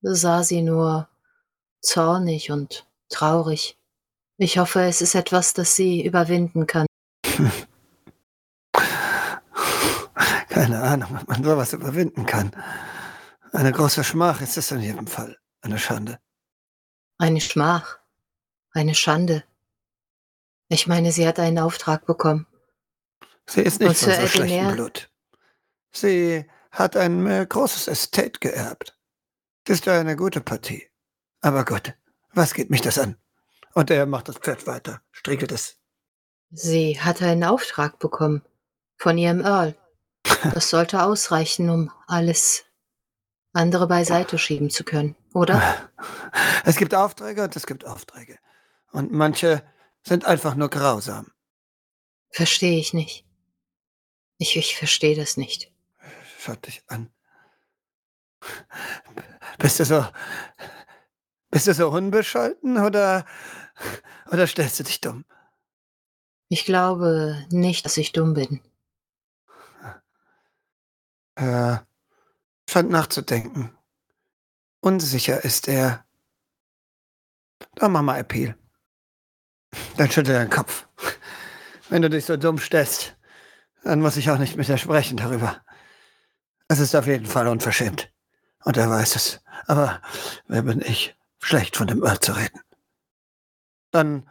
sah 0.00 0.44
sie 0.44 0.62
nur 0.62 1.08
zornig 1.80 2.52
und 2.52 2.86
traurig. 3.08 3.76
Ich 4.38 4.58
hoffe, 4.58 4.82
es 4.82 5.00
ist 5.00 5.14
etwas, 5.14 5.54
das 5.54 5.76
sie 5.76 6.04
überwinden 6.04 6.66
kann. 6.66 6.86
Keine 10.48 10.82
Ahnung, 10.82 11.16
ob 11.20 11.28
man 11.28 11.42
sowas 11.42 11.72
überwinden 11.72 12.26
kann. 12.26 12.50
Eine 13.52 13.72
große 13.72 14.04
Schmach 14.04 14.42
ist 14.42 14.58
es 14.58 14.70
in 14.70 14.80
jedem 14.80 15.06
Fall. 15.06 15.38
Eine 15.62 15.78
Schande. 15.78 16.18
Eine 17.18 17.40
Schmach. 17.40 17.98
Eine 18.72 18.94
Schande. 18.94 19.44
Ich 20.68 20.86
meine, 20.86 21.12
sie 21.12 21.26
hat 21.26 21.38
einen 21.38 21.58
Auftrag 21.58 22.04
bekommen. 22.04 22.46
Sie 23.46 23.62
ist 23.62 23.80
nicht 23.80 23.96
von 23.96 24.12
so 24.12 24.26
schlechtem 24.26 24.72
Blut. 24.72 25.10
Sie 25.92 26.44
hat 26.72 26.96
ein 26.96 27.26
äh, 27.26 27.46
großes 27.48 27.88
Estate 27.88 28.38
geerbt. 28.40 28.98
Das 29.64 29.78
ist 29.78 29.88
eine 29.88 30.16
gute 30.16 30.42
Partie. 30.42 30.86
Aber 31.40 31.64
gut, 31.64 31.94
was 32.34 32.52
geht 32.52 32.68
mich 32.70 32.82
das 32.82 32.98
an? 32.98 33.16
Und 33.76 33.90
er 33.90 34.06
macht 34.06 34.30
das 34.30 34.38
Pferd 34.38 34.66
weiter, 34.66 35.02
strickelt 35.12 35.52
es. 35.52 35.76
Sie 36.50 36.98
hatte 36.98 37.26
einen 37.26 37.44
Auftrag 37.44 37.98
bekommen 37.98 38.42
von 38.96 39.18
ihrem 39.18 39.42
Earl. 39.42 39.76
Das 40.54 40.70
sollte 40.70 41.02
ausreichen, 41.02 41.68
um 41.68 41.92
alles 42.06 42.64
andere 43.52 43.86
beiseite 43.86 44.38
schieben 44.38 44.70
zu 44.70 44.82
können, 44.82 45.14
oder? 45.34 45.90
Es 46.64 46.76
gibt 46.76 46.94
Aufträge 46.94 47.44
und 47.44 47.54
es 47.54 47.66
gibt 47.66 47.84
Aufträge. 47.84 48.38
Und 48.92 49.12
manche 49.12 49.62
sind 50.02 50.24
einfach 50.24 50.54
nur 50.54 50.70
grausam. 50.70 51.30
Verstehe 52.30 52.78
ich 52.78 52.94
nicht. 52.94 53.26
Ich, 54.38 54.56
ich 54.56 54.76
verstehe 54.76 55.14
das 55.14 55.36
nicht. 55.36 55.70
Schaut 56.40 56.66
dich 56.66 56.82
an. 56.88 57.10
Bist 59.58 59.78
du 59.80 59.84
so. 59.84 60.06
Bist 61.50 61.66
du 61.66 61.74
so 61.74 61.90
unbescholten 61.90 62.78
oder. 62.78 63.26
oder 64.30 64.46
stellst 64.46 64.78
du 64.80 64.84
dich 64.84 65.00
dumm? 65.00 65.24
Ich 66.48 66.64
glaube 66.64 67.44
nicht, 67.50 67.84
dass 67.84 67.96
ich 67.96 68.12
dumm 68.12 68.34
bin. 68.34 68.60
Er 71.34 71.86
scheint 72.68 72.90
nachzudenken. 72.90 73.76
Unsicher 74.80 75.44
ist 75.44 75.68
er. 75.68 76.04
Dann 77.74 77.92
mach 77.92 78.02
mal 78.02 78.18
Appeal. 78.18 78.56
Dann 79.96 80.10
schüttel 80.10 80.34
deinen 80.34 80.50
Kopf. 80.50 80.86
Wenn 81.88 82.02
du 82.02 82.10
dich 82.10 82.24
so 82.24 82.36
dumm 82.36 82.58
stellst, 82.58 83.16
dann 83.82 84.00
muss 84.00 84.16
ich 84.16 84.30
auch 84.30 84.38
nicht 84.38 84.56
mit 84.56 84.68
dir 84.68 84.78
sprechen 84.78 85.16
darüber. 85.16 85.62
Es 86.68 86.78
ist 86.80 86.94
auf 86.94 87.06
jeden 87.06 87.26
Fall 87.26 87.46
unverschämt. 87.48 88.10
Und 88.64 88.76
er 88.76 88.90
weiß 88.90 89.16
es. 89.16 89.40
Aber 89.66 90.00
wer 90.48 90.62
bin 90.62 90.80
ich, 90.80 91.16
schlecht 91.40 91.76
von 91.76 91.86
dem 91.86 92.02
Earl 92.02 92.18
zu 92.18 92.32
reden? 92.32 92.60
Dann 93.96 94.28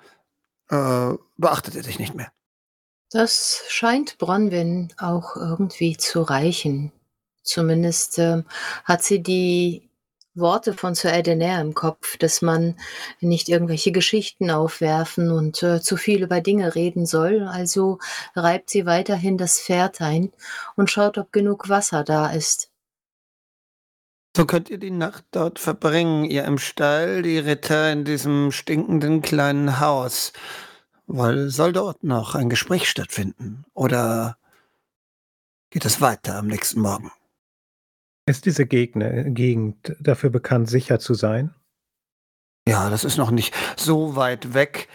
äh, 0.69 1.17
beachtet 1.37 1.75
er 1.75 1.81
dich 1.81 1.97
nicht 1.97 2.13
mehr. 2.13 2.31
Das 3.09 3.63
scheint 3.67 4.19
Bronwyn 4.19 4.93
auch 4.99 5.35
irgendwie 5.35 5.97
zu 5.97 6.21
reichen. 6.21 6.91
Zumindest 7.41 8.19
äh, 8.19 8.43
hat 8.83 9.01
sie 9.01 9.23
die 9.23 9.89
Worte 10.35 10.73
von 10.73 10.93
Sir 10.93 11.13
Edenair 11.13 11.61
im 11.61 11.73
Kopf, 11.73 12.17
dass 12.17 12.43
man 12.43 12.77
nicht 13.21 13.49
irgendwelche 13.49 13.91
Geschichten 13.91 14.51
aufwerfen 14.51 15.31
und 15.31 15.63
äh, 15.63 15.81
zu 15.81 15.97
viel 15.97 16.21
über 16.21 16.41
Dinge 16.41 16.75
reden 16.75 17.07
soll. 17.07 17.47
Also 17.47 17.97
reibt 18.35 18.69
sie 18.69 18.85
weiterhin 18.85 19.39
das 19.39 19.59
Pferd 19.59 19.99
ein 19.99 20.31
und 20.75 20.91
schaut, 20.91 21.17
ob 21.17 21.31
genug 21.31 21.69
Wasser 21.69 22.03
da 22.03 22.27
ist. 22.27 22.69
So 24.35 24.45
könnt 24.45 24.69
ihr 24.69 24.79
die 24.79 24.91
Nacht 24.91 25.23
dort 25.31 25.59
verbringen, 25.59 26.25
ihr 26.25 26.43
im 26.43 26.57
Stall, 26.57 27.21
die 27.21 27.37
Ritter 27.37 27.93
in 27.93 28.03
diesem 28.03 28.51
stinkenden 28.51 29.21
kleinen 29.21 29.79
Haus. 29.79 30.33
Weil 31.07 31.49
soll 31.49 31.71
dort 31.71 32.03
noch 32.03 32.35
ein 32.35 32.49
Gespräch 32.49 32.89
stattfinden? 32.89 33.63
Oder 33.73 34.37
geht 35.69 35.85
es 35.85 36.01
weiter 36.01 36.35
am 36.35 36.47
nächsten 36.47 36.81
Morgen? 36.81 37.11
Ist 38.25 38.45
diese 38.45 38.65
Gegner, 38.65 39.23
Gegend 39.23 39.95
dafür 40.01 40.31
bekannt, 40.31 40.69
sicher 40.69 40.99
zu 40.99 41.13
sein? 41.13 41.55
Ja, 42.67 42.89
das 42.89 43.05
ist 43.05 43.15
noch 43.15 43.31
nicht 43.31 43.55
so 43.77 44.17
weit 44.17 44.53
weg 44.53 44.89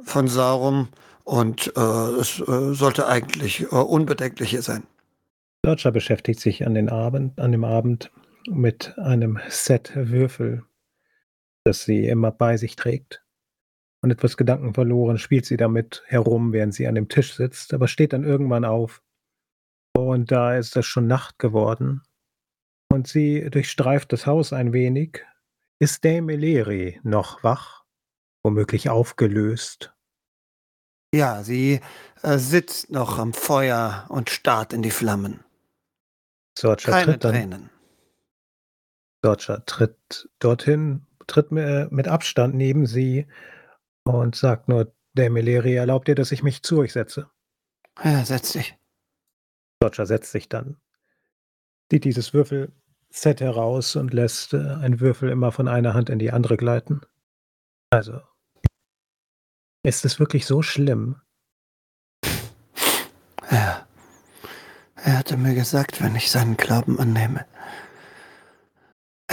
von 0.00 0.28
Saurum 0.28 0.86
und 1.24 1.72
äh, 1.76 1.80
es 1.80 2.38
äh, 2.38 2.74
sollte 2.74 3.08
eigentlich 3.08 3.62
äh, 3.62 3.74
unbedenklich 3.74 4.50
hier 4.50 4.62
sein. 4.62 4.84
Dodger 5.62 5.90
beschäftigt 5.90 6.38
sich 6.38 6.64
an, 6.64 6.74
den 6.74 6.88
Abend, 6.88 7.40
an 7.40 7.50
dem 7.50 7.64
Abend 7.64 8.12
mit 8.48 8.98
einem 8.98 9.40
Set 9.48 9.92
Würfel, 9.94 10.64
das 11.64 11.84
sie 11.84 12.06
immer 12.06 12.30
bei 12.30 12.56
sich 12.56 12.76
trägt. 12.76 13.22
Und 14.02 14.10
etwas 14.10 14.36
gedankenverloren 14.36 15.18
spielt 15.18 15.46
sie 15.46 15.56
damit 15.56 16.02
herum, 16.06 16.52
während 16.52 16.74
sie 16.74 16.86
an 16.88 16.96
dem 16.96 17.08
Tisch 17.08 17.34
sitzt, 17.34 17.72
aber 17.72 17.86
steht 17.86 18.12
dann 18.12 18.24
irgendwann 18.24 18.64
auf. 18.64 19.02
Und 19.96 20.32
da 20.32 20.56
ist 20.56 20.76
es 20.76 20.86
schon 20.86 21.06
Nacht 21.06 21.38
geworden. 21.38 22.02
Und 22.92 23.06
sie 23.06 23.48
durchstreift 23.48 24.12
das 24.12 24.26
Haus 24.26 24.52
ein 24.52 24.72
wenig. 24.72 25.24
Ist 25.78 26.04
Dame 26.04 26.34
Eleri 26.34 27.00
noch 27.04 27.42
wach? 27.44 27.84
Womöglich 28.44 28.90
aufgelöst? 28.90 29.94
Ja, 31.14 31.42
sie 31.44 31.80
äh, 32.22 32.38
sitzt 32.38 32.90
noch 32.90 33.18
am 33.18 33.32
Feuer 33.32 34.06
und 34.08 34.30
starrt 34.30 34.72
in 34.72 34.82
die 34.82 34.90
Flammen. 34.90 35.44
Sorcha 36.58 36.90
Keine 36.90 37.12
tritt 37.12 37.24
dann, 37.24 37.32
Tränen. 37.32 37.70
Sorcha 39.24 39.58
tritt 39.66 40.28
dorthin, 40.40 41.06
tritt 41.26 41.52
mi- 41.52 41.86
mit 41.90 42.08
Abstand 42.08 42.54
neben 42.54 42.86
sie 42.86 43.26
und 44.04 44.34
sagt 44.34 44.68
nur, 44.68 44.92
Dame 45.14 45.40
Eleri, 45.40 45.74
erlaubt 45.74 46.08
ihr, 46.08 46.14
dass 46.14 46.32
ich 46.32 46.42
mich 46.42 46.62
zu 46.62 46.78
euch 46.78 46.92
setze? 46.92 47.30
Ja, 48.02 48.24
setz 48.24 48.52
dich. 48.52 48.76
Sorcha 49.82 50.06
setzt 50.06 50.32
sich 50.32 50.48
dann, 50.48 50.76
zieht 51.90 52.04
dieses 52.04 52.32
Würfelset 52.32 53.40
heraus 53.40 53.96
und 53.96 54.12
lässt 54.14 54.54
äh, 54.54 54.58
einen 54.58 55.00
Würfel 55.00 55.28
immer 55.28 55.52
von 55.52 55.68
einer 55.68 55.94
Hand 55.94 56.08
in 56.08 56.18
die 56.18 56.32
andere 56.32 56.56
gleiten. 56.56 57.02
Also, 57.90 58.20
ist 59.84 60.04
es 60.04 60.18
wirklich 60.18 60.46
so 60.46 60.62
schlimm? 60.62 61.20
Ja. 63.50 63.86
Er 65.04 65.18
hatte 65.18 65.36
mir 65.36 65.54
gesagt, 65.54 66.00
wenn 66.00 66.14
ich 66.14 66.30
seinen 66.30 66.56
Glauben 66.56 66.98
annehme, 66.98 67.44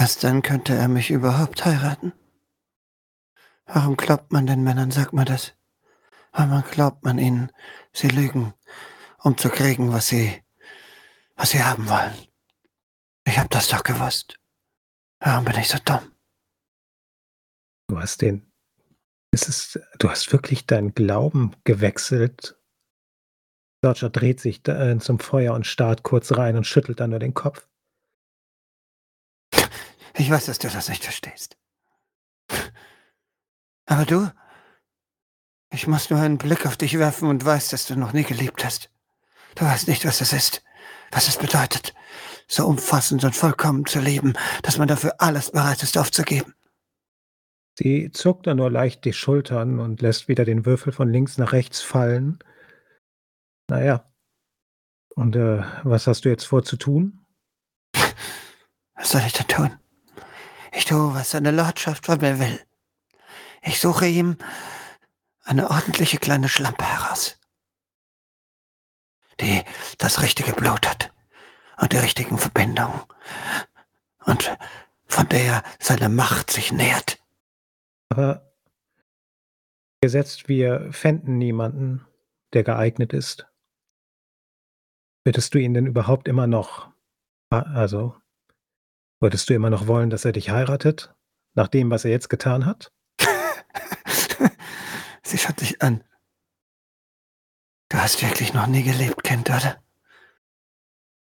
erst 0.00 0.24
dann 0.24 0.40
könnte 0.40 0.74
er 0.74 0.88
mich 0.88 1.10
überhaupt 1.10 1.66
heiraten. 1.66 2.14
Warum 3.66 3.96
glaubt 3.96 4.32
man 4.32 4.46
den 4.46 4.64
Männern, 4.64 4.90
sag 4.90 5.12
mal 5.12 5.26
das? 5.26 5.52
Warum 6.32 6.64
glaubt 6.70 7.04
man 7.04 7.18
ihnen, 7.18 7.52
sie 7.92 8.08
lügen, 8.08 8.54
um 9.18 9.36
zu 9.36 9.50
kriegen, 9.50 9.92
was 9.92 10.08
sie, 10.08 10.42
was 11.36 11.50
sie 11.50 11.62
haben 11.62 11.86
wollen? 11.88 12.14
Ich 13.24 13.38
hab 13.38 13.50
das 13.50 13.68
doch 13.68 13.82
gewusst. 13.82 14.40
Warum 15.18 15.44
bin 15.44 15.58
ich 15.58 15.68
so 15.68 15.78
dumm? 15.84 16.12
Du 17.88 18.00
hast 18.00 18.22
den. 18.22 18.50
Es 19.32 19.48
ist, 19.48 19.80
du 19.98 20.08
hast 20.08 20.32
wirklich 20.32 20.64
deinen 20.66 20.94
Glauben 20.94 21.54
gewechselt. 21.64 22.58
Dodger 23.82 24.08
dreht 24.08 24.40
sich 24.40 24.66
äh, 24.66 24.98
zum 24.98 25.20
Feuer 25.20 25.52
und 25.52 25.66
starrt 25.66 26.02
kurz 26.02 26.32
rein 26.32 26.56
und 26.56 26.66
schüttelt 26.66 27.00
dann 27.00 27.10
nur 27.10 27.18
den 27.18 27.34
Kopf. 27.34 27.69
Ich 30.20 30.30
weiß, 30.30 30.44
dass 30.44 30.58
du 30.58 30.68
das 30.68 30.90
nicht 30.90 31.02
verstehst. 31.02 31.56
Aber 33.86 34.04
du, 34.04 34.30
ich 35.72 35.86
muss 35.86 36.10
nur 36.10 36.20
einen 36.20 36.36
Blick 36.36 36.66
auf 36.66 36.76
dich 36.76 36.98
werfen 36.98 37.26
und 37.26 37.42
weiß, 37.42 37.70
dass 37.70 37.86
du 37.86 37.96
noch 37.96 38.12
nie 38.12 38.24
geliebt 38.24 38.62
hast. 38.62 38.90
Du 39.54 39.64
weißt 39.64 39.88
nicht, 39.88 40.04
was 40.04 40.20
es 40.20 40.34
ist, 40.34 40.62
was 41.10 41.26
es 41.26 41.38
bedeutet, 41.38 41.94
so 42.46 42.66
umfassend 42.66 43.24
und 43.24 43.34
vollkommen 43.34 43.86
zu 43.86 43.98
lieben, 43.98 44.34
dass 44.62 44.76
man 44.76 44.88
dafür 44.88 45.14
alles 45.16 45.52
bereit 45.52 45.82
ist 45.82 45.96
aufzugeben. 45.96 46.54
Sie 47.78 48.10
zuckt 48.10 48.46
dann 48.46 48.58
nur 48.58 48.70
leicht 48.70 49.06
die 49.06 49.14
Schultern 49.14 49.80
und 49.80 50.02
lässt 50.02 50.28
wieder 50.28 50.44
den 50.44 50.66
Würfel 50.66 50.92
von 50.92 51.08
links 51.10 51.38
nach 51.38 51.52
rechts 51.52 51.80
fallen. 51.80 52.40
Naja. 53.68 54.04
Und 55.14 55.34
äh, 55.34 55.62
was 55.82 56.06
hast 56.06 56.26
du 56.26 56.28
jetzt 56.28 56.44
vor 56.44 56.62
zu 56.62 56.76
tun? 56.76 57.24
Was 58.94 59.12
soll 59.12 59.22
ich 59.26 59.32
denn 59.32 59.48
tun? 59.48 59.80
Ich 60.72 60.84
tue, 60.84 61.14
was 61.14 61.30
seine 61.30 61.50
Lordschaft 61.50 62.06
von 62.06 62.20
mir 62.20 62.38
will. 62.38 62.60
Ich 63.62 63.80
suche 63.80 64.06
ihm 64.06 64.36
eine 65.42 65.70
ordentliche 65.70 66.18
kleine 66.18 66.48
Schlampe 66.48 66.84
heraus, 66.84 67.38
die 69.40 69.62
das 69.98 70.22
richtige 70.22 70.52
Blut 70.52 70.88
hat 70.88 71.12
und 71.78 71.92
die 71.92 71.98
richtigen 71.98 72.38
Verbindungen 72.38 73.00
und 74.24 74.56
von 75.06 75.28
der 75.28 75.62
seine 75.78 76.08
Macht 76.08 76.50
sich 76.50 76.72
nährt. 76.72 77.18
Aber 78.10 78.52
gesetzt, 80.00 80.48
wir 80.48 80.92
fänden 80.92 81.38
niemanden, 81.38 82.06
der 82.52 82.62
geeignet 82.64 83.12
ist. 83.12 83.46
Würdest 85.24 85.52
du 85.52 85.58
ihn 85.58 85.74
denn 85.74 85.86
überhaupt 85.86 86.28
immer 86.28 86.46
noch, 86.46 86.90
also, 87.50 88.19
würdest 89.20 89.48
du 89.48 89.54
immer 89.54 89.70
noch 89.70 89.86
wollen, 89.86 90.10
dass 90.10 90.24
er 90.24 90.32
dich 90.32 90.50
heiratet, 90.50 91.14
nach 91.54 91.68
dem, 91.68 91.90
was 91.90 92.04
er 92.04 92.10
jetzt 92.10 92.28
getan 92.28 92.66
hat? 92.66 92.92
Sie 95.22 95.38
schaut 95.38 95.60
dich 95.60 95.80
an. 95.82 96.02
Du 97.88 97.98
hast 97.98 98.22
wirklich 98.22 98.54
noch 98.54 98.66
nie 98.66 98.82
gelebt, 98.82 99.24
Kind, 99.24 99.50
oder? 99.50 99.82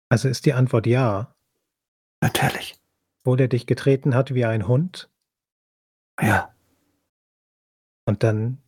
Also 0.10 0.30
ist 0.30 0.46
die 0.46 0.54
Antwort 0.54 0.86
ja. 0.86 1.34
Natürlich. 2.22 2.76
Wo 3.24 3.36
der 3.36 3.48
dich 3.48 3.68
getreten 3.68 4.16
hat 4.16 4.34
wie 4.34 4.46
ein 4.46 4.68
Hund 4.68 5.10
Ja. 6.22 6.54
und 8.06 8.24
dann, 8.24 8.62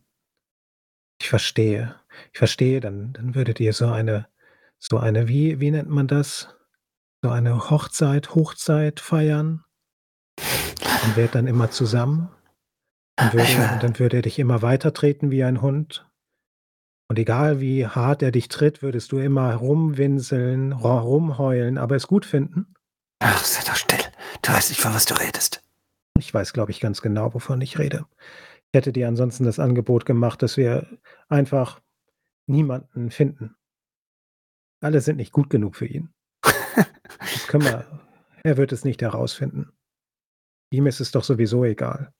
ich 1.20 1.28
verstehe, 1.28 1.98
ich 2.32 2.38
verstehe, 2.38 2.80
dann, 2.80 3.12
dann 3.12 3.34
würdet 3.34 3.60
ihr 3.60 3.72
so 3.72 3.90
eine, 3.90 4.28
so 4.78 4.98
eine, 4.98 5.28
wie, 5.28 5.60
wie 5.60 5.70
nennt 5.70 5.88
man 5.88 6.08
das? 6.08 6.54
So 7.22 7.30
eine 7.30 7.70
Hochzeit, 7.70 8.34
Hochzeit 8.34 9.00
feiern 9.00 9.64
und 11.04 11.16
wärt 11.16 11.34
dann 11.34 11.46
immer 11.46 11.70
zusammen. 11.70 12.30
Und, 13.20 13.34
würde, 13.34 13.44
Ich 13.46 13.58
will- 13.58 13.68
und 13.72 13.82
dann 13.82 13.98
würde 13.98 14.16
er 14.16 14.22
dich 14.22 14.38
immer 14.38 14.62
weiter 14.62 14.94
treten 14.94 15.30
wie 15.30 15.44
ein 15.44 15.60
Hund. 15.60 16.06
Und 17.10 17.18
egal 17.18 17.60
wie 17.60 17.86
hart 17.86 18.22
er 18.22 18.30
dich 18.30 18.48
tritt, 18.48 18.82
würdest 18.82 19.12
du 19.12 19.18
immer 19.18 19.54
rumwinseln, 19.54 20.72
ru- 20.72 21.00
rumheulen, 21.00 21.76
aber 21.76 21.96
es 21.96 22.06
gut 22.06 22.24
finden. 22.24 22.74
Ach, 23.18 23.44
sei 23.44 23.62
doch 23.66 23.76
still. 23.76 23.98
Du 24.42 24.52
weißt 24.52 24.70
nicht, 24.70 24.80
von 24.80 24.94
was 24.94 25.04
du 25.04 25.14
redest. 25.14 25.62
Ich 26.18 26.32
weiß, 26.32 26.52
glaube 26.52 26.70
ich, 26.70 26.80
ganz 26.80 27.02
genau, 27.02 27.34
wovon 27.34 27.60
ich 27.60 27.78
rede. 27.78 28.06
Ich 28.72 28.76
hätte 28.78 28.92
dir 28.92 29.08
ansonsten 29.08 29.44
das 29.44 29.58
Angebot 29.58 30.06
gemacht, 30.06 30.40
dass 30.42 30.56
wir 30.56 30.86
einfach 31.28 31.80
niemanden 32.46 33.10
finden. 33.10 33.56
Alle 34.80 35.00
sind 35.00 35.16
nicht 35.16 35.32
gut 35.32 35.50
genug 35.50 35.76
für 35.76 35.86
ihn. 35.86 36.14
Das 36.74 37.46
können 37.48 37.64
wir 37.64 38.00
er 38.42 38.56
wird 38.56 38.72
es 38.72 38.84
nicht 38.84 39.02
herausfinden. 39.02 39.72
Ihm 40.70 40.86
ist 40.86 41.00
es 41.00 41.10
doch 41.10 41.24
sowieso 41.24 41.64
egal. 41.64 42.12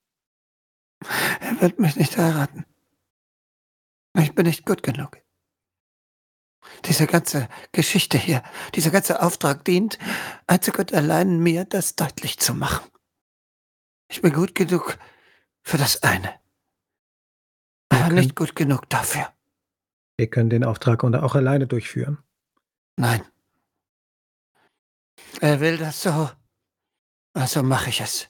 Er 1.40 1.61
wird 1.61 1.78
mich 1.78 1.96
nicht 1.96 2.16
heiraten. 2.16 2.66
Ich 4.18 4.34
bin 4.34 4.46
nicht 4.46 4.66
gut 4.66 4.82
genug. 4.82 5.18
Diese 6.84 7.07
ganze 7.07 7.48
Geschichte 7.72 8.18
hier, 8.18 8.42
dieser 8.74 8.90
ganze 8.90 9.22
Auftrag 9.22 9.64
dient 9.64 9.98
einzig 10.46 10.78
und 10.78 10.92
allein 10.92 11.38
mir, 11.38 11.64
das 11.64 11.96
deutlich 11.96 12.38
zu 12.38 12.55
machen. 12.55 12.90
Ich 14.11 14.20
bin 14.20 14.32
gut 14.32 14.55
genug 14.55 14.98
für 15.62 15.78
das 15.78 16.03
eine, 16.03 16.34
aber 17.88 18.11
nicht 18.11 18.36
gut 18.36 18.55
genug 18.57 18.90
dafür. 18.90 19.32
Wir 20.18 20.28
können 20.28 20.51
den 20.51 20.64
Auftrag 20.64 21.03
auch 21.03 21.34
alleine 21.34 21.66
durchführen. 21.66 22.18
Nein. 22.96 23.22
Er 25.40 25.60
will 25.60 25.78
das 25.78 26.02
so, 26.02 26.30
also 27.32 27.62
mache 27.62 27.90
ich 27.90 28.00
es. 28.00 28.28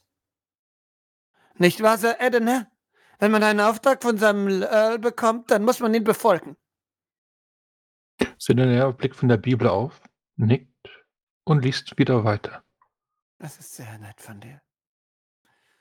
Nicht 1.54 1.82
wahr, 1.82 1.98
Sir 1.98 2.20
Edener? 2.20 2.70
Wenn 3.18 3.32
man 3.32 3.42
einen 3.42 3.60
Auftrag 3.60 4.02
von 4.02 4.16
seinem 4.16 4.62
Earl 4.62 4.98
bekommt, 4.98 5.50
dann 5.50 5.64
muss 5.64 5.80
man 5.80 5.92
ihn 5.92 6.04
befolgen. 6.04 6.56
Edener 8.18 8.92
blickt 8.92 9.16
von 9.16 9.28
der 9.28 9.36
Bibel 9.36 9.68
auf, 9.68 10.00
nickt 10.36 10.88
und 11.44 11.62
liest 11.62 11.98
wieder 11.98 12.24
weiter. 12.24 12.64
Das 13.38 13.58
ist 13.58 13.74
sehr 13.74 13.98
nett 13.98 14.20
von 14.20 14.40
dir. 14.40 14.60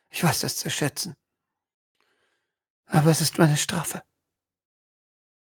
Ich 0.10 0.24
weiß 0.24 0.40
das 0.42 0.58
zu 0.58 0.70
schätzen. 0.70 1.16
Aber 2.86 3.12
es 3.12 3.22
ist 3.22 3.38
meine 3.38 3.58
Strafe. 3.58 4.02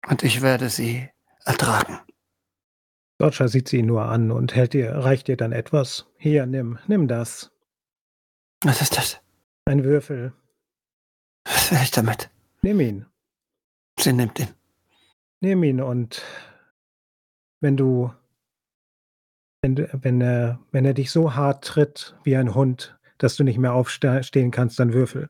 Und 0.08 0.24
ich 0.24 0.42
werde 0.42 0.70
sie 0.70 1.10
ertragen. 1.46 2.00
Roger 3.22 3.48
sieht 3.48 3.68
sie 3.68 3.82
nur 3.82 4.04
an 4.06 4.32
und 4.32 4.56
hält 4.56 4.76
ihr, 4.76 4.92
reicht 4.92 5.28
ihr 5.30 5.38
dann 5.38 5.52
etwas. 5.52 6.06
Hier, 6.18 6.46
nimm, 6.46 6.78
nimm 6.88 7.08
das. 7.08 7.52
Was 8.64 8.82
ist 8.82 8.98
das? 8.98 9.20
Ein 9.66 9.84
Würfel. 9.84 10.34
Was 11.46 11.72
will 11.72 11.80
ich 11.82 11.92
damit? 11.92 12.30
Nimm 12.62 12.80
ihn. 12.80 13.06
Sie 14.00 14.14
nimmt 14.14 14.40
ihn. 14.40 14.50
Nimm 15.40 15.64
ihn 15.64 15.82
und 15.82 16.22
wenn 17.60 17.78
du, 17.78 18.14
wenn, 19.62 19.88
wenn, 19.92 20.22
er, 20.22 20.60
wenn 20.72 20.86
er 20.86 20.94
dich 20.94 21.12
so 21.12 21.36
hart 21.36 21.66
tritt 21.66 22.16
wie 22.24 22.36
ein 22.36 22.54
Hund, 22.54 22.98
dass 23.18 23.36
du 23.36 23.44
nicht 23.44 23.58
mehr 23.58 23.74
aufstehen 23.74 24.52
kannst, 24.52 24.80
dann 24.80 24.94
würfel. 24.94 25.30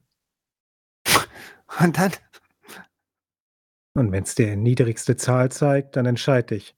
Und 1.79 1.97
dann? 1.97 2.11
Und 3.93 4.11
wenn 4.11 4.23
es 4.23 4.35
dir 4.35 4.55
niedrigste 4.55 5.15
Zahl 5.15 5.51
zeigt, 5.51 5.95
dann 5.95 6.05
entscheid 6.05 6.49
dich. 6.51 6.76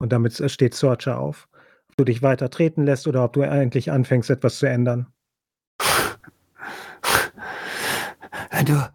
Und 0.00 0.12
damit 0.12 0.50
steht 0.50 0.74
Sorcha 0.74 1.16
auf. 1.16 1.48
Ob 1.90 1.96
du 1.98 2.04
dich 2.04 2.22
weiter 2.22 2.50
treten 2.50 2.84
lässt 2.84 3.06
oder 3.06 3.22
ob 3.22 3.34
du 3.34 3.42
eigentlich 3.42 3.92
anfängst, 3.92 4.30
etwas 4.30 4.58
zu 4.58 4.66
ändern. 4.66 5.12
Wenn 8.50 8.66
du, 8.66 8.92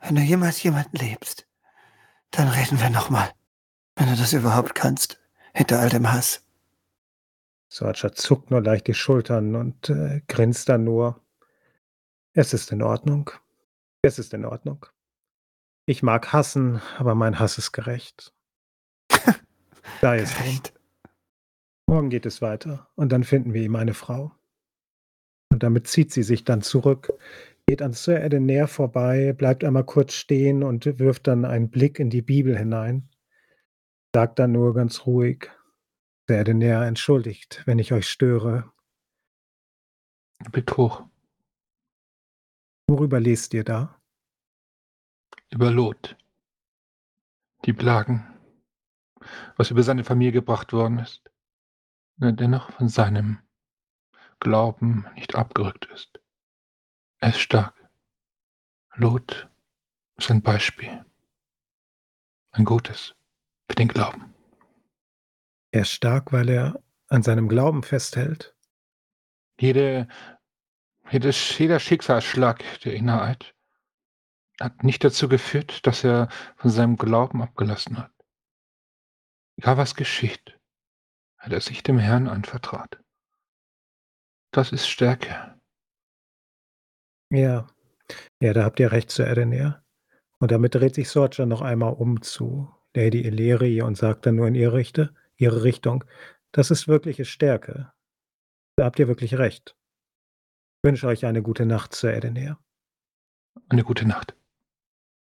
wenn 0.00 0.16
du 0.16 0.22
jemals 0.22 0.62
jemanden 0.62 0.96
liebst, 0.96 1.46
dann 2.32 2.48
reden 2.48 2.80
wir 2.80 2.90
nochmal. 2.90 3.30
Wenn 3.96 4.08
du 4.08 4.16
das 4.16 4.32
überhaupt 4.32 4.74
kannst, 4.74 5.20
hinter 5.54 5.78
all 5.78 5.88
dem 5.88 6.12
Hass. 6.12 6.44
Sorcha 7.68 8.12
zuckt 8.12 8.50
nur 8.50 8.62
leicht 8.62 8.88
die 8.88 8.94
Schultern 8.94 9.54
und 9.54 9.88
äh, 9.88 10.22
grinst 10.26 10.68
dann 10.68 10.84
nur. 10.84 11.20
Es 12.32 12.52
ist 12.52 12.72
in 12.72 12.82
Ordnung. 12.82 13.30
Es 14.02 14.18
ist 14.18 14.34
in 14.34 14.44
Ordnung. 14.44 14.86
Ich 15.86 16.02
mag 16.02 16.32
hassen, 16.32 16.80
aber 16.98 17.14
mein 17.14 17.38
Hass 17.38 17.58
ist 17.58 17.72
gerecht. 17.72 18.32
Da 20.00 20.14
ist 20.14 20.38
recht. 20.40 20.72
Morgen 21.86 22.10
geht 22.10 22.26
es 22.26 22.40
weiter 22.40 22.88
und 22.94 23.10
dann 23.10 23.24
finden 23.24 23.52
wir 23.52 23.62
ihm 23.62 23.76
eine 23.76 23.94
Frau. 23.94 24.32
Und 25.50 25.62
damit 25.62 25.88
zieht 25.88 26.12
sie 26.12 26.22
sich 26.22 26.44
dann 26.44 26.62
zurück, 26.62 27.12
geht 27.66 27.82
an 27.82 27.92
Sir 27.92 28.22
Edenair 28.22 28.68
vorbei, 28.68 29.32
bleibt 29.32 29.64
einmal 29.64 29.84
kurz 29.84 30.14
stehen 30.14 30.62
und 30.62 30.86
wirft 30.98 31.26
dann 31.26 31.44
einen 31.44 31.70
Blick 31.70 31.98
in 31.98 32.08
die 32.08 32.22
Bibel 32.22 32.56
hinein. 32.56 33.08
Sagt 34.14 34.38
dann 34.38 34.52
nur 34.52 34.74
ganz 34.74 35.06
ruhig, 35.06 35.50
Sir 36.28 36.40
Edenair, 36.40 36.82
entschuldigt, 36.82 37.62
wenn 37.66 37.78
ich 37.78 37.92
euch 37.92 38.08
störe. 38.08 38.70
Blick 40.52 40.76
hoch. 40.76 41.04
Worüber 42.86 43.20
lest 43.20 43.52
ihr 43.52 43.64
da? 43.64 44.00
Über 45.50 45.70
Lot. 45.70 46.16
Die 47.66 47.72
Plagen 47.72 48.29
was 49.56 49.70
über 49.70 49.82
seine 49.82 50.04
Familie 50.04 50.32
gebracht 50.32 50.72
worden 50.72 50.98
ist, 50.98 51.30
er 52.20 52.32
dennoch 52.32 52.70
von 52.72 52.88
seinem 52.88 53.38
Glauben 54.40 55.06
nicht 55.14 55.34
abgerückt 55.34 55.86
ist. 55.86 56.20
Er 57.18 57.30
ist 57.30 57.40
stark. 57.40 57.74
Lot 58.94 59.48
ist 60.16 60.30
ein 60.30 60.42
Beispiel. 60.42 61.04
Ein 62.52 62.64
gutes 62.64 63.14
für 63.68 63.74
den 63.76 63.88
Glauben. 63.88 64.34
Er 65.70 65.82
ist 65.82 65.92
stark, 65.92 66.32
weil 66.32 66.48
er 66.48 66.82
an 67.08 67.22
seinem 67.22 67.48
Glauben 67.48 67.82
festhält. 67.82 68.54
Jede, 69.58 70.08
jedes, 71.10 71.58
jeder 71.58 71.78
Schicksalsschlag, 71.78 72.62
der 72.80 72.94
ihn 72.94 73.08
ereilt, 73.08 73.54
hat 74.60 74.84
nicht 74.84 75.04
dazu 75.04 75.28
geführt, 75.28 75.86
dass 75.86 76.04
er 76.04 76.28
von 76.56 76.70
seinem 76.70 76.96
Glauben 76.96 77.42
abgelassen 77.42 77.98
hat. 77.98 78.12
Egal 79.60 79.76
was 79.76 79.94
geschieht, 79.94 80.58
hat 81.36 81.52
er 81.52 81.60
sich 81.60 81.82
dem 81.82 81.98
Herrn 81.98 82.28
anvertraut. 82.28 82.98
Das 84.54 84.72
ist 84.72 84.88
Stärke. 84.88 85.60
Ja, 87.30 87.68
ja, 88.40 88.54
da 88.54 88.64
habt 88.64 88.80
ihr 88.80 88.90
recht, 88.90 89.10
Sir 89.10 89.26
Edener. 89.26 89.84
Und 90.38 90.50
damit 90.50 90.74
dreht 90.74 90.94
sich 90.94 91.10
Sorcha 91.10 91.44
noch 91.44 91.60
einmal 91.60 91.92
um 91.92 92.22
zu 92.22 92.74
Lady 92.96 93.20
Illyrie 93.20 93.82
und 93.82 93.98
sagt 93.98 94.24
dann 94.24 94.36
nur 94.36 94.48
in 94.48 94.54
ihre, 94.54 94.72
Richte, 94.72 95.14
ihre 95.36 95.62
Richtung, 95.62 96.04
das 96.52 96.70
ist 96.70 96.88
wirkliche 96.88 97.26
Stärke. 97.26 97.92
Da 98.76 98.86
habt 98.86 98.98
ihr 98.98 99.08
wirklich 99.08 99.36
recht. 99.36 99.76
Ich 100.78 100.88
wünsche 100.88 101.06
euch 101.06 101.26
eine 101.26 101.42
gute 101.42 101.66
Nacht, 101.66 101.94
Sir 101.94 102.14
Edener. 102.14 102.58
Eine 103.68 103.84
gute 103.84 104.08
Nacht. 104.08 104.34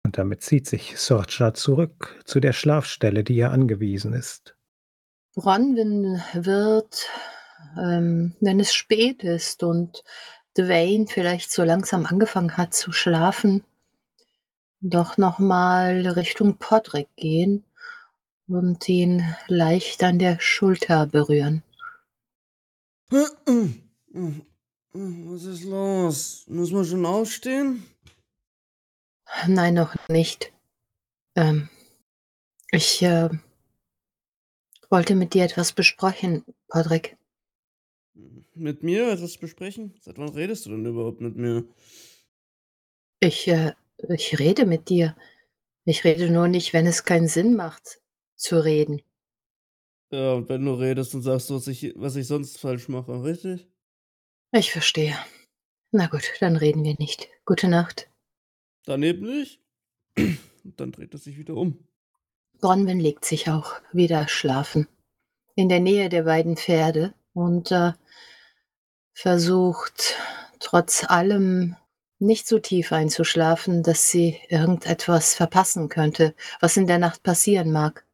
Und 0.03 0.17
damit 0.17 0.41
zieht 0.41 0.67
sich 0.67 0.97
Sorcha 0.97 1.53
zurück 1.53 2.21
zu 2.25 2.39
der 2.39 2.53
Schlafstelle, 2.53 3.23
die 3.23 3.35
ihr 3.35 3.51
angewiesen 3.51 4.13
ist. 4.13 4.55
Bronwyn 5.35 6.21
wird, 6.33 7.07
ähm, 7.77 8.35
wenn 8.39 8.59
es 8.59 8.73
spät 8.73 9.23
ist 9.23 9.63
und 9.63 10.03
Dwayne 10.57 11.05
vielleicht 11.07 11.51
so 11.51 11.63
langsam 11.63 12.05
angefangen 12.05 12.57
hat 12.57 12.73
zu 12.73 12.91
schlafen, 12.91 13.63
doch 14.81 15.17
nochmal 15.17 16.07
Richtung 16.07 16.57
Podrick 16.57 17.09
gehen 17.15 17.63
und 18.47 18.87
ihn 18.89 19.23
leicht 19.47 20.03
an 20.03 20.19
der 20.19 20.39
Schulter 20.39 21.05
berühren. 21.05 21.63
Was 24.93 25.43
ist 25.45 25.63
los? 25.63 26.45
Muss 26.47 26.71
man 26.71 26.85
schon 26.85 27.05
aufstehen? 27.05 27.83
Nein, 29.47 29.75
noch 29.75 29.95
nicht. 30.09 30.51
Ähm, 31.35 31.69
ich 32.71 33.01
äh, 33.01 33.29
wollte 34.89 35.15
mit 35.15 35.33
dir 35.33 35.43
etwas 35.43 35.71
besprechen, 35.71 36.43
Patrick. 36.67 37.17
Mit 38.55 38.83
mir 38.83 39.11
etwas 39.11 39.37
besprechen? 39.37 39.95
Seit 40.01 40.17
wann 40.17 40.29
redest 40.29 40.65
du 40.65 40.71
denn 40.71 40.85
überhaupt 40.85 41.21
mit 41.21 41.35
mir? 41.35 41.63
Ich, 43.21 43.47
äh, 43.47 43.73
ich 44.09 44.39
rede 44.39 44.65
mit 44.65 44.89
dir. 44.89 45.15
Ich 45.85 46.03
rede 46.03 46.29
nur 46.29 46.47
nicht, 46.47 46.73
wenn 46.73 46.85
es 46.85 47.05
keinen 47.05 47.27
Sinn 47.27 47.55
macht, 47.55 48.01
zu 48.35 48.63
reden. 48.63 49.01
Ja, 50.11 50.33
und 50.33 50.49
wenn 50.49 50.65
du 50.65 50.73
redest 50.73 51.13
und 51.13 51.21
sagst, 51.21 51.51
was 51.51 51.67
ich, 51.67 51.93
was 51.95 52.15
ich 52.15 52.27
sonst 52.27 52.59
falsch 52.59 52.89
mache, 52.89 53.23
richtig? 53.23 53.67
Ich 54.51 54.71
verstehe. 54.71 55.15
Na 55.91 56.07
gut, 56.07 56.33
dann 56.39 56.55
reden 56.55 56.83
wir 56.83 56.95
nicht. 56.97 57.29
Gute 57.45 57.67
Nacht. 57.67 58.08
Daneben 58.89 59.27
nicht. 59.27 59.61
Und 60.17 60.79
dann 60.79 60.91
dreht 60.91 61.13
er 61.13 61.19
sich 61.19 61.37
wieder 61.37 61.53
um. 61.53 61.77
Bronwyn 62.59 62.99
legt 62.99 63.23
sich 63.23 63.47
auch 63.47 63.73
wieder 63.93 64.27
schlafen. 64.27 64.87
In 65.53 65.69
der 65.69 65.79
Nähe 65.79 66.09
der 66.09 66.23
beiden 66.23 66.57
Pferde 66.57 67.13
und 67.33 67.71
äh, 67.71 67.93
versucht 69.13 70.15
trotz 70.59 71.03
allem 71.07 71.75
nicht 72.17 72.47
so 72.47 72.57
tief 72.57 72.91
einzuschlafen, 72.91 73.83
dass 73.83 74.09
sie 74.09 74.39
irgendetwas 74.49 75.35
verpassen 75.35 75.89
könnte, 75.89 76.33
was 76.59 76.75
in 76.75 76.87
der 76.87 76.97
Nacht 76.97 77.21
passieren 77.21 77.71
mag. 77.71 78.05